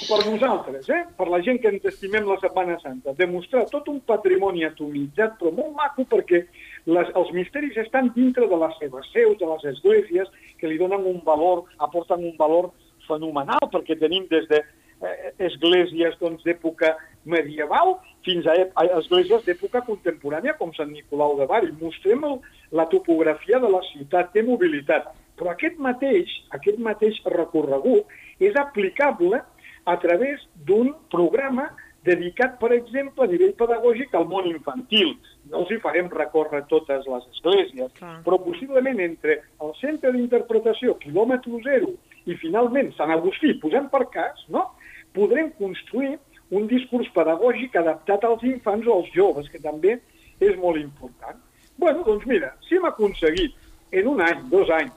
per 0.05 0.19
nosaltres, 0.27 0.85
eh? 0.93 1.01
per 1.17 1.25
la 1.33 1.39
gent 1.41 1.57
que 1.63 1.71
ens 1.73 1.85
estimem 1.89 2.27
la 2.29 2.37
Setmana 2.37 2.77
Santa, 2.83 3.15
de 3.17 3.25
mostrar 3.25 3.63
tot 3.71 3.89
un 3.89 3.97
patrimoni 4.05 4.61
atomitzat, 4.67 5.39
però 5.39 5.49
molt 5.55 5.73
maco 5.73 6.05
perquè 6.11 6.43
les, 6.85 7.09
els 7.09 7.31
misteris 7.33 7.77
estan 7.81 8.11
dintre 8.13 8.45
de 8.51 8.59
les 8.61 8.77
seves 8.77 9.09
seus, 9.15 9.37
de 9.41 9.49
les 9.49 9.65
esglésies, 9.73 10.29
que 10.61 10.69
li 10.69 10.77
donen 10.77 11.07
un 11.09 11.23
valor, 11.25 11.65
aporten 11.81 12.21
un 12.21 12.35
valor 12.37 12.69
fenomenal, 13.09 13.65
perquè 13.73 13.97
tenim 13.97 14.29
des 14.29 14.45
de 14.51 14.61
eh, 15.01 15.33
esglésies 15.47 16.17
doncs, 16.21 16.43
d'època 16.45 16.93
medieval 17.25 17.97
fins 18.25 18.47
a, 18.47 18.55
a 18.75 18.85
esglésies 18.99 19.45
d'època 19.45 19.83
contemporània, 19.87 20.55
com 20.59 20.73
Sant 20.77 20.91
Nicolau 20.93 21.37
de 21.39 21.47
Bari. 21.49 21.73
Mostrem 21.81 22.23
el, 22.27 22.39
la 22.75 22.87
topografia 22.91 23.59
de 23.61 23.71
la 23.71 23.81
ciutat, 23.91 24.33
té 24.33 24.45
mobilitat. 24.45 25.11
Però 25.35 25.51
aquest 25.51 25.79
mateix, 25.83 26.31
aquest 26.55 26.79
mateix 26.79 27.17
recorregut 27.33 28.07
és 28.43 28.55
aplicable 28.59 29.41
a 29.85 29.97
través 30.01 30.41
d'un 30.67 30.93
programa 31.13 31.69
dedicat, 32.05 32.59
per 32.61 32.71
exemple, 32.75 33.25
a 33.25 33.29
nivell 33.29 33.53
pedagògic 33.57 34.13
al 34.15 34.27
món 34.29 34.47
infantil. 34.49 35.15
No 35.49 35.63
els 35.63 35.73
hi 35.73 35.79
farem 35.81 36.09
recórrer 36.13 36.63
totes 36.69 37.05
les 37.09 37.25
esglésies, 37.33 37.93
Clar. 37.97 38.19
però 38.25 38.39
possiblement 38.41 39.01
entre 39.01 39.39
el 39.61 39.73
centre 39.81 40.13
d'interpretació, 40.13 40.95
quilòmetre 41.01 41.61
zero, 41.65 41.95
i 42.25 42.37
finalment 42.41 42.91
Sant 42.97 43.13
Agustí, 43.13 43.53
posem 43.61 43.89
per 43.91 44.05
cas, 44.13 44.45
no? 44.53 44.67
Podrem 45.15 45.49
construir 45.57 46.17
un 46.51 46.67
discurs 46.69 47.09
pedagògic 47.15 47.75
adaptat 47.81 48.23
als 48.27 48.43
infants 48.45 48.85
o 48.87 48.99
als 48.99 49.09
joves, 49.15 49.49
que 49.49 49.59
també 49.63 49.97
és 50.39 50.55
molt 50.61 50.77
important. 50.81 51.41
bueno, 51.77 52.03
doncs 52.07 52.23
mira, 52.25 52.53
si 52.63 52.77
hem 52.77 52.85
aconseguit 52.87 53.51
en 53.91 54.07
un 54.07 54.21
any, 54.23 54.45
dos 54.49 54.69
anys, 54.71 54.93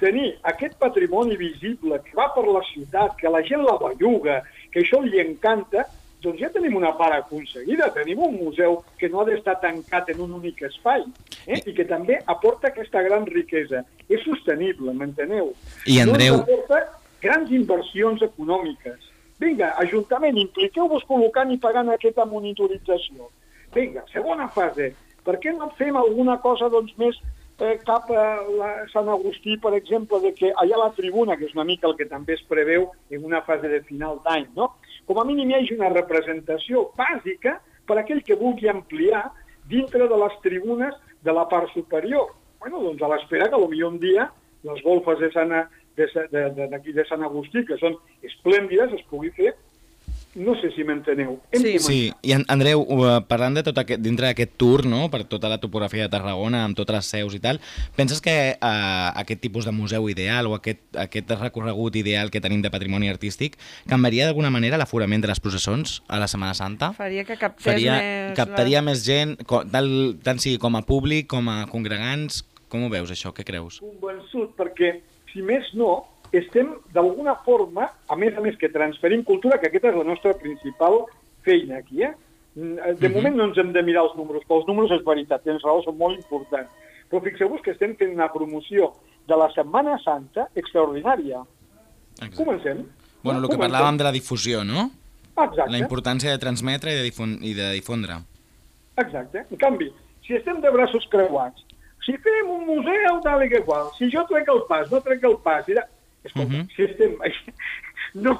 tenir 0.00 0.32
aquest 0.42 0.74
patrimoni 0.78 1.36
visible 1.38 2.00
que 2.02 2.16
va 2.18 2.26
per 2.34 2.44
la 2.48 2.62
ciutat, 2.72 3.14
que 3.20 3.30
la 3.30 3.42
gent 3.46 3.62
la 3.62 3.76
belluga, 3.78 4.40
que 4.72 4.82
això 4.82 5.00
li 5.04 5.20
encanta, 5.22 5.86
doncs 6.24 6.40
ja 6.40 6.50
tenim 6.50 6.74
una 6.76 6.90
part 6.98 7.14
aconseguida. 7.14 7.92
Tenim 7.94 8.18
un 8.26 8.34
museu 8.40 8.80
que 8.98 9.08
no 9.08 9.22
ha 9.22 9.26
d'estar 9.28 9.58
tancat 9.62 10.10
en 10.10 10.20
un 10.26 10.34
únic 10.40 10.62
espai 10.66 11.04
eh? 11.46 11.60
i 11.62 11.72
que 11.76 11.86
també 11.86 12.18
aporta 12.26 12.72
aquesta 12.72 13.02
gran 13.06 13.26
riquesa. 13.30 13.84
És 14.10 14.22
sostenible, 14.26 14.92
m'enteneu? 14.92 15.52
I, 15.86 16.00
Andreu- 16.02 16.40
ens 16.40 16.42
aporta 16.42 16.82
grans 17.22 17.52
inversions 17.54 18.22
econòmiques. 18.26 19.05
Vinga, 19.42 19.72
Ajuntament, 19.82 20.38
impliqueu-vos 20.40 21.04
col·locant 21.08 21.50
i 21.52 21.58
pagant 21.60 21.90
aquesta 21.92 22.24
monitorització. 22.28 23.28
Vinga, 23.74 24.04
segona 24.12 24.48
fase. 24.52 24.92
Per 25.26 25.36
què 25.42 25.52
no 25.52 25.68
fem 25.76 25.96
alguna 25.98 26.38
cosa 26.40 26.70
doncs, 26.72 26.94
més 27.00 27.18
eh, 27.60 27.76
cap 27.84 28.10
a 28.10 28.26
la 28.56 28.70
Sant 28.92 29.10
Agustí, 29.12 29.56
per 29.60 29.74
exemple, 29.76 30.20
de 30.24 30.32
que 30.36 30.52
allà 30.62 30.78
a 30.78 30.84
la 30.86 30.92
tribuna, 30.96 31.36
que 31.36 31.48
és 31.48 31.56
una 31.56 31.66
mica 31.68 31.88
el 31.90 31.96
que 31.98 32.08
també 32.08 32.36
es 32.36 32.44
preveu 32.48 32.88
en 33.10 33.24
una 33.28 33.42
fase 33.44 33.68
de 33.72 33.82
final 33.88 34.20
d'any, 34.24 34.48
no? 34.56 34.72
com 35.06 35.20
a 35.20 35.26
mínim 35.26 35.50
hi 35.50 35.60
hagi 35.60 35.76
una 35.76 35.92
representació 35.92 36.88
bàsica 36.98 37.58
per 37.86 38.00
aquell 38.00 38.24
que 38.26 38.38
vulgui 38.38 38.70
ampliar 38.72 39.22
dintre 39.70 40.08
de 40.10 40.18
les 40.18 40.34
tribunes 40.42 40.96
de 41.22 41.32
la 41.32 41.46
part 41.48 41.70
superior. 41.74 42.32
bueno, 42.60 42.80
doncs 42.82 43.02
a 43.02 43.08
l'espera 43.08 43.46
que 43.50 43.58
potser 43.60 43.84
un 43.84 43.98
dia 44.00 44.30
les 44.66 44.82
golfes 44.82 45.20
de 45.20 45.30
Sant, 45.30 45.52
de, 45.96 46.10
Sa- 46.12 46.28
de, 46.32 46.48
de, 46.56 46.68
d'aquí 46.72 46.92
de 46.96 47.06
Sant 47.08 47.24
Agustí, 47.26 47.64
que 47.68 47.78
són 47.80 47.96
esplèndides, 48.26 48.92
es 48.98 49.06
pugui 49.10 49.32
fer. 49.36 49.54
No 50.36 50.52
sé 50.60 50.68
si 50.74 50.84
m'enteneu. 50.84 51.38
Sí. 51.56 51.78
Sí, 51.80 52.00
i 52.20 52.34
Andreu, 52.36 52.82
uh, 52.82 53.22
parlant 53.24 53.54
de 53.56 53.62
tot 53.64 53.78
aquest, 53.80 54.02
dintre 54.04 54.26
d'aquest 54.28 54.50
tour, 54.60 54.82
no?, 54.84 55.06
per 55.08 55.22
tota 55.24 55.48
la 55.48 55.56
topografia 55.62 56.04
de 56.04 56.12
Tarragona, 56.12 56.60
amb 56.66 56.76
totes 56.76 56.92
les 56.92 57.08
seus 57.14 57.36
i 57.38 57.40
tal, 57.40 57.56
penses 57.96 58.20
que 58.20 58.34
uh, 58.52 59.16
aquest 59.16 59.40
tipus 59.40 59.64
de 59.64 59.72
museu 59.72 60.10
ideal 60.12 60.50
o 60.50 60.52
aquest, 60.58 60.82
aquest 61.00 61.32
recorregut 61.40 61.96
ideal 61.96 62.28
que 62.28 62.42
tenim 62.44 62.60
de 62.60 62.68
patrimoni 62.74 63.08
artístic 63.08 63.56
canviaria 63.88 64.28
d'alguna 64.28 64.52
manera 64.52 64.76
l'aforament 64.76 65.24
de 65.24 65.32
les 65.32 65.40
processons 65.40 66.02
a 66.04 66.20
la 66.20 66.28
Setmana 66.28 66.52
Santa? 66.52 66.92
Faria 67.00 67.24
que 67.24 67.40
captés 67.40 67.70
Faria, 67.70 67.96
més... 67.96 68.36
captaria 68.36 68.84
més 68.84 69.08
gent, 69.08 69.38
tal, 69.72 69.88
tant 70.20 70.36
sigui 70.44 70.60
com 70.60 70.76
a 70.76 70.84
públic, 70.84 71.30
com 71.32 71.48
a 71.48 71.62
congregants? 71.72 72.42
Com 72.68 72.84
ho 72.84 72.92
veus, 72.92 73.08
això? 73.14 73.32
Què 73.32 73.46
creus? 73.46 73.80
convençut 73.80 74.52
perquè, 74.60 74.98
si 75.36 75.42
més 75.44 75.68
no, 75.76 76.06
estem 76.32 76.72
d'alguna 76.96 77.34
forma, 77.44 77.90
a 78.08 78.16
més 78.16 78.36
a 78.36 78.40
més 78.40 78.56
que 78.56 78.70
transferim 78.72 79.22
cultura, 79.24 79.58
que 79.60 79.68
aquesta 79.68 79.90
és 79.92 79.96
la 80.00 80.04
nostra 80.08 80.32
principal 80.40 81.02
feina 81.44 81.78
aquí, 81.82 82.02
eh? 82.02 82.14
Mm, 82.56 82.96
De 82.98 83.08
Mhm. 83.08 83.14
moment 83.14 83.36
no 83.36 83.44
ens 83.50 83.58
hem 83.58 83.70
de 83.72 83.82
mirar 83.82 84.04
els 84.04 84.16
números, 84.16 84.42
però 84.48 84.58
els 84.62 84.66
números 84.66 84.90
és 84.98 85.04
veritat, 85.04 85.42
tens 85.44 85.62
raó, 85.62 85.82
són 85.84 85.96
molt 85.98 86.16
importants. 86.16 86.70
Però 87.10 87.20
fixeu-vos 87.22 87.60
que 87.62 87.72
estem 87.72 87.94
fent 87.96 88.14
una 88.14 88.32
promoció 88.32 88.94
de 89.28 89.36
la 89.36 89.50
Setmana 89.52 89.98
Santa 90.02 90.48
extraordinària. 90.54 91.44
Exacte. 92.16 92.36
Comencem. 92.36 92.86
Bueno, 93.22 93.40
el 93.40 93.48
que 93.48 93.56
Comencem. 93.56 93.60
parlàvem 93.60 93.96
de 93.98 94.04
la 94.04 94.12
difusió, 94.12 94.64
no? 94.64 94.90
Exacte. 95.36 95.70
La 95.70 95.78
importància 95.78 96.30
de 96.30 96.38
transmetre 96.38 96.92
i 96.92 96.96
de, 96.96 97.02
difon 97.02 97.38
i 97.42 97.52
de 97.52 97.72
difondre. 97.72 98.14
Exacte. 98.96 99.44
En 99.50 99.56
canvi, 99.58 99.92
si 100.26 100.34
estem 100.34 100.60
de 100.62 100.70
braços 100.70 101.06
creuats, 101.10 101.62
si 102.06 102.14
fem 102.22 102.48
un 102.54 102.64
museu 102.68 103.20
tal 103.24 103.42
i 103.44 103.48
que 103.50 103.60
qual, 103.66 103.90
si 103.98 104.08
jo 104.12 104.22
trec 104.30 104.48
el 104.48 104.62
pas, 104.70 104.86
no 104.92 105.00
trec 105.04 105.24
el 105.26 105.36
pas, 105.44 105.66
de... 105.66 105.82
Escolta, 106.24 106.52
Mhm. 106.54 106.68
si 106.76 106.82
estem... 106.84 107.18
No, 108.14 108.32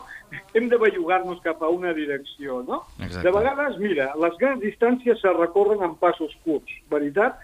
hem 0.54 0.68
de 0.70 0.76
bellugar-nos 0.78 1.40
cap 1.42 1.60
a 1.62 1.68
una 1.68 1.92
direcció, 1.92 2.62
no? 2.66 2.78
Exacte. 3.02 3.26
De 3.26 3.32
vegades, 3.34 3.76
mira, 3.78 4.06
les 4.16 4.36
grans 4.40 4.62
distàncies 4.62 5.18
se 5.20 5.32
recorren 5.34 5.82
en 5.84 5.96
passos 6.00 6.32
curts, 6.44 6.72
veritat? 6.88 7.36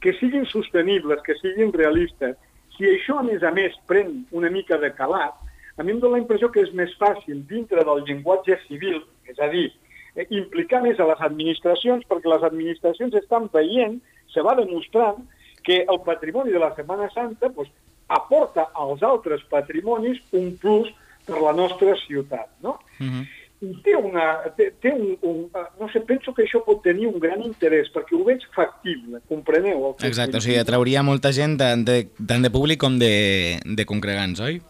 Que 0.00 0.12
siguin 0.18 0.46
sostenibles, 0.50 1.20
que 1.22 1.36
siguin 1.38 1.72
realistes. 1.72 2.36
si 2.76 2.84
això, 2.84 3.20
a 3.20 3.22
més 3.22 3.42
a 3.42 3.50
més, 3.52 3.72
pren 3.86 4.26
una 4.32 4.50
mica 4.50 4.76
de 4.76 4.90
calat, 4.92 5.32
a 5.78 5.82
mi 5.82 5.92
em 5.92 6.00
dóna 6.00 6.16
la 6.18 6.22
impressió 6.24 6.50
que 6.52 6.60
és 6.60 6.72
més 6.74 6.90
fàcil 6.98 7.38
dintre 7.48 7.84
del 7.84 8.02
llenguatge 8.04 8.58
civil, 8.66 8.98
és 9.24 9.38
a 9.38 9.48
dir, 9.48 9.70
eh, 10.16 10.26
implicar 10.28 10.82
més 10.82 10.98
a 11.00 11.06
les 11.06 11.20
administracions, 11.20 12.04
perquè 12.08 12.28
les 12.28 12.42
administracions 12.42 13.14
estan 13.14 13.48
veient, 13.52 14.00
se 14.28 14.42
va 14.42 14.54
demostrant, 14.58 15.22
que 15.66 15.82
el 15.82 16.00
patrimoni 16.06 16.52
de 16.54 16.62
la 16.62 16.74
Setmana 16.76 17.10
Santa 17.10 17.50
pues, 17.50 17.68
aporta 18.08 18.68
als 18.74 19.02
altres 19.02 19.42
patrimonis 19.50 20.22
un 20.32 20.54
plus 20.62 20.92
per 21.26 21.42
la 21.42 21.52
nostra 21.52 21.96
ciutat. 22.06 22.48
No? 22.62 22.78
-huh. 23.00 23.26
I 23.64 23.72
té 23.82 23.94
una, 23.96 24.52
té, 24.56 24.68
té 24.80 24.92
un, 24.92 25.16
un, 25.22 25.36
no 25.80 25.88
sé, 25.88 26.02
penso 26.04 26.34
que 26.36 26.44
això 26.44 26.60
pot 26.64 26.82
tenir 26.84 27.06
un 27.08 27.18
gran 27.18 27.40
interès, 27.40 27.88
perquè 27.94 28.12
ho 28.12 28.22
veig 28.24 28.42
factible, 28.52 29.22
compreneu? 29.30 29.94
El 29.98 30.08
Exacte, 30.10 30.36
o 30.36 30.44
sigui, 30.44 30.58
atrauria 30.60 31.02
molta 31.02 31.32
gent 31.32 31.56
tant 31.56 31.84
de, 31.88 32.02
tant 32.28 32.44
de 32.44 32.52
públic 32.52 32.78
com 32.78 32.98
de, 33.00 33.56
de 33.64 33.86
congregants, 33.88 34.40
oi? 34.44 34.60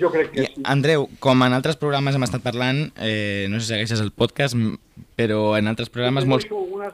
Jo 0.00 0.08
crec 0.10 0.32
que 0.32 0.46
sí. 0.48 0.62
Andreu, 0.64 1.10
com 1.20 1.44
en 1.44 1.52
altres 1.52 1.76
programes 1.76 2.16
hem 2.16 2.24
estat 2.24 2.40
parlant, 2.42 2.86
eh, 2.96 3.46
no 3.52 3.60
sé 3.60 3.66
si 3.66 3.72
segueixes 3.74 4.00
el 4.00 4.10
podcast, 4.16 4.56
però 5.16 5.56
en 5.58 5.68
altres 5.70 5.90
programes... 5.92 6.26
Molts... 6.28 6.48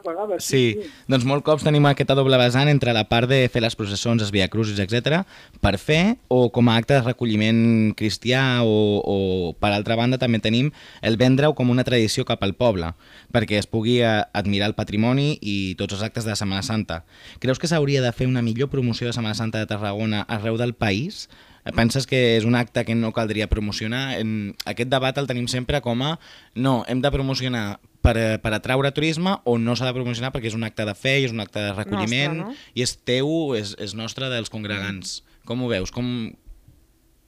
vegades. 0.05 0.45
Sí, 0.45 0.77
sí, 0.77 0.91
doncs 1.09 1.25
molts 1.29 1.47
cops 1.47 1.65
tenim 1.65 1.87
aquesta 1.89 2.17
doble 2.19 2.37
vessant 2.41 2.69
entre 2.69 2.93
la 2.93 3.07
part 3.09 3.31
de 3.31 3.41
fer 3.53 3.63
les 3.65 3.77
processons, 3.79 4.23
els 4.23 4.35
viacrucis, 4.35 4.79
etc 4.83 5.25
per 5.61 5.79
fer, 5.79 6.19
o 6.29 6.51
com 6.55 6.69
a 6.69 6.77
acte 6.79 6.95
de 6.95 7.03
recolliment 7.03 7.95
cristià, 7.99 8.63
o, 8.63 9.01
o 9.03 9.17
per 9.59 9.73
altra 9.75 9.97
banda 9.99 10.21
també 10.21 10.41
tenim 10.43 10.71
el 11.03 11.19
vendre-ho 11.21 11.55
com 11.59 11.71
una 11.71 11.85
tradició 11.87 12.25
cap 12.29 12.45
al 12.47 12.55
poble, 12.59 12.93
perquè 13.35 13.59
es 13.59 13.67
pugui 13.71 13.99
eh, 14.03 14.15
admirar 14.33 14.71
el 14.71 14.77
patrimoni 14.79 15.37
i 15.41 15.75
tots 15.81 15.99
els 15.99 16.05
actes 16.07 16.29
de 16.29 16.37
Setmana 16.39 16.63
Santa. 16.67 17.03
Creus 17.43 17.59
que 17.59 17.71
s'hauria 17.71 18.03
de 18.05 18.15
fer 18.15 18.29
una 18.31 18.45
millor 18.45 18.71
promoció 18.73 19.09
de 19.09 19.17
Setmana 19.17 19.39
Santa 19.39 19.63
de 19.63 19.71
Tarragona 19.71 20.25
arreu 20.29 20.59
del 20.61 20.75
país? 20.75 21.27
Penses 21.77 22.07
que 22.09 22.39
és 22.39 22.47
un 22.49 22.55
acte 22.57 22.85
que 22.87 22.95
no 22.97 23.11
caldria 23.13 23.49
promocionar? 23.51 24.17
En 24.17 24.55
aquest 24.65 24.89
debat 24.89 25.19
el 25.21 25.29
tenim 25.29 25.51
sempre 25.53 25.83
com 25.85 26.01
a 26.07 26.15
no, 26.55 26.81
hem 26.89 27.03
de 27.05 27.11
promocionar 27.13 27.81
per, 28.03 28.17
per 28.43 28.53
atraure 28.57 28.93
turisme 28.95 29.37
o 29.45 29.59
no 29.59 29.77
s'ha 29.77 29.89
de 29.89 29.95
promocionar 29.97 30.33
perquè 30.35 30.51
és 30.53 30.59
un 30.59 30.67
acte 30.67 30.87
de 30.89 30.95
fe 30.95 31.19
i 31.21 31.29
és 31.29 31.35
un 31.35 31.41
acte 31.45 31.61
de 31.61 31.73
recolliment 31.75 32.43
nostre, 32.43 32.59
no? 32.59 32.75
i 32.75 32.85
és 32.87 32.97
teu, 33.09 33.31
és, 33.59 33.75
és 33.79 33.95
nostre 33.99 34.31
dels 34.33 34.53
congregants. 34.53 35.23
Com 35.49 35.65
ho 35.65 35.71
veus? 35.71 35.93
Com, 35.95 36.31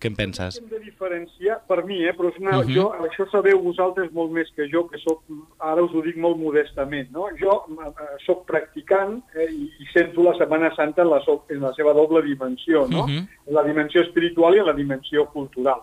què 0.00 0.08
en 0.08 0.16
penses? 0.16 0.56
Hem 0.56 0.70
de 0.70 0.78
diferenciar, 0.80 1.58
per 1.68 1.82
mi, 1.84 1.98
eh, 2.08 2.14
però 2.16 2.30
una, 2.32 2.58
uh 2.58 2.64
-huh. 2.64 2.74
jo, 2.74 2.86
això 3.04 3.26
sabeu 3.30 3.60
vosaltres 3.60 4.10
molt 4.12 4.32
més 4.32 4.48
que 4.56 4.68
jo, 4.72 4.86
que 4.88 4.98
soc, 4.98 5.22
ara 5.58 5.82
us 5.82 5.92
ho 5.92 6.02
dic 6.02 6.16
molt 6.16 6.38
modestament, 6.38 7.10
no? 7.12 7.28
Jo 7.40 7.66
eh, 7.68 8.16
sóc 8.26 8.46
practicant 8.46 9.22
eh, 9.34 9.50
i, 9.52 9.64
i 9.78 9.86
sento 9.92 10.22
la 10.22 10.36
Setmana 10.38 10.74
Santa 10.74 11.02
en 11.02 11.10
la, 11.10 11.20
en 11.48 11.60
la 11.60 11.72
seva 11.74 11.92
doble 11.92 12.22
dimensió, 12.22 12.86
no? 12.88 13.04
Uh 13.04 13.08
-huh. 13.08 13.28
En 13.46 13.54
la 13.54 13.62
dimensió 13.62 14.00
espiritual 14.00 14.54
i 14.54 14.58
en 14.58 14.66
la 14.66 14.72
dimensió 14.72 15.26
cultural. 15.26 15.80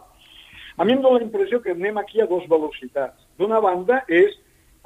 A 0.78 0.86
mi 0.86 0.94
em 0.94 1.02
dóna 1.02 1.20
la 1.20 1.26
impressió 1.26 1.62
que 1.62 1.72
anem 1.72 1.98
aquí 1.98 2.20
a 2.22 2.26
dos 2.26 2.48
velocitats. 2.50 3.28
D'una 3.38 3.60
banda 3.60 4.04
és 4.08 4.36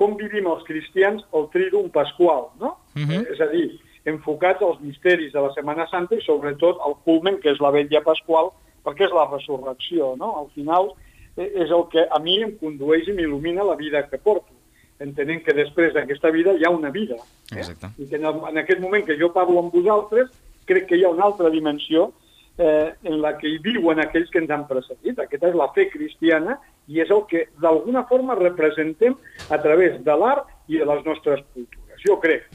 com 0.01 0.17
vivim 0.17 0.49
els 0.49 0.65
cristians 0.65 1.21
el 1.37 1.47
trídum 1.53 1.91
pasqual, 1.93 2.49
no? 2.59 2.77
Uh 2.95 3.05
-huh. 3.05 3.21
eh, 3.21 3.33
és 3.33 3.41
a 3.41 3.47
dir, 3.53 3.79
enfocats 4.05 4.61
als 4.61 4.79
misteris 4.81 5.33
de 5.33 5.41
la 5.41 5.53
Setmana 5.53 5.85
Santa 5.87 6.15
i 6.15 6.21
sobretot 6.21 6.79
al 6.81 6.95
culmen, 7.05 7.39
que 7.39 7.51
és 7.51 7.59
la 7.59 7.71
vetlla 7.71 8.01
pasqual, 8.01 8.49
perquè 8.83 9.05
és 9.05 9.13
la 9.13 9.29
resurrecció, 9.29 10.15
no? 10.17 10.37
Al 10.41 10.49
final 10.55 10.93
eh, 11.37 11.51
és 11.63 11.69
el 11.69 11.85
que 11.91 12.07
a 12.09 12.19
mi 12.19 12.41
em 12.41 12.57
condueix 12.57 13.07
i 13.07 13.13
m'il·lumina 13.13 13.63
la 13.63 13.75
vida 13.75 14.07
que 14.09 14.17
porto, 14.17 14.53
entenent 14.99 15.43
que 15.43 15.53
després 15.53 15.93
d'aquesta 15.93 16.31
vida 16.31 16.53
hi 16.53 16.65
ha 16.65 16.69
una 16.69 16.89
vida. 16.89 17.15
Eh? 17.51 17.57
Exacte. 17.57 17.87
I 17.97 18.07
que 18.07 18.15
en, 18.15 18.25
el, 18.25 18.41
en 18.49 18.57
aquest 18.57 18.79
moment 18.79 19.05
que 19.05 19.17
jo 19.19 19.31
parlo 19.33 19.59
amb 19.59 19.73
vosaltres, 19.73 20.29
crec 20.65 20.87
que 20.87 20.97
hi 20.97 21.05
ha 21.05 21.13
una 21.13 21.25
altra 21.25 21.49
dimensió 21.49 22.11
eh, 22.57 22.93
en 23.03 23.21
la 23.21 23.37
que 23.37 23.49
hi 23.49 23.57
viuen 23.57 23.99
aquells 23.99 24.29
que 24.29 24.39
ens 24.39 24.49
han 24.49 24.67
precedit. 24.67 25.19
Aquesta 25.19 25.49
és 25.49 25.55
la 25.57 25.71
fe 25.75 25.89
cristiana 25.89 26.59
i 26.87 27.01
és 27.03 27.11
el 27.13 27.23
que 27.29 27.45
d'alguna 27.61 28.05
forma 28.09 28.35
representem 28.39 29.15
a 29.49 29.59
través 29.61 29.99
de 30.05 30.15
l'art 30.17 30.47
i 30.67 30.79
de 30.79 30.87
les 30.87 31.05
nostres 31.05 31.43
cultures. 31.53 32.01
Jo 32.05 32.17
crec 32.23 32.47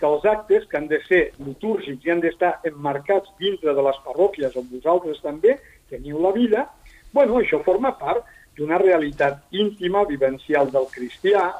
que 0.00 0.08
els 0.08 0.24
actes 0.24 0.66
que 0.68 0.78
han 0.78 0.88
de 0.88 1.00
ser 1.06 1.22
litúrgics 1.44 2.04
i 2.06 2.12
han 2.12 2.22
d'estar 2.24 2.58
emmarcats 2.64 3.32
dintre 3.38 3.74
de 3.76 3.82
les 3.84 3.98
parròquies 4.06 4.56
on 4.56 4.68
vosaltres 4.72 5.20
també 5.24 5.58
teniu 5.90 6.20
la 6.22 6.32
vida, 6.32 6.66
bueno, 7.12 7.40
això 7.40 7.60
forma 7.64 7.92
part 7.98 8.24
d'una 8.56 8.78
realitat 8.78 9.42
íntima, 9.50 10.04
vivencial 10.08 10.70
del 10.70 10.86
cristià. 10.92 11.50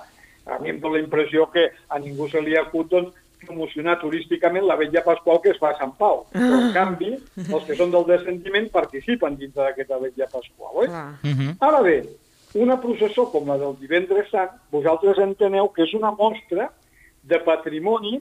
A 0.46 0.58
mi 0.60 0.70
em 0.72 0.80
dóna 0.80 0.98
la 0.98 1.04
impressió 1.04 1.46
que 1.52 1.68
a 1.88 1.98
ningú 1.98 2.28
se 2.28 2.40
li 2.40 2.56
acut 2.56 2.90
doncs, 2.90 3.12
promocionar 3.44 3.98
turísticament 4.00 4.66
la 4.66 4.76
vetlla 4.80 5.02
pasqual 5.06 5.40
que 5.42 5.52
es 5.54 5.60
fa 5.60 5.72
a 5.72 5.78
Sant 5.78 5.94
Pau. 5.98 6.24
Però, 6.32 6.58
en 6.60 6.72
canvi, 6.76 7.12
els 7.44 7.68
que 7.68 7.76
són 7.78 7.92
del 7.94 8.08
descentiment 8.08 8.70
participen 8.72 9.38
dins 9.40 9.54
d'aquesta 9.56 10.00
vetlla 10.02 10.28
pasqual. 10.32 10.74
Oi? 10.84 10.88
Uh 10.88 11.30
-huh. 11.30 11.54
Ara 11.68 11.82
bé, 11.82 12.02
una 12.54 12.80
processó 12.80 13.30
com 13.30 13.46
la 13.46 13.56
del 13.58 13.76
divendres 13.78 14.30
sant, 14.30 14.50
vosaltres 14.70 15.18
enteneu 15.18 15.68
que 15.72 15.82
és 15.82 15.94
una 15.94 16.10
mostra 16.10 16.70
de 17.22 17.38
patrimoni 17.38 18.20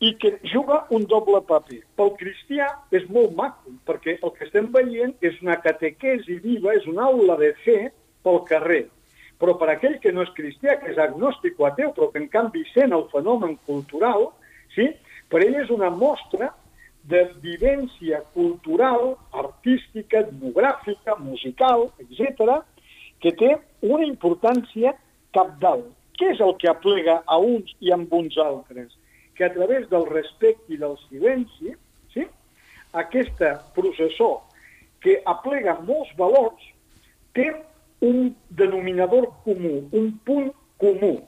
i 0.00 0.14
que 0.16 0.38
juga 0.52 0.86
un 0.90 1.04
doble 1.06 1.42
paper. 1.42 1.82
Pel 1.96 2.14
cristià 2.16 2.70
és 2.90 3.08
molt 3.08 3.34
maco, 3.36 3.74
perquè 3.86 4.16
el 4.22 4.32
que 4.36 4.46
estem 4.46 4.70
veient 4.72 5.14
és 5.20 5.36
una 5.42 5.58
catequesi 5.60 6.38
viva, 6.40 6.72
és 6.74 6.86
una 6.86 7.04
aula 7.04 7.36
de 7.36 7.52
fe 7.64 7.92
pel 8.24 8.40
carrer. 8.48 8.86
Però 9.40 9.56
per 9.56 9.70
aquell 9.72 9.96
que 10.02 10.12
no 10.12 10.24
és 10.26 10.32
cristià, 10.36 10.76
que 10.80 10.90
és 10.92 10.98
agnòstic 11.00 11.60
o 11.60 11.66
ateu, 11.68 11.94
però 11.96 12.10
que 12.12 12.20
en 12.20 12.28
canvi 12.32 12.66
sent 12.74 12.92
el 12.92 13.06
fenomen 13.12 13.56
cultural, 13.68 14.28
sí? 14.74 14.90
per 15.32 15.40
ell 15.46 15.56
és 15.62 15.70
una 15.72 15.88
mostra 15.90 16.50
de 17.08 17.22
vivència 17.40 18.20
cultural, 18.34 19.14
artística, 19.32 20.20
etnogràfica, 20.26 21.16
musical, 21.22 21.88
etc., 22.02 22.60
que 23.20 23.32
té 23.36 23.54
una 23.86 24.04
importància 24.04 24.92
capdalt. 25.36 25.88
Què 26.20 26.34
és 26.34 26.42
el 26.44 26.52
que 26.60 26.68
aplega 26.68 27.20
a 27.24 27.38
uns 27.40 27.72
i 27.80 27.92
amb 27.96 28.12
uns 28.12 28.36
altres? 28.40 28.92
Que 29.36 29.46
a 29.46 29.52
través 29.54 29.88
del 29.88 30.04
respecte 30.08 30.74
i 30.74 30.80
del 30.80 30.98
silenci, 31.06 31.72
sí? 32.12 32.26
aquesta 32.92 33.54
processó 33.76 34.42
que 35.00 35.16
aplega 35.24 35.78
molts 35.88 36.12
valors 36.18 36.64
té 37.36 37.48
un 38.00 38.36
denominador 38.48 39.30
comú, 39.44 39.88
un 39.92 40.18
punt 40.24 40.52
comú. 40.80 41.20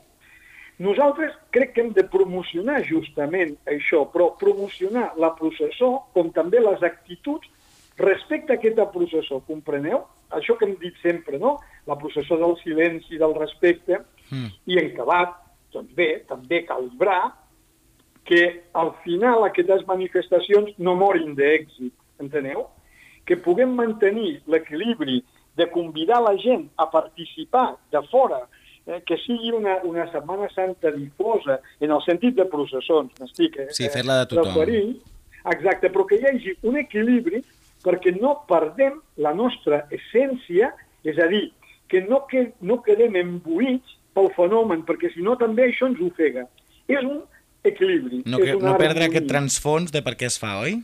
Nosaltres 0.82 1.34
crec 1.54 1.74
que 1.74 1.82
hem 1.84 1.92
de 1.94 2.04
promocionar 2.08 2.80
justament 2.88 3.54
això, 3.70 4.06
però 4.10 4.32
promocionar 4.40 5.12
la 5.20 5.34
processó 5.38 5.92
com 6.16 6.32
també 6.34 6.62
les 6.64 6.82
actituds 6.82 7.46
respecte 8.00 8.54
a 8.54 8.58
aquesta 8.58 8.88
processó, 8.90 9.42
compreneu? 9.46 10.06
Això 10.32 10.56
que 10.56 10.66
hem 10.66 10.74
dit 10.80 10.96
sempre, 11.04 11.38
no? 11.38 11.58
La 11.86 11.98
processó 12.00 12.38
del 12.40 12.56
silenci, 12.62 13.20
del 13.20 13.36
respecte, 13.36 14.00
mm. 14.30 14.48
i 14.72 14.80
en 14.80 14.90
acabat, 14.94 15.36
doncs 15.76 15.92
bé, 15.94 16.08
també 16.28 16.62
calibrar 16.66 17.34
que 18.24 18.62
al 18.78 18.94
final 19.04 19.44
aquestes 19.44 19.84
manifestacions 19.86 20.72
no 20.78 20.96
morin 20.96 21.36
d'èxit, 21.36 21.92
enteneu? 22.22 22.66
Que 23.28 23.36
puguem 23.38 23.76
mantenir 23.76 24.40
l'equilibri 24.50 25.20
de 25.56 25.68
convidar 25.70 26.22
la 26.22 26.34
gent 26.40 26.68
a 26.76 26.88
participar 26.90 27.76
de 27.92 28.02
fora, 28.08 28.40
eh, 28.86 29.02
que 29.06 29.18
sigui 29.24 29.52
una, 29.52 29.78
una 29.84 30.06
Setmana 30.12 30.48
Santa 30.54 30.90
difosa 30.90 31.60
en 31.80 31.90
el 31.90 32.02
sentit 32.06 32.36
de 32.38 32.46
processons, 32.50 33.12
m'estic 33.20 33.58
eh, 33.60 33.68
sí, 33.70 33.88
fer-la 33.92 34.22
de 34.22 34.30
tothom. 34.32 34.52
referint, 34.52 34.94
exacte, 35.52 35.90
però 35.92 36.06
que 36.08 36.20
hi 36.20 36.30
hagi 36.30 36.56
un 36.68 36.78
equilibri 36.80 37.42
perquè 37.82 38.14
no 38.18 38.36
perdem 38.48 39.00
la 39.18 39.34
nostra 39.34 39.84
essència, 39.90 40.70
és 41.04 41.18
a 41.18 41.26
dir, 41.30 41.48
que 41.90 42.00
no, 42.06 42.22
que, 42.30 42.52
no 42.64 42.78
quedem 42.86 43.18
embuïts 43.20 43.98
pel 44.16 44.30
fenomen, 44.36 44.84
perquè 44.88 45.10
si 45.12 45.24
no 45.24 45.36
també 45.40 45.68
això 45.68 45.88
ens 45.90 46.00
ofega. 46.04 46.46
És 46.88 47.02
un 47.02 47.22
equilibri. 47.66 48.22
No, 48.24 48.38
que, 48.38 48.54
és 48.54 48.62
no 48.62 48.76
perdre 48.80 49.08
aquest 49.08 49.28
transfons 49.30 49.92
de 49.94 50.02
per 50.04 50.14
què 50.18 50.30
es 50.30 50.38
fa, 50.40 50.56
oi? 50.62 50.78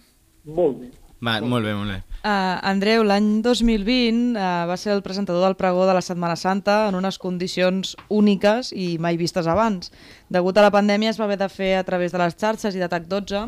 Molt 0.44 0.82
bé. 0.82 0.90
Va, 1.20 1.40
molt 1.42 1.66
bé, 1.66 1.74
molt 1.74 1.90
bé. 1.90 1.98
Uh, 2.18 2.58
Andreu, 2.66 3.02
l'any 3.06 3.40
2020 3.42 4.36
uh, 4.36 4.66
va 4.70 4.76
ser 4.78 4.92
el 4.94 5.02
presentador 5.02 5.42
del 5.42 5.56
pregó 5.58 5.86
de 5.86 5.94
la 5.96 6.02
Setmana 6.02 6.36
Santa 6.38 6.88
en 6.88 6.98
unes 6.98 7.18
condicions 7.18 7.94
úniques 8.08 8.70
i 8.74 8.96
mai 9.02 9.18
vistes 9.18 9.46
abans. 9.50 9.90
Degut 10.30 10.58
a 10.58 10.66
la 10.66 10.74
pandèmia 10.74 11.10
es 11.10 11.18
va 11.18 11.26
haver 11.26 11.38
de 11.40 11.50
fer 11.50 11.76
a 11.78 11.84
través 11.86 12.14
de 12.14 12.22
les 12.22 12.38
xarxes 12.38 12.74
i 12.74 12.82
d'ATAC 12.82 13.10
12 13.10 13.42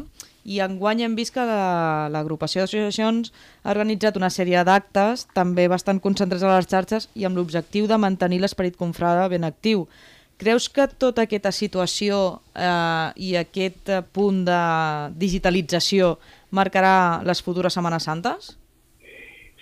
i 0.50 0.60
enguany 0.64 1.04
hem 1.04 1.14
vist 1.18 1.34
que 1.34 1.44
l'agrupació 1.44 2.62
d'associacions 2.62 3.30
ha 3.62 3.74
organitzat 3.74 4.16
una 4.16 4.30
sèrie 4.32 4.62
d'actes, 4.64 5.26
també 5.36 5.68
bastant 5.68 6.00
concentrats 6.00 6.42
a 6.46 6.54
les 6.56 6.70
xarxes 6.70 7.10
i 7.14 7.26
amb 7.28 7.38
l'objectiu 7.38 7.86
de 7.86 8.00
mantenir 8.00 8.40
l'esperit 8.40 8.78
confrada 8.80 9.28
ben 9.28 9.44
actiu. 9.44 9.86
Creus 10.40 10.70
que 10.72 10.86
tota 10.88 11.26
aquesta 11.26 11.52
situació 11.52 12.40
eh, 12.56 13.12
i 13.20 13.34
aquest 13.36 13.92
punt 14.16 14.46
de 14.46 14.60
digitalització 15.20 16.14
marcarà 16.50 17.20
les 17.26 17.42
futures 17.42 17.74
Setmanes 17.74 18.06
Santes? 18.08 18.54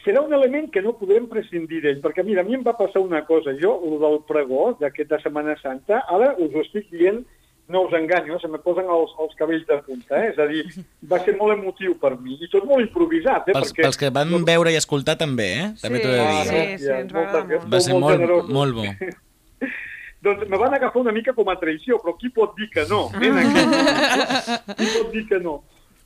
Serà 0.04 0.22
un 0.24 0.32
element 0.32 0.70
que 0.72 0.80
no 0.80 0.94
podrem 0.96 1.26
prescindir 1.28 1.82
d'ell, 1.84 1.98
perquè 2.00 2.22
mira, 2.24 2.40
a 2.40 2.46
mi 2.46 2.54
em 2.56 2.62
va 2.64 2.76
passar 2.78 3.02
una 3.02 3.24
cosa, 3.26 3.52
jo, 3.60 3.74
el 3.84 3.98
del 4.00 4.20
pregó 4.28 4.70
d'aquesta 4.80 5.18
Setmana 5.24 5.56
Santa, 5.60 6.04
ara 6.08 6.30
us 6.38 6.54
ho 6.54 6.62
estic 6.64 6.86
dient 6.94 7.24
no 7.68 7.82
us 7.84 7.92
enganyo, 7.92 8.36
eh? 8.36 8.40
se 8.40 8.48
me 8.48 8.56
posen 8.64 8.86
els, 8.88 9.10
els 9.20 9.34
cabells 9.36 9.66
de 9.68 9.76
punta, 9.84 10.16
eh? 10.16 10.30
és 10.30 10.38
a 10.40 10.46
dir, 10.48 10.62
va 11.10 11.18
ser 11.20 11.34
molt 11.36 11.52
emotiu 11.58 11.98
per 12.00 12.14
mi, 12.16 12.38
i 12.40 12.48
tot 12.48 12.64
molt 12.64 12.80
improvisat. 12.86 13.50
Eh? 13.50 13.52
Pels, 13.58 13.74
Perquè... 13.74 13.84
pels 13.84 14.00
que 14.00 14.08
van 14.14 14.32
veure 14.48 14.72
i 14.72 14.78
escoltar 14.80 15.18
també, 15.20 15.48
eh? 15.58 15.66
També 15.82 16.00
t'ho 16.00 16.08
he 16.08 16.16
de 16.16 16.22
Sí, 16.48 16.54
dir. 16.54 16.78
sí, 16.78 16.84
sí, 16.86 16.92
ens 16.94 17.12
va 17.12 17.26
agradar 17.26 17.42
molt. 17.50 17.66
Va 17.74 17.80
ser 17.84 17.98
molt, 17.98 18.16
generosos. 18.16 18.54
molt 18.56 18.78
bo. 18.78 18.86
Doncs 20.24 20.48
me 20.50 20.58
van 20.58 20.74
agafar 20.74 21.02
una 21.04 21.12
mica 21.12 21.34
com 21.36 21.50
a 21.52 21.58
traïció, 21.60 22.00
però 22.02 22.16
qui 22.18 22.32
pot 22.34 22.56
dir 22.56 22.70
que 22.72 22.86
no? 22.88 23.04
Aquest, 23.12 24.72
qui 24.80 24.88
pot 24.96 25.12
dir 25.12 25.26
que 25.28 25.38
no? 25.44 25.58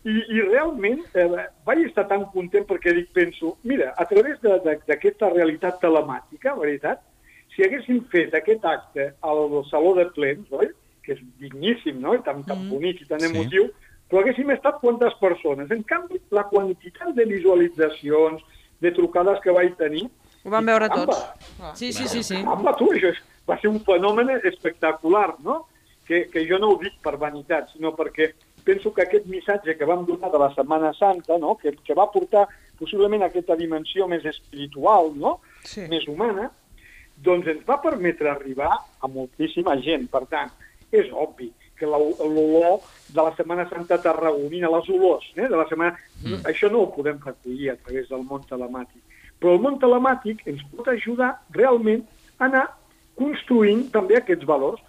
I, 0.05 0.11
i 0.35 0.41
realment 0.49 1.05
eh, 1.15 1.27
vaig 1.67 1.85
estar 1.87 2.09
tan 2.11 2.25
content 2.33 2.65
perquè 2.67 2.91
dic, 2.97 3.13
penso, 3.15 3.57
mira, 3.63 3.93
a 3.97 4.05
través 4.11 4.41
de- 4.43 4.59
de- 4.65 4.81
d'aquesta 4.89 5.29
realitat 5.31 5.79
telemàtica, 5.81 6.57
veritat, 6.59 7.01
si 7.55 7.63
haguéssim 7.63 8.01
fet 8.11 8.35
aquest 8.35 8.65
acte 8.65 9.13
al 9.23 9.63
Saló 9.71 9.95
de 9.95 10.07
Plens, 10.17 10.47
oi? 10.51 10.69
que 11.03 11.13
és 11.15 11.21
digníssim, 11.39 12.01
no? 12.01 12.15
I 12.15 12.23
tan, 12.23 12.43
tan 12.47 12.69
bonic 12.71 13.01
i 13.03 13.07
tan 13.07 13.21
Sí. 13.21 13.27
emotiu, 13.27 13.69
però 14.11 14.21
haguéssim 14.23 14.51
estat 14.51 14.81
quantes 14.81 15.15
persones? 15.21 15.71
En 15.71 15.83
canvi, 15.83 16.21
la 16.31 16.45
quantitat 16.51 17.15
de 17.15 17.25
visualitzacions, 17.25 18.43
de 18.81 18.91
trucades 18.93 19.39
que 19.43 19.51
vaig 19.55 19.77
tenir... 19.77 20.09
Ho 20.45 20.51
van 20.51 20.67
veure 20.67 20.89
caramba, 20.89 21.15
tots. 21.15 21.79
Sí, 21.79 21.93
sí, 21.93 22.09
sí, 22.09 22.23
sí. 22.23 22.41
Caramba, 22.43 22.75
tu, 22.77 22.89
això 22.91 23.11
és- 23.15 23.23
va 23.49 23.57
ser 23.61 23.69
un 23.71 23.79
fenomen 23.85 24.31
espectacular, 24.45 25.35
no? 25.43 25.67
Que, 26.07 26.29
que 26.31 26.47
jo 26.49 26.59
no 26.59 26.71
ho 26.73 26.79
dic 26.79 26.95
per 27.03 27.17
vanitat, 27.17 27.69
sinó 27.71 27.93
perquè 27.95 28.33
penso 28.65 28.93
que 28.95 29.03
aquest 29.03 29.27
missatge 29.27 29.77
que 29.79 29.85
vam 29.89 30.05
donar 30.07 30.31
de 30.33 30.39
la 30.39 30.51
Setmana 30.55 30.93
Santa, 30.95 31.39
no? 31.39 31.57
que, 31.57 31.73
que 31.85 31.95
va 31.95 32.09
portar 32.11 32.47
possiblement 32.79 33.23
aquesta 33.27 33.57
dimensió 33.57 34.09
més 34.09 34.25
espiritual, 34.27 35.13
no? 35.15 35.37
Sí. 35.65 35.85
més 35.91 36.07
humana, 36.11 36.49
doncs 37.23 37.47
ens 37.53 37.65
va 37.69 37.77
permetre 37.83 38.31
arribar 38.31 38.71
a 39.01 39.09
moltíssima 39.09 39.77
gent. 39.85 40.09
Per 40.11 40.25
tant, 40.31 40.51
és 40.91 41.11
obvi 41.13 41.53
que 41.79 41.87
la- 41.87 41.99
l'olor 41.99 42.81
de 43.13 43.23
la 43.23 43.35
Setmana 43.37 43.69
Santa 43.71 44.01
tarragonina, 44.03 44.71
les 44.71 44.89
olors 44.91 45.25
eh, 45.37 45.47
de 45.49 45.57
la 45.57 45.67
setmana... 45.71 45.97
Mm. 46.23 46.43
Això 46.51 46.71
no 46.71 46.83
ho 46.85 46.91
podem 46.95 47.19
recollir 47.23 47.71
a 47.73 47.77
través 47.77 48.09
del 48.11 48.23
món 48.27 48.43
telemàtic. 48.51 49.03
Però 49.43 49.55
el 49.57 49.63
món 49.63 49.79
telemàtic 49.83 50.45
ens 50.47 50.63
pot 50.71 50.87
ajudar 50.93 51.33
realment 51.51 52.05
a 52.39 52.47
anar 52.47 52.67
construint 53.19 53.89
també 53.95 54.17
aquests 54.19 54.47
valors. 54.49 54.81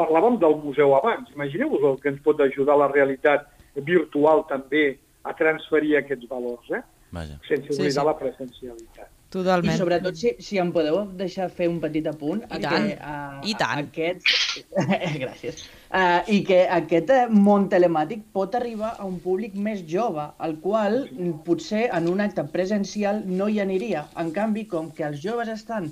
Parlàvem 0.00 0.40
del 0.42 0.56
museu 0.64 0.96
abans. 0.96 1.30
Imagineu-vos 1.36 1.86
el 1.92 2.00
que 2.02 2.12
ens 2.14 2.24
pot 2.24 2.40
ajudar 2.40 2.78
la 2.80 2.90
realitat 2.92 3.46
virtual 3.86 4.46
també 4.50 4.84
a 5.28 5.36
transferir 5.36 5.96
aquests 6.00 6.28
valors, 6.30 6.72
eh? 6.72 6.82
Vaja. 7.12 7.40
sense 7.48 7.66
Sí, 7.66 7.80
oblidar 7.80 8.02
sí. 8.02 8.06
la 8.06 8.18
presencialitat. 8.18 9.08
I 9.30 9.32
Totalment. 9.32 9.76
sobretot, 9.78 10.16
si, 10.18 10.30
si 10.42 10.58
em 10.58 10.72
podeu 10.74 11.04
deixar 11.18 11.46
fer 11.54 11.68
un 11.70 11.76
petit 11.82 12.06
apunt... 12.10 12.40
I 12.50 12.58
tant, 12.64 12.86
que, 12.88 12.96
uh, 12.98 13.36
i 13.46 13.52
tant. 13.58 13.82
Aquest... 13.84 14.26
Gràcies. 15.22 15.60
Uh, 15.86 16.18
I 16.34 16.40
que 16.46 16.58
aquest 16.78 17.12
eh, 17.14 17.20
món 17.30 17.68
telemàtic 17.70 18.24
pot 18.34 18.56
arribar 18.58 18.96
a 18.96 19.06
un 19.06 19.20
públic 19.22 19.54
més 19.54 19.84
jove, 19.86 20.24
al 20.46 20.56
qual 20.64 21.04
potser 21.46 21.84
en 21.94 22.10
un 22.10 22.24
acte 22.26 22.42
presencial 22.50 23.22
no 23.26 23.46
hi 23.46 23.60
aniria. 23.62 24.08
En 24.18 24.34
canvi, 24.34 24.66
com 24.70 24.90
que 24.94 25.06
els 25.06 25.22
joves 25.22 25.50
estan 25.54 25.86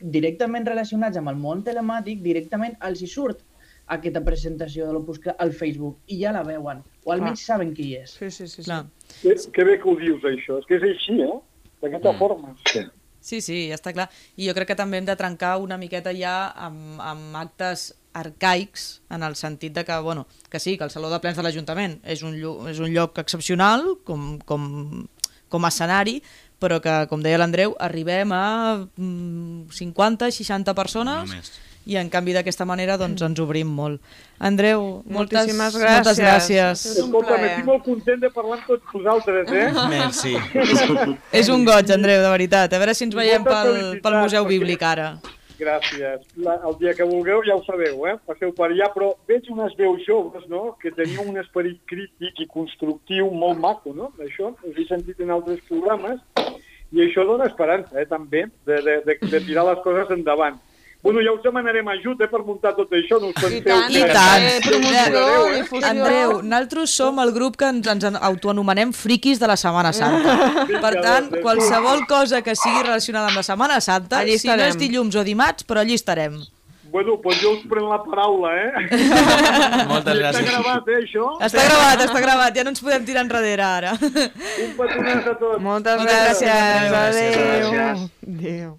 directament 0.00 0.66
relacionats 0.68 1.18
amb 1.20 1.32
el 1.32 1.38
món 1.40 1.62
telemàtic, 1.66 2.22
directament 2.24 2.76
els 2.88 3.02
hi 3.02 3.10
surt 3.10 3.44
aquesta 3.96 4.22
presentació 4.26 4.86
de 4.86 4.94
l'Opus 4.96 5.20
al 5.38 5.52
Facebook 5.54 5.98
i 6.10 6.20
ja 6.22 6.32
la 6.34 6.42
veuen, 6.46 6.82
o 7.04 7.12
almenys 7.14 7.44
saben 7.46 7.72
qui 7.74 7.92
és. 7.98 8.16
Sí, 8.18 8.30
sí, 8.30 8.46
sí. 8.46 8.62
sí. 8.62 8.68
Clar. 8.68 8.84
Que, 9.22 9.36
que 9.54 9.66
bé 9.66 9.78
que 9.82 9.90
ho 9.90 9.96
dius, 10.00 10.24
això. 10.26 10.58
És 10.60 10.66
que 10.68 10.80
és 10.80 10.86
així, 10.90 11.20
eh? 11.22 11.36
D'aquesta 11.82 12.12
mm. 12.12 12.18
forma. 12.18 12.56
Sí. 12.72 12.82
Sí, 13.26 13.40
sí, 13.42 13.56
ja 13.70 13.74
està 13.74 13.90
clar. 13.90 14.06
I 14.38 14.46
jo 14.46 14.54
crec 14.54 14.68
que 14.70 14.78
també 14.78 15.00
hem 15.00 15.06
de 15.06 15.16
trencar 15.18 15.56
una 15.58 15.78
miqueta 15.80 16.12
ja 16.14 16.34
amb, 16.68 17.00
amb 17.02 17.38
actes 17.40 17.88
arcaics, 18.16 18.84
en 19.12 19.24
el 19.26 19.34
sentit 19.36 19.74
de 19.74 19.84
que, 19.84 19.98
bueno, 20.00 20.28
que 20.48 20.60
sí, 20.62 20.76
que 20.78 20.86
el 20.86 20.92
Saló 20.94 21.10
de 21.10 21.18
Plens 21.20 21.36
de 21.36 21.44
l'Ajuntament 21.44 21.98
és, 22.06 22.22
un 22.22 22.36
lloc, 22.38 22.62
és 22.70 22.78
un 22.80 22.92
lloc 22.94 23.18
excepcional 23.20 23.82
com, 24.06 24.36
com, 24.46 24.68
com 25.52 25.66
a 25.66 25.72
escenari, 25.74 26.20
però 26.62 26.80
que, 26.80 26.94
com 27.10 27.22
deia 27.22 27.38
l'Andreu, 27.38 27.74
arribem 27.78 28.32
a 28.32 28.44
mm, 28.96 29.68
50-60 29.76 30.74
persones 30.74 31.28
Només. 31.30 31.50
i 31.86 31.96
en 32.00 32.08
canvi 32.10 32.32
d'aquesta 32.34 32.64
manera 32.66 32.96
doncs, 32.98 33.22
ens 33.22 33.38
obrim 33.40 33.68
molt. 33.68 34.00
Andreu, 34.38 35.02
moltes, 35.06 35.46
Moltíssimes 35.46 35.76
moltes 35.78 36.18
gràcies. 36.18 36.24
gràcies. 36.24 36.86
És 36.92 36.98
un 37.04 37.10
Escolta, 37.12 37.36
m'estic 37.40 37.64
molt 37.68 37.84
content 37.84 38.20
de 38.20 38.30
parlar 38.34 38.58
amb 38.58 38.66
tots 38.72 38.92
vosaltres, 38.92 39.52
eh? 39.52 39.68
Merci. 39.94 40.34
És 41.32 41.48
un 41.52 41.64
goig, 41.64 41.92
Andreu, 41.94 42.22
de 42.24 42.32
veritat. 42.34 42.72
A 42.72 42.80
veure 42.82 42.94
si 42.96 43.04
ens 43.06 43.14
veiem 43.16 43.44
moltes 43.44 43.80
pel, 43.80 44.00
pel 44.02 44.18
Museu 44.24 44.48
Bíblic 44.48 44.82
ara. 44.82 45.12
Gràcies. 45.56 46.24
La, 46.36 46.58
el 46.68 46.74
dia 46.80 46.92
que 46.96 47.06
vulgueu 47.08 47.40
ja 47.46 47.56
ho 47.56 47.62
sabeu, 47.64 48.02
eh? 48.10 48.16
Passeu 48.28 48.52
per 48.56 48.68
allà, 48.68 48.90
però 48.92 49.14
veig 49.28 49.48
unes 49.52 49.72
veus 49.78 50.04
joves, 50.04 50.44
no?, 50.52 50.74
que 50.82 50.92
teniu 50.92 51.24
un 51.24 51.40
esperit 51.40 51.80
crític 51.88 52.42
i 52.44 52.48
constructiu 52.52 53.30
molt 53.32 53.60
maco, 53.62 53.94
no?, 53.96 54.10
d'això. 54.18 54.52
Us 54.68 54.76
he 54.76 54.84
sentit 54.90 55.22
en 55.24 55.32
altres 55.32 55.62
programes 55.70 56.20
i 56.92 57.02
això 57.02 57.24
dona 57.26 57.48
esperança, 57.48 57.96
eh, 57.98 58.06
també, 58.06 58.44
de, 58.68 58.80
de, 58.84 58.98
de, 59.08 59.18
de 59.32 59.40
tirar 59.48 59.64
les 59.70 59.80
coses 59.84 60.12
endavant. 60.14 60.60
Bueno, 61.02 61.20
ja 61.22 61.30
us 61.32 61.42
demanarem 61.42 61.86
ajut, 61.88 62.20
eh, 62.20 62.26
per 62.26 62.40
muntar 62.42 62.74
tot 62.74 62.90
això, 62.90 63.20
no 63.20 63.28
us 63.28 63.34
penseu. 63.34 63.62
tant, 63.62 63.90
I 63.90 64.00
que- 64.02 64.12
tant. 64.12 64.42
Eh, 64.42 64.60
promoció, 64.64 65.46
Eh? 65.54 65.84
Andreu, 65.84 66.42
nosaltres 66.42 66.90
som 66.90 67.20
el 67.20 67.30
grup 67.32 67.56
que 67.56 67.64
ens, 67.68 67.86
ens 67.86 68.04
autoanomenem 68.20 68.92
friquis 68.92 69.38
de 69.38 69.46
la 69.46 69.56
Setmana 69.56 69.92
Santa. 69.92 70.66
Per 70.80 70.94
tant, 71.00 71.30
qualsevol 71.42 72.06
cosa 72.08 72.42
que 72.42 72.56
sigui 72.56 72.82
relacionada 72.82 73.28
amb 73.28 73.36
la 73.36 73.42
Setmana 73.44 73.80
Santa, 73.80 74.18
Allí 74.18 74.36
si 74.38 74.48
no 74.48 74.54
és 74.64 74.76
dilluns 74.76 75.14
o 75.14 75.22
dimarts, 75.22 75.62
però 75.64 75.80
allí 75.80 75.94
estarem. 75.94 76.40
Bueno, 76.90 77.20
doncs 77.22 77.40
jo 77.42 77.50
us 77.52 77.60
prenc 77.68 77.88
la 77.90 77.98
paraula, 78.02 78.50
eh? 78.56 78.72
Moltes 79.90 80.14
I 80.14 80.22
Està 80.22 80.32
gràcies. 80.32 80.50
gravat, 80.50 80.88
eh, 80.88 80.98
això? 81.04 81.24
Està 81.40 81.64
gravat, 81.68 82.00
està 82.08 82.20
gravat, 82.22 82.54
ja 82.56 82.64
no 82.64 82.70
ens 82.70 82.80
podem 82.80 83.04
tirar 83.04 83.22
enrere 83.26 83.62
ara. 83.62 83.92
Un 84.00 84.72
petonat 84.78 85.26
a 85.28 85.34
tots. 85.38 85.60
Moltes, 85.60 85.96
Moltes 85.98 86.16
gràcies. 86.16 86.90
gràcies, 86.90 87.36
Adéu. 87.36 87.70
gràcies. 87.70 88.10
Adéu. 88.26 88.78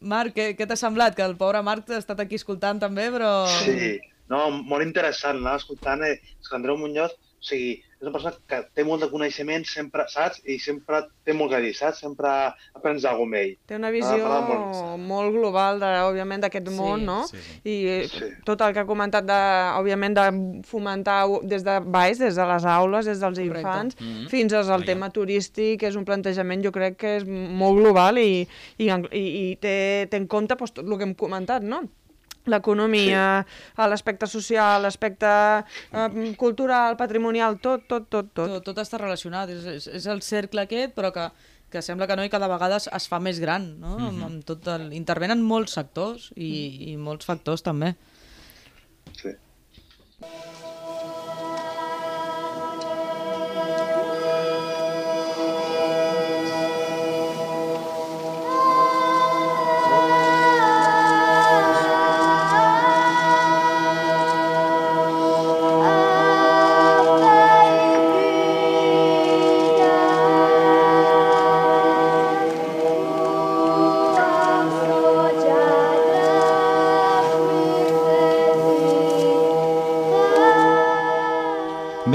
Marc, 0.00 0.34
què, 0.36 0.52
què 0.58 0.66
t'ha 0.68 0.78
semblat? 0.78 1.16
Que 1.16 1.24
el 1.26 1.36
pobre 1.40 1.62
Marc 1.66 1.90
ha 1.90 1.98
estat 1.98 2.20
aquí 2.22 2.38
escoltant 2.38 2.78
també, 2.82 3.08
però... 3.14 3.32
Sí, 3.64 3.98
no, 4.30 4.44
molt 4.54 4.86
interessant, 4.86 5.40
anava 5.40 5.58
escoltant, 5.62 6.04
eh, 6.06 6.20
Andreu 6.54 6.78
Muñoz, 6.78 7.16
o 7.16 7.48
sigui, 7.50 7.78
és 7.98 8.06
una 8.06 8.12
persona 8.14 8.34
que 8.46 8.58
té 8.74 8.84
molt 8.86 9.02
de 9.02 9.08
coneixement, 9.10 9.64
sempre, 9.66 10.04
saps? 10.08 10.38
I 10.46 10.58
sempre 10.62 11.00
té 11.26 11.34
molt 11.34 11.50
que 11.50 11.58
dir, 11.64 11.72
saps? 11.74 11.98
Sempre 12.04 12.28
aprens 12.78 13.04
alguna 13.04 13.26
amb 13.28 13.34
ell. 13.40 13.56
Té 13.66 13.74
una 13.76 13.88
Ah, 13.88 13.90
visió 13.90 14.18
parla 14.22 14.40
molt. 14.46 15.00
molt 15.00 15.32
global, 15.34 15.80
de, 15.80 15.86
òbviament, 16.06 16.40
d'aquest 16.44 16.68
Sí, 16.68 16.74
món, 16.76 17.04
no? 17.04 17.26
sí, 17.26 17.36
sí. 17.36 17.60
I 17.64 17.86
eh, 17.88 18.08
Sí. 18.08 18.24
tot 18.44 18.60
el 18.62 18.72
que 18.72 18.80
ha 18.80 18.86
comentat, 18.86 19.24
de, 19.26 19.40
òbviament, 19.80 20.14
de 20.14 20.62
fomentar 20.64 21.26
des 21.42 21.64
de 21.64 21.80
baix, 21.80 22.18
des 22.18 22.36
de 22.36 22.46
les 22.46 22.64
aules, 22.64 23.04
des 23.06 23.18
dels 23.20 23.38
Correcte. 23.38 23.58
infants, 23.58 23.96
Mhm. 24.00 24.28
fins 24.28 24.52
al 24.52 24.64
Vaja. 24.64 24.84
tema 24.86 25.10
turístic, 25.10 25.82
és 25.82 25.96
un 25.96 26.04
plantejament, 26.04 26.62
jo 26.64 26.70
crec 26.70 26.96
que 26.96 27.16
és 27.16 27.24
molt 27.26 27.78
global 27.80 28.18
i, 28.18 28.46
i, 28.78 28.86
i, 28.86 29.50
i 29.52 29.56
té, 29.56 30.06
té 30.08 30.16
en 30.16 30.26
compte 30.28 30.54
doncs, 30.54 30.72
tot 30.72 30.86
el 30.86 30.96
que 30.96 31.02
hem 31.04 31.14
comentat, 31.14 31.62
no? 31.62 31.82
L'economia, 32.50 33.26
sí. 33.44 33.76
l'aspecte 33.90 34.28
social, 34.30 34.82
l'aspecte 34.84 35.30
eh, 35.92 36.34
cultural, 36.40 36.96
patrimonial, 37.00 37.58
tot, 37.62 37.86
tot, 37.88 38.08
tot, 38.08 38.32
tot. 38.32 38.56
Tot, 38.56 38.66
tot 38.70 38.82
està 38.82 39.00
relacionat, 39.00 39.52
és, 39.54 39.68
és, 39.78 39.88
és 40.00 40.10
el 40.10 40.22
cercle 40.26 40.64
aquest, 40.64 40.94
però 40.96 41.12
que, 41.14 41.28
que 41.72 41.82
sembla 41.84 42.08
que 42.08 42.16
no 42.16 42.24
i 42.24 42.32
cada 42.32 42.48
vegada 42.50 42.80
es, 42.80 42.88
es 42.88 43.08
fa 43.10 43.20
més 43.20 43.40
gran, 43.42 43.74
no? 43.82 43.96
amb, 44.10 44.24
amb 44.30 44.46
tot 44.48 44.68
el... 44.74 44.88
Intervenen 44.96 45.44
molts 45.44 45.76
sectors 45.78 46.30
i, 46.36 46.52
i 46.92 46.96
molts 47.00 47.28
factors 47.28 47.64
també. 47.66 47.94
Sí. 49.18 49.36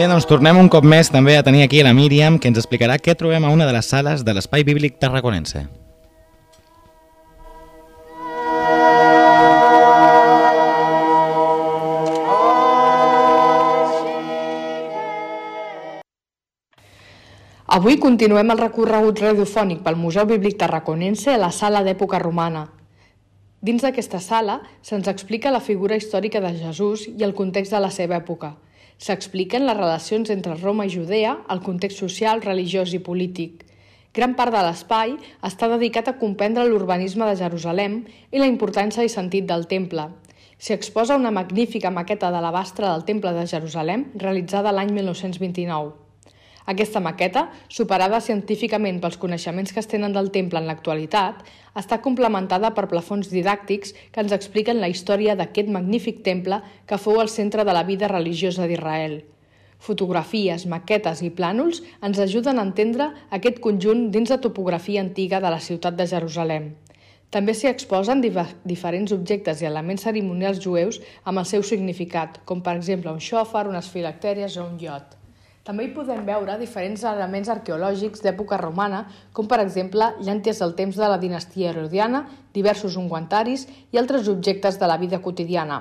Bé, 0.03 0.09
doncs 0.11 0.25
tornem 0.27 0.57
un 0.59 0.67
cop 0.67 0.83
més 0.83 1.07
també 1.07 1.37
a 1.39 1.43
tenir 1.47 1.61
aquí 1.63 1.79
la 1.79 1.93
Míriam, 1.95 2.35
que 2.35 2.49
ens 2.51 2.57
explicarà 2.59 2.97
què 2.99 3.13
trobem 3.15 3.45
a 3.47 3.51
una 3.55 3.63
de 3.63 3.71
les 3.71 3.87
sales 3.87 4.25
de 4.27 4.33
l'Espai 4.35 4.65
Bíblic 4.67 4.97
Tarraconense. 4.99 5.61
Avui 17.77 17.95
continuem 18.03 18.51
el 18.51 18.59
recorregut 18.59 19.23
radiofònic 19.23 19.85
pel 19.87 19.95
Museu 20.01 20.27
Bíblic 20.33 20.59
Tarraconense 20.65 21.31
a 21.31 21.39
la 21.45 21.53
sala 21.55 21.85
d'època 21.87 22.19
romana. 22.19 22.65
Dins 23.63 23.87
d'aquesta 23.87 24.19
sala 24.19 24.59
se'ns 24.81 25.07
explica 25.07 25.55
la 25.55 25.63
figura 25.63 25.95
històrica 25.95 26.43
de 26.43 26.51
Jesús 26.59 27.07
i 27.07 27.23
el 27.23 27.31
context 27.39 27.71
de 27.71 27.79
la 27.87 27.93
seva 28.01 28.19
època. 28.19 28.57
S'expliquen 29.03 29.65
les 29.67 29.75
relacions 29.75 30.29
entre 30.31 30.53
Roma 30.61 30.85
i 30.87 30.91
Judea, 30.93 31.33
el 31.51 31.59
context 31.65 31.99
social, 31.99 32.39
religiós 32.45 32.93
i 32.95 33.01
polític. 33.03 33.65
Gran 34.15 34.35
part 34.37 34.53
de 34.55 34.61
l'espai 34.63 35.17
està 35.49 35.67
dedicat 35.67 36.07
a 36.07 36.15
comprendre 36.21 36.63
l'urbanisme 36.69 37.27
de 37.27 37.35
Jerusalem 37.41 37.97
i 38.31 38.39
la 38.39 38.47
importància 38.47 39.03
i 39.03 39.11
sentit 39.11 39.49
del 39.49 39.67
temple. 39.73 40.07
S'hi 40.55 40.77
exposa 40.77 41.19
una 41.19 41.33
magnífica 41.35 41.91
maqueta 41.91 42.31
de 42.31 42.39
l'abastre 42.45 42.87
del 42.87 43.03
Temple 43.09 43.35
de 43.35 43.43
Jerusalem, 43.55 44.07
realitzada 44.23 44.71
l'any 44.71 44.95
1929. 44.95 46.02
Aquesta 46.65 47.01
maqueta, 47.03 47.49
superada 47.67 48.21
científicament 48.23 49.01
pels 49.03 49.17
coneixements 49.19 49.73
que 49.75 49.81
es 49.81 49.89
tenen 49.91 50.13
del 50.15 50.29
temple 50.31 50.61
en 50.61 50.69
l'actualitat, 50.69 51.41
està 51.75 51.97
complementada 52.05 52.69
per 52.71 52.87
plafons 52.87 53.27
didàctics 53.27 53.91
que 54.13 54.23
ens 54.23 54.31
expliquen 54.31 54.79
la 54.79 54.87
història 54.87 55.35
d'aquest 55.35 55.67
magnífic 55.75 56.21
temple 56.23 56.61
que 56.87 56.99
fou 57.01 57.19
el 57.19 57.31
centre 57.33 57.65
de 57.67 57.75
la 57.75 57.83
vida 57.83 58.07
religiosa 58.07 58.67
d'Israel. 58.69 59.17
Fotografies, 59.83 60.63
maquetes 60.71 61.19
i 61.27 61.33
plànols 61.35 61.81
ens 61.99 62.21
ajuden 62.23 62.61
a 62.61 62.63
entendre 62.63 63.09
aquest 63.35 63.59
conjunt 63.65 64.05
dins 64.13 64.31
la 64.31 64.39
topografia 64.39 65.03
antiga 65.03 65.41
de 65.43 65.51
la 65.51 65.59
ciutat 65.59 65.97
de 65.99 66.07
Jerusalem. 66.07 66.69
També 67.33 67.51
s'hi 67.57 67.67
exposen 67.67 68.21
diferents 68.23 69.11
objectes 69.11 69.59
i 69.59 69.67
elements 69.67 70.05
cerimonials 70.07 70.61
jueus 70.63 71.01
amb 71.25 71.43
el 71.43 71.49
seu 71.49 71.65
significat, 71.65 72.39
com 72.45 72.63
per 72.63 72.77
exemple 72.77 73.11
un 73.11 73.19
xòfar, 73.19 73.65
unes 73.67 73.91
filactèries 73.91 74.55
o 74.55 74.69
un 74.69 74.79
iot. 74.79 75.17
També 75.63 75.85
hi 75.87 75.93
podem 75.95 76.25
veure 76.27 76.57
diferents 76.59 77.05
elements 77.07 77.47
arqueològics 77.47 78.19
d'època 78.25 78.57
romana, 78.59 79.05
com 79.31 79.47
per 79.47 79.61
exemple 79.63 80.09
llànties 80.19 80.59
del 80.59 80.73
temps 80.75 80.97
de 80.99 81.07
la 81.07 81.19
dinastia 81.21 81.69
herodiana, 81.69 82.25
diversos 82.57 82.97
ungüentaris 82.99 83.63
i 83.93 84.01
altres 84.01 84.27
objectes 84.27 84.79
de 84.81 84.89
la 84.91 84.97
vida 84.99 85.21
quotidiana. 85.23 85.79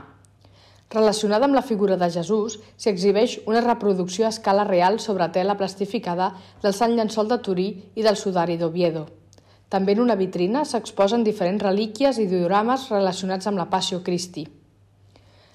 Relacionada 0.94 1.48
amb 1.50 1.58
la 1.58 1.64
figura 1.66 1.98
de 1.98 2.10
Jesús, 2.14 2.60
s'hi 2.76 2.92
exhibeix 2.92 3.36
una 3.50 3.64
reproducció 3.66 4.28
a 4.28 4.32
escala 4.36 4.68
real 4.70 5.00
sobre 5.02 5.30
tela 5.34 5.58
plastificada 5.58 6.30
del 6.62 6.78
Sant 6.78 6.94
Llençol 6.94 7.34
de 7.34 7.42
Turí 7.42 7.68
i 7.98 8.06
del 8.06 8.20
Sudari 8.22 8.60
d'Oviedo. 8.62 9.08
També 9.68 9.96
en 9.96 10.06
una 10.06 10.14
vitrina 10.14 10.62
s'exposen 10.62 11.26
diferents 11.26 11.66
relíquies 11.70 12.22
i 12.22 12.30
diorames 12.30 12.90
relacionats 12.94 13.50
amb 13.50 13.58
la 13.58 13.70
Passio 13.72 14.04
Christi. 14.06 14.46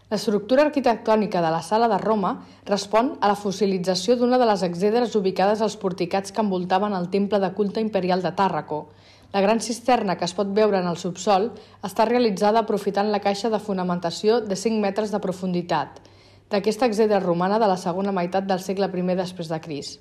L'estructura 0.08 0.64
arquitectònica 0.64 1.42
de 1.44 1.50
la 1.52 1.60
Sala 1.60 1.90
de 1.92 1.98
Roma 2.00 2.30
respon 2.68 3.10
a 3.20 3.28
la 3.28 3.36
fossilització 3.36 4.16
d'una 4.16 4.38
de 4.40 4.46
les 4.48 4.62
exedres 4.64 5.16
ubicades 5.20 5.60
als 5.66 5.74
porticats 5.82 6.32
que 6.32 6.40
envoltaven 6.40 6.94
el 6.96 7.10
temple 7.12 7.42
de 7.44 7.50
culte 7.58 7.84
imperial 7.84 8.24
de 8.24 8.32
Tàrraco. 8.32 8.86
La 9.34 9.42
gran 9.44 9.60
cisterna 9.60 10.16
que 10.16 10.24
es 10.24 10.34
pot 10.38 10.54
veure 10.56 10.80
en 10.80 10.88
el 10.88 10.96
subsol 11.02 11.50
està 11.84 12.06
realitzada 12.08 12.62
aprofitant 12.64 13.12
la 13.12 13.20
caixa 13.20 13.52
de 13.52 13.60
fonamentació 13.60 14.40
de 14.40 14.56
5 14.56 14.80
metres 14.86 15.12
de 15.12 15.20
profunditat, 15.20 16.00
d'aquesta 16.48 16.88
exedra 16.88 17.20
romana 17.20 17.60
de 17.60 17.68
la 17.68 17.76
segona 17.76 18.16
meitat 18.16 18.48
del 18.48 18.64
segle 18.64 18.88
I 18.88 19.16
després 19.20 19.52
de 19.52 19.60
Cris. 19.60 20.00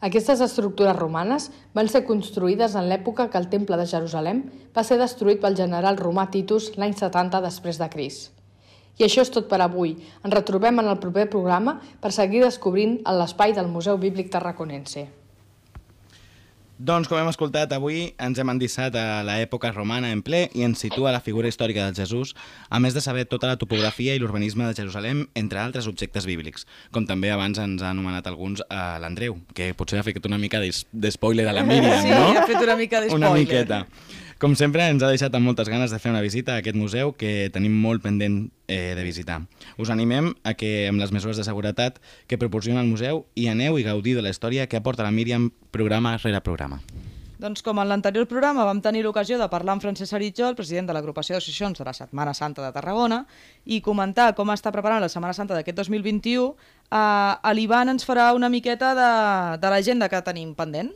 Aquestes 0.00 0.46
estructures 0.46 0.94
romanes 0.94 1.50
van 1.74 1.88
ser 1.88 2.04
construïdes 2.06 2.78
en 2.78 2.86
l'època 2.86 3.28
que 3.30 3.38
el 3.42 3.50
temple 3.50 3.82
de 3.82 3.90
Jerusalem 3.96 4.44
va 4.70 4.84
ser 4.84 5.02
destruït 5.02 5.42
pel 5.42 5.56
general 5.56 5.98
romà 5.98 6.30
Titus 6.30 6.70
l'any 6.76 6.94
70 6.94 7.42
després 7.42 7.82
de 7.82 7.90
Cris. 7.90 8.30
I 8.98 9.08
això 9.08 9.24
és 9.24 9.32
tot 9.34 9.48
per 9.50 9.58
avui. 9.64 9.96
Ens 10.22 10.34
retrobem 10.34 10.78
en 10.78 10.88
el 10.90 11.00
proper 11.02 11.26
programa 11.30 11.80
per 12.00 12.14
seguir 12.14 12.44
descobrint 12.44 13.00
l'espai 13.18 13.56
del 13.56 13.70
Museu 13.70 13.98
Bíblic 13.98 14.30
Tarraconense. 14.30 15.08
Doncs, 16.74 17.06
com 17.06 17.20
hem 17.20 17.28
escoltat, 17.30 17.70
avui 17.70 18.08
ens 18.18 18.38
hem 18.42 18.50
endissat 18.50 18.96
a 18.98 19.20
l'època 19.22 19.70
romana 19.70 20.08
en 20.10 20.24
ple 20.26 20.40
i 20.58 20.64
ens 20.66 20.80
situa 20.82 21.12
la 21.14 21.20
figura 21.22 21.46
històrica 21.46 21.84
de 21.86 21.94
Jesús, 22.02 22.32
a 22.66 22.80
més 22.82 22.96
de 22.96 23.02
saber 23.04 23.28
tota 23.30 23.46
la 23.46 23.60
topografia 23.60 24.16
i 24.16 24.18
l'urbanisme 24.18 24.66
de 24.66 24.74
Jerusalem, 24.74 25.22
entre 25.38 25.62
altres 25.62 25.86
objectes 25.86 26.26
bíblics, 26.26 26.66
com 26.90 27.06
també 27.06 27.30
abans 27.30 27.62
ens 27.62 27.82
ha 27.82 27.92
anomenat 27.94 28.26
alguns 28.26 28.64
a 28.66 28.98
l'Andreu, 28.98 29.38
que 29.54 29.70
potser 29.78 30.02
ha 30.02 30.06
fet 30.06 30.26
una 30.26 30.40
mica 30.42 30.58
d'espoiler 30.58 31.46
a 31.46 31.54
la 31.54 31.62
Míriam, 31.70 32.02
sí, 32.02 32.10
no? 32.10 32.26
Sí, 32.32 32.42
ha 32.42 32.46
fet 32.50 32.66
una 32.66 32.76
mica 32.76 33.04
d'espoiler. 33.04 33.22
Una 33.22 33.32
miqueta. 33.38 33.84
Com 34.42 34.56
sempre, 34.58 34.82
ens 34.90 35.02
ha 35.02 35.10
deixat 35.12 35.34
amb 35.36 35.46
moltes 35.46 35.70
ganes 35.70 35.92
de 35.94 35.98
fer 36.02 36.10
una 36.10 36.22
visita 36.24 36.56
a 36.56 36.62
aquest 36.62 36.76
museu 36.76 37.12
que 37.14 37.50
tenim 37.54 37.76
molt 37.80 38.02
pendent 38.02 38.48
eh, 38.66 38.94
de 38.98 39.06
visitar. 39.06 39.40
Us 39.78 39.92
animem 39.94 40.32
a 40.42 40.56
que, 40.58 40.88
amb 40.90 40.98
les 41.00 41.14
mesures 41.14 41.38
de 41.38 41.46
seguretat 41.46 42.00
que 42.26 42.38
proporciona 42.40 42.82
el 42.82 42.90
museu, 42.90 43.24
hi 43.38 43.46
aneu 43.52 43.78
i 43.78 43.86
gaudiu 43.86 44.18
de 44.18 44.26
la 44.26 44.34
història 44.34 44.66
que 44.66 44.80
aporta 44.80 45.06
la 45.06 45.14
Míriam 45.14 45.52
programa 45.70 46.16
rere 46.18 46.42
programa. 46.42 46.82
Doncs 47.38 47.62
com 47.66 47.78
en 47.82 47.88
l'anterior 47.90 48.26
programa 48.30 48.64
vam 48.64 48.80
tenir 48.82 49.02
l'ocasió 49.04 49.38
de 49.38 49.48
parlar 49.52 49.74
amb 49.74 49.82
Francesc 49.82 50.16
Aritjó, 50.16 50.48
el 50.48 50.58
president 50.58 50.86
de 50.88 50.94
l'agrupació 50.96 51.34
d'associacions 51.34 51.78
de 51.78 51.86
la 51.86 51.94
Setmana 51.94 52.34
Santa 52.34 52.62
de 52.64 52.72
Tarragona, 52.74 53.24
i 53.66 53.82
comentar 53.84 54.32
com 54.34 54.50
està 54.54 54.72
preparant 54.74 55.02
la 55.02 55.10
Setmana 55.12 55.34
Santa 55.36 55.54
d'aquest 55.54 55.78
2021, 55.82 56.50
eh, 56.90 57.54
l'Ivan 57.54 57.94
ens 57.94 58.06
farà 58.06 58.32
una 58.34 58.50
miqueta 58.50 58.94
de, 58.98 59.10
de 59.62 59.74
l'agenda 59.74 60.08
que 60.08 60.22
tenim 60.26 60.54
pendent. 60.58 60.94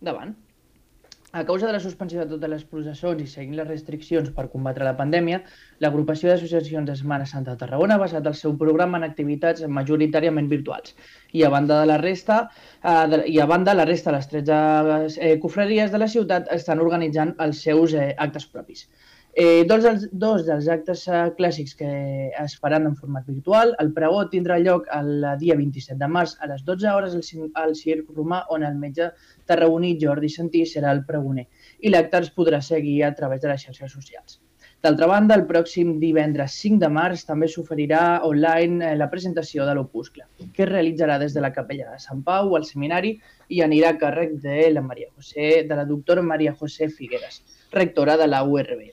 Davant. 0.00 0.36
A 1.30 1.44
causa 1.44 1.66
de 1.66 1.74
la 1.74 1.80
suspensió 1.80 2.22
de 2.22 2.26
totes 2.28 2.48
les 2.48 2.62
processons 2.64 3.18
i 3.20 3.26
seguint 3.28 3.56
les 3.58 3.66
restriccions 3.68 4.30
per 4.36 4.46
combatre 4.52 4.86
la 4.86 4.94
pandèmia, 4.96 5.42
l'agrupació 5.84 6.30
d'associacions 6.30 6.88
de 6.88 6.94
Setmana 6.96 7.26
Santa 7.28 7.52
de 7.52 7.60
Tarragona 7.62 7.98
ha 7.98 8.02
basat 8.02 8.30
el 8.30 8.36
seu 8.38 8.54
programa 8.62 8.96
en 8.96 9.04
activitats 9.04 9.66
majoritàriament 9.80 10.48
virtuals. 10.48 10.94
I 11.36 11.44
a 11.44 11.50
banda 11.52 11.82
de 11.82 11.90
la 11.90 11.98
resta, 12.00 12.38
eh, 12.80 13.04
de, 13.12 13.20
i 13.34 13.36
a 13.44 13.48
banda 13.52 13.76
la 13.76 13.84
resta, 13.84 14.14
les 14.16 14.30
13 14.32 15.20
eh, 15.28 15.36
cofreries 15.44 15.92
de 15.92 16.00
la 16.00 16.08
ciutat 16.16 16.48
estan 16.56 16.80
organitzant 16.86 17.36
els 17.44 17.60
seus 17.68 17.92
eh, 17.92 18.14
actes 18.16 18.48
propis. 18.48 18.86
Eh, 19.40 19.64
dos, 19.68 19.84
dels, 19.84 20.08
dos 20.10 20.46
dels 20.46 20.66
actes 20.72 21.04
eh, 21.06 21.18
clàssics 21.36 21.76
que 21.78 21.90
es 22.42 22.56
faran 22.58 22.88
en 22.88 22.96
format 22.96 23.28
virtual. 23.28 23.74
El 23.78 23.92
pregó 23.94 24.24
tindrà 24.32 24.56
lloc 24.58 24.88
el 24.96 25.28
dia 25.38 25.54
27 25.60 26.00
de 26.00 26.08
març 26.08 26.38
a 26.40 26.48
les 26.50 26.64
12 26.64 26.88
hores 26.90 27.14
al, 27.14 27.52
al 27.62 27.76
Circ 27.76 28.08
Romà, 28.16 28.40
on 28.56 28.64
el 28.66 28.80
metge 28.80 29.12
tarragoní 29.48 29.94
Jordi 30.02 30.30
Santí 30.34 30.66
serà 30.72 30.92
el 30.96 31.06
pregoner 31.08 31.48
i 31.80 31.94
l'acte 31.94 32.22
es 32.26 32.34
podrà 32.36 32.60
seguir 32.72 33.00
a 33.04 33.14
través 33.14 33.42
de 33.42 33.50
les 33.52 33.64
xarxes 33.64 33.96
socials. 33.98 34.40
D'altra 34.86 35.08
banda, 35.10 35.34
el 35.34 35.42
pròxim 35.46 35.96
divendres 35.98 36.54
5 36.62 36.78
de 36.78 36.88
març 36.96 37.24
també 37.26 37.48
s'oferirà 37.50 38.02
online 38.28 38.92
eh, 38.92 38.98
la 39.00 39.08
presentació 39.10 39.64
de 39.66 39.72
l'Opuscle, 39.74 40.28
que 40.54 40.62
es 40.62 40.70
realitzarà 40.70 41.16
des 41.18 41.34
de 41.34 41.42
la 41.42 41.50
capella 41.56 41.88
de 41.90 41.98
Sant 42.04 42.20
Pau 42.28 42.54
al 42.54 42.66
seminari 42.68 43.16
i 43.56 43.58
anirà 43.64 43.90
a 43.90 43.98
càrrec 43.98 44.36
de 44.44 44.68
la, 44.76 44.84
Maria 44.86 45.10
José, 45.16 45.64
de 45.66 45.80
la 45.80 45.86
doctora 45.88 46.22
Maria 46.22 46.54
José 46.60 46.88
Figueres, 47.00 47.42
rectora 47.72 48.16
de 48.20 48.30
la 48.30 48.44
URB. 48.46 48.86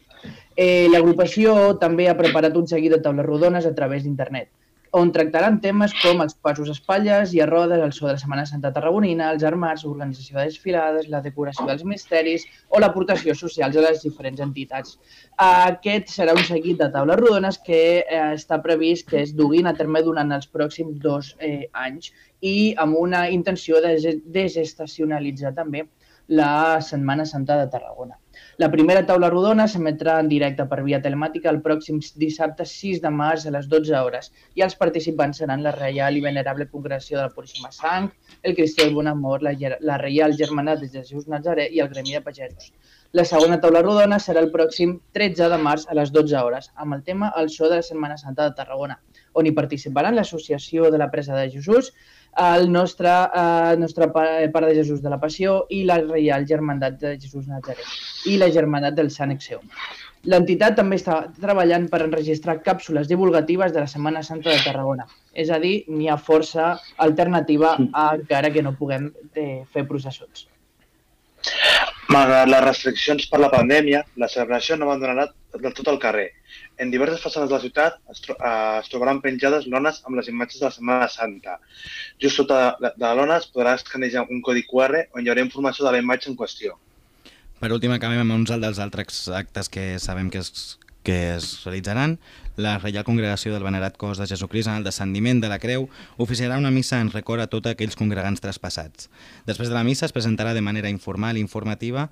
Eh, 0.58 0.88
L'agrupació 0.90 1.76
també 1.78 2.10
ha 2.10 2.18
preparat 2.18 2.58
un 2.58 2.66
seguit 2.72 2.96
de 2.96 3.02
taules 3.06 3.30
rodones 3.30 3.70
a 3.70 3.76
través 3.78 4.08
d'internet, 4.08 4.50
on 4.96 5.10
tractaran 5.12 5.58
temes 5.60 5.92
com 6.00 6.22
els 6.24 6.38
passos 6.46 6.70
espatlles 6.72 7.34
i 7.36 7.42
a 7.44 7.48
rodes, 7.50 7.82
el 7.84 7.92
so 7.96 8.08
de 8.08 8.14
la 8.14 8.22
Setmana 8.22 8.46
Santa 8.48 8.72
Tarragonina, 8.76 9.28
els 9.34 9.44
armats, 9.44 9.84
l'organització 9.84 10.38
de 10.40 10.46
desfilades, 10.48 11.10
la 11.12 11.20
decoració 11.26 11.66
dels 11.68 11.84
misteris 11.84 12.46
o 12.70 12.80
l'aportació 12.80 13.36
social 13.36 13.76
a 13.76 13.86
les 13.90 14.06
diferents 14.06 14.40
entitats. 14.46 14.96
Aquest 15.48 16.14
serà 16.16 16.38
un 16.38 16.48
seguit 16.48 16.80
de 16.80 16.88
taules 16.96 17.20
rodones 17.20 17.60
que 17.68 17.82
eh, 18.00 18.24
està 18.40 18.62
previst 18.64 19.10
que 19.12 19.20
es 19.26 19.36
duguin 19.36 19.68
a 19.68 19.76
terme 19.76 20.04
durant 20.06 20.32
els 20.32 20.48
pròxims 20.48 21.02
dos 21.04 21.36
eh, 21.40 21.68
anys 21.86 22.14
i 22.40 22.74
amb 22.80 22.96
una 22.96 23.28
intenció 23.36 23.84
de 23.84 23.98
desestacionalitzar 24.40 25.52
també 25.60 25.90
la 26.28 26.80
Setmana 26.82 27.28
Santa 27.28 27.60
de 27.60 27.68
Tarragona. 27.74 28.16
La 28.64 28.70
primera 28.72 29.02
taula 29.08 29.28
rodona 29.32 29.64
s'emetrà 29.68 30.14
en 30.24 30.30
directe 30.32 30.64
per 30.72 30.78
via 30.84 31.02
telemàtica 31.06 31.50
el 31.52 31.58
pròxim 31.64 31.98
dissabte 32.22 32.64
6 32.74 33.02
de 33.06 33.10
març 33.16 33.44
a 33.50 33.52
les 33.56 33.66
12 33.74 33.98
hores 34.00 34.30
i 34.56 34.64
els 34.68 34.78
participants 34.84 35.42
seran 35.42 35.66
la 35.66 35.74
Reial 35.76 36.16
i 36.16 36.22
Venerable 36.24 36.70
Congregació 36.76 37.18
de 37.18 37.26
la 37.26 37.34
Puríssima 37.36 37.74
Sang, 37.76 38.08
el 38.48 38.56
Cristià 38.56 38.88
i 38.88 38.94
Bon 38.96 39.12
Amor, 39.12 39.44
la, 39.44 39.52
la 39.90 39.98
Reial 40.00 40.38
Germanat 40.40 40.86
de 40.86 40.88
Jesús 40.94 41.28
Nazaré 41.34 41.68
i 41.68 41.84
el 41.84 41.92
Gremi 41.92 42.16
de 42.16 42.24
Pagesos. 42.30 42.72
La 43.14 43.24
segona 43.24 43.60
taula 43.62 43.82
rodona 43.84 44.18
serà 44.20 44.42
el 44.44 44.52
pròxim 44.52 44.98
13 45.16 45.50
de 45.52 45.58
març 45.62 45.86
a 45.88 45.96
les 45.96 46.12
12 46.12 46.36
hores, 46.42 46.72
amb 46.76 46.98
el 46.98 47.04
tema 47.04 47.32
El 47.40 47.50
so 47.50 47.70
de 47.70 47.78
la 47.80 47.86
Setmana 47.86 48.18
Santa 48.18 48.50
de 48.50 48.56
Tarragona, 48.58 49.00
on 49.34 49.48
hi 49.48 49.54
participaran 49.56 50.16
l'Associació 50.16 50.90
de 50.92 51.00
la 51.00 51.12
Presa 51.12 51.38
de 51.38 51.50
Jesús, 51.54 51.94
el 52.46 52.72
nostre, 52.72 53.10
eh, 53.10 53.76
nostre 53.78 54.10
Pare 54.12 54.68
de 54.68 54.76
Jesús 54.76 55.02
de 55.02 55.10
la 55.10 55.20
Passió 55.20 55.66
i 55.70 55.86
la 55.86 56.02
Reial 56.02 56.46
Germandat 56.48 57.00
de 57.00 57.14
Jesús 57.20 57.48
Nazaret 57.48 57.86
i 58.26 58.36
la 58.38 58.52
Germandat 58.52 58.96
del 58.96 59.12
Sant 59.12 59.32
Exeum. 59.32 59.64
L'entitat 60.26 60.76
també 60.76 60.98
està 60.98 61.20
treballant 61.40 61.86
per 61.88 62.02
enregistrar 62.04 62.58
càpsules 62.66 63.08
divulgatives 63.08 63.72
de 63.72 63.84
la 63.84 63.88
Setmana 63.88 64.24
Santa 64.24 64.50
de 64.50 64.64
Tarragona. 64.66 65.06
És 65.32 65.52
a 65.54 65.60
dir, 65.62 65.76
n'hi 65.88 66.10
ha 66.10 66.18
força 66.18 66.74
alternativa 66.98 67.76
encara 67.78 68.52
que 68.52 68.66
no 68.66 68.74
puguem 68.76 69.12
eh, 69.36 69.64
fer 69.72 69.86
processons. 69.88 70.48
Malgrat 72.14 72.50
les 72.52 72.62
restriccions 72.62 73.24
per 73.32 73.40
la 73.42 73.50
pandèmia, 73.50 74.04
la 74.22 74.28
celebració 74.30 74.76
no 74.78 74.86
abandonarà 74.86 75.26
del 75.58 75.74
tot 75.74 75.88
el 75.90 75.98
carrer. 76.04 76.28
En 76.78 76.92
diverses 76.94 77.24
façanes 77.24 77.50
de 77.50 77.56
la 77.56 77.62
ciutat 77.64 77.98
es, 78.14 78.22
tro 78.22 78.36
eh, 78.36 78.80
es 78.82 78.92
trobaran 78.92 79.22
penjades 79.24 79.66
lones 79.72 80.02
amb 80.06 80.20
les 80.20 80.30
imatges 80.30 80.62
de 80.62 80.68
la 80.68 80.74
Setmana 80.76 81.08
Santa. 81.10 81.58
Just 82.22 82.38
sota 82.38 82.60
de, 82.78 82.92
de 82.94 83.06
la 83.08 83.16
lona 83.18 83.40
es 83.42 83.50
podrà 83.50 83.74
escanejar 83.80 84.28
un 84.30 84.44
codi 84.46 84.66
QR 84.70 85.08
on 85.16 85.26
hi 85.26 85.32
haurà 85.34 85.46
informació 85.46 85.88
de 85.88 85.96
la 85.96 86.04
imatge 86.04 86.30
en 86.30 86.38
qüestió. 86.38 86.78
Per 87.60 87.72
últim, 87.74 87.96
acabem 87.96 88.22
amb 88.22 88.36
uns 88.38 88.54
dels 88.54 88.82
altres 88.84 89.24
actes 89.34 89.72
que 89.72 89.96
sabem 90.04 90.30
que 90.30 90.44
es, 90.44 90.76
que 91.06 91.36
es 91.36 91.64
realitzaran. 91.64 92.20
La 92.58 92.78
Reial 92.80 93.06
Congregació 93.08 93.54
del 93.54 93.64
Venerat 93.64 93.96
Cos 93.96 94.18
de 94.20 94.28
Jesucrist 94.28 94.68
en 94.68 94.82
el 94.82 94.88
descendiment 94.88 95.40
de 95.44 95.52
la 95.52 95.60
Creu 95.60 95.88
oficiarà 96.18 96.58
una 96.60 96.72
missa 96.72 97.00
en 97.00 97.12
record 97.14 97.44
a 97.44 97.48
tots 97.52 97.72
aquells 97.72 97.96
congregants 98.00 98.44
traspassats. 98.44 99.08
Després 99.48 99.72
de 99.72 99.78
la 99.78 99.86
missa 99.88 100.10
es 100.10 100.16
presentarà 100.16 100.56
de 100.58 100.66
manera 100.66 100.92
informal 100.92 101.38
i 101.38 101.46
informativa 101.46 102.10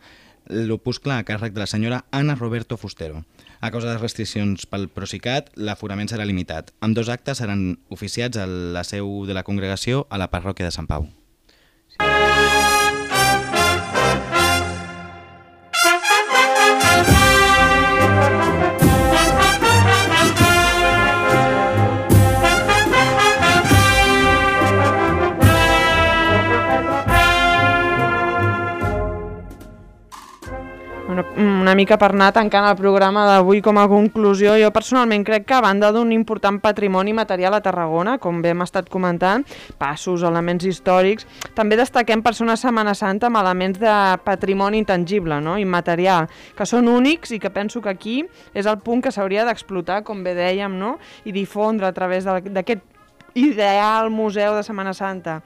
l'opuscle 0.47 1.15
a 1.15 1.23
càrrec 1.23 1.55
de 1.55 1.63
la 1.63 1.67
senyora 1.71 2.03
Ana 2.11 2.35
Roberto 2.35 2.77
Fustero. 2.77 3.23
A 3.63 3.71
causa 3.71 3.87
de 3.87 3.93
les 3.95 4.03
restriccions 4.03 4.67
pel 4.67 4.89
Procicat, 4.91 5.49
l'aforament 5.55 6.11
serà 6.11 6.27
limitat. 6.27 6.73
Amb 6.83 6.95
dos 6.99 7.09
actes 7.09 7.39
seran 7.39 7.79
oficiats 7.89 8.37
a 8.37 8.45
la 8.47 8.83
seu 8.83 9.23
de 9.25 9.33
la 9.33 9.47
congregació 9.47 10.05
a 10.09 10.19
la 10.19 10.27
parròquia 10.31 10.67
de 10.67 10.75
Sant 10.75 10.91
Pau. 10.91 11.07
Bueno, 11.99 12.62
una 31.37 31.73
mica 31.75 31.97
per 32.01 32.11
anar 32.13 32.31
tancant 32.35 32.65
el 32.67 32.75
programa 32.79 33.25
d'avui 33.27 33.61
com 33.65 33.77
a 33.79 33.85
conclusió, 33.89 34.55
jo 34.59 34.69
personalment 34.75 35.23
crec 35.25 35.45
que 35.49 35.55
a 35.57 35.61
banda 35.63 35.91
d'un 35.93 36.11
important 36.15 36.59
patrimoni 36.63 37.13
material 37.13 37.57
a 37.57 37.61
Tarragona, 37.63 38.17
com 38.21 38.41
bé 38.43 38.53
hem 38.53 38.63
estat 38.65 38.89
comentant, 38.91 39.45
passos, 39.79 40.23
elements 40.27 40.65
històrics, 40.65 41.27
també 41.57 41.77
destaquem 41.79 42.23
per 42.23 42.35
ser 42.35 42.45
una 42.47 42.57
Setmana 42.59 42.95
Santa 42.97 43.29
amb 43.29 43.41
elements 43.41 43.81
de 43.81 43.97
patrimoni 44.23 44.81
intangible, 44.83 45.41
no? 45.41 45.57
immaterial, 45.57 46.29
que 46.57 46.67
són 46.69 46.89
únics 46.91 47.33
i 47.35 47.39
que 47.39 47.51
penso 47.53 47.81
que 47.81 47.93
aquí 47.93 48.17
és 48.53 48.69
el 48.69 48.79
punt 48.83 49.03
que 49.03 49.11
s'hauria 49.11 49.45
d'explotar, 49.47 50.03
com 50.03 50.23
bé 50.23 50.35
dèiem, 50.37 50.79
no? 50.79 50.97
i 51.25 51.35
difondre 51.35 51.87
a 51.87 51.93
través 51.93 52.25
d'aquest 52.25 52.81
ideal 53.33 54.09
museu 54.13 54.55
de 54.55 54.63
Setmana 54.63 54.93
Santa 54.93 55.41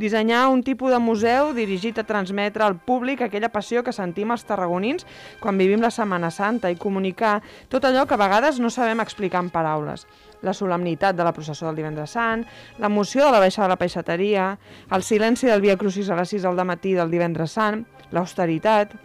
dissenyar 0.00 0.48
un 0.48 0.62
tipus 0.64 0.90
de 0.90 0.98
museu 0.98 1.52
dirigit 1.52 1.98
a 2.00 2.06
transmetre 2.08 2.64
al 2.64 2.78
públic 2.80 3.20
aquella 3.20 3.52
passió 3.52 3.84
que 3.84 3.92
sentim 3.92 4.32
els 4.32 4.46
tarragonins 4.48 5.04
quan 5.42 5.60
vivim 5.60 5.84
la 5.84 5.92
Setmana 5.92 6.32
Santa 6.32 6.70
i 6.72 6.78
comunicar 6.80 7.38
tot 7.68 7.84
allò 7.84 8.06
que 8.08 8.16
a 8.16 8.22
vegades 8.22 8.58
no 8.64 8.72
sabem 8.72 9.04
explicar 9.04 9.44
en 9.44 9.52
paraules. 9.52 10.06
La 10.40 10.56
solemnitat 10.56 11.18
de 11.18 11.26
la 11.26 11.34
processó 11.36 11.68
del 11.68 11.82
divendres 11.82 12.16
sant, 12.16 12.46
l'emoció 12.80 13.26
de 13.26 13.34
la 13.36 13.44
baixada 13.44 13.68
de 13.68 13.74
la 13.74 13.82
peixateria, 13.82 14.46
el 14.90 15.04
silenci 15.04 15.52
del 15.52 15.60
Via 15.60 15.76
Crucis 15.76 16.08
a 16.08 16.16
les 16.16 16.32
6 16.32 16.48
del 16.48 16.64
matí 16.64 16.96
del 16.96 17.12
divendres 17.12 17.52
sant, 17.52 17.84
l'austeritat, 18.10 18.96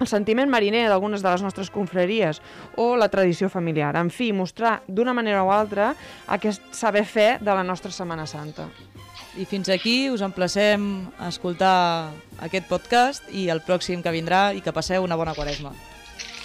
el 0.00 0.08
sentiment 0.08 0.48
mariner 0.48 0.86
d'algunes 0.88 1.20
de 1.20 1.28
les 1.28 1.42
nostres 1.44 1.74
confraries 1.74 2.40
o 2.80 2.94
la 2.96 3.10
tradició 3.12 3.50
familiar. 3.50 3.92
En 3.98 4.14
fi, 4.14 4.30
mostrar 4.32 4.78
d'una 4.86 5.12
manera 5.12 5.42
o 5.44 5.52
altra 5.52 5.92
aquest 6.38 6.70
saber 6.72 7.04
fer 7.04 7.30
de 7.42 7.52
la 7.52 7.66
nostra 7.66 7.92
Setmana 7.92 8.30
Santa. 8.30 8.70
I 9.38 9.44
fins 9.46 9.68
aquí 9.70 10.10
us 10.10 10.24
emplacem 10.26 11.06
a 11.18 11.28
escoltar 11.30 12.10
aquest 12.42 12.66
podcast 12.66 13.30
i 13.30 13.46
el 13.52 13.62
pròxim 13.62 14.02
que 14.02 14.10
vindrà 14.14 14.50
i 14.56 14.62
que 14.64 14.74
passeu 14.74 15.06
una 15.06 15.18
bona 15.20 15.36
quaresma. 15.38 15.70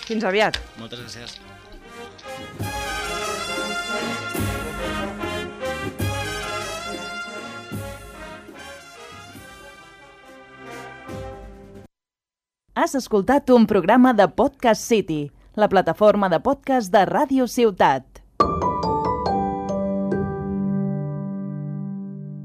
Fins 0.05 0.23
aviat. 0.23 0.59
Moltes 0.77 1.01
gràcies. 1.01 1.39
Has 12.75 12.93
escoltat 12.93 13.49
un 13.49 13.65
programa 13.65 14.11
de 14.13 14.27
Podcast 14.27 14.83
City, 14.83 15.31
la 15.55 15.69
plataforma 15.71 16.27
de 16.29 16.41
podcast 16.43 16.91
de 16.91 17.05
Ràdio 17.07 17.47
Ciutat. 17.47 18.21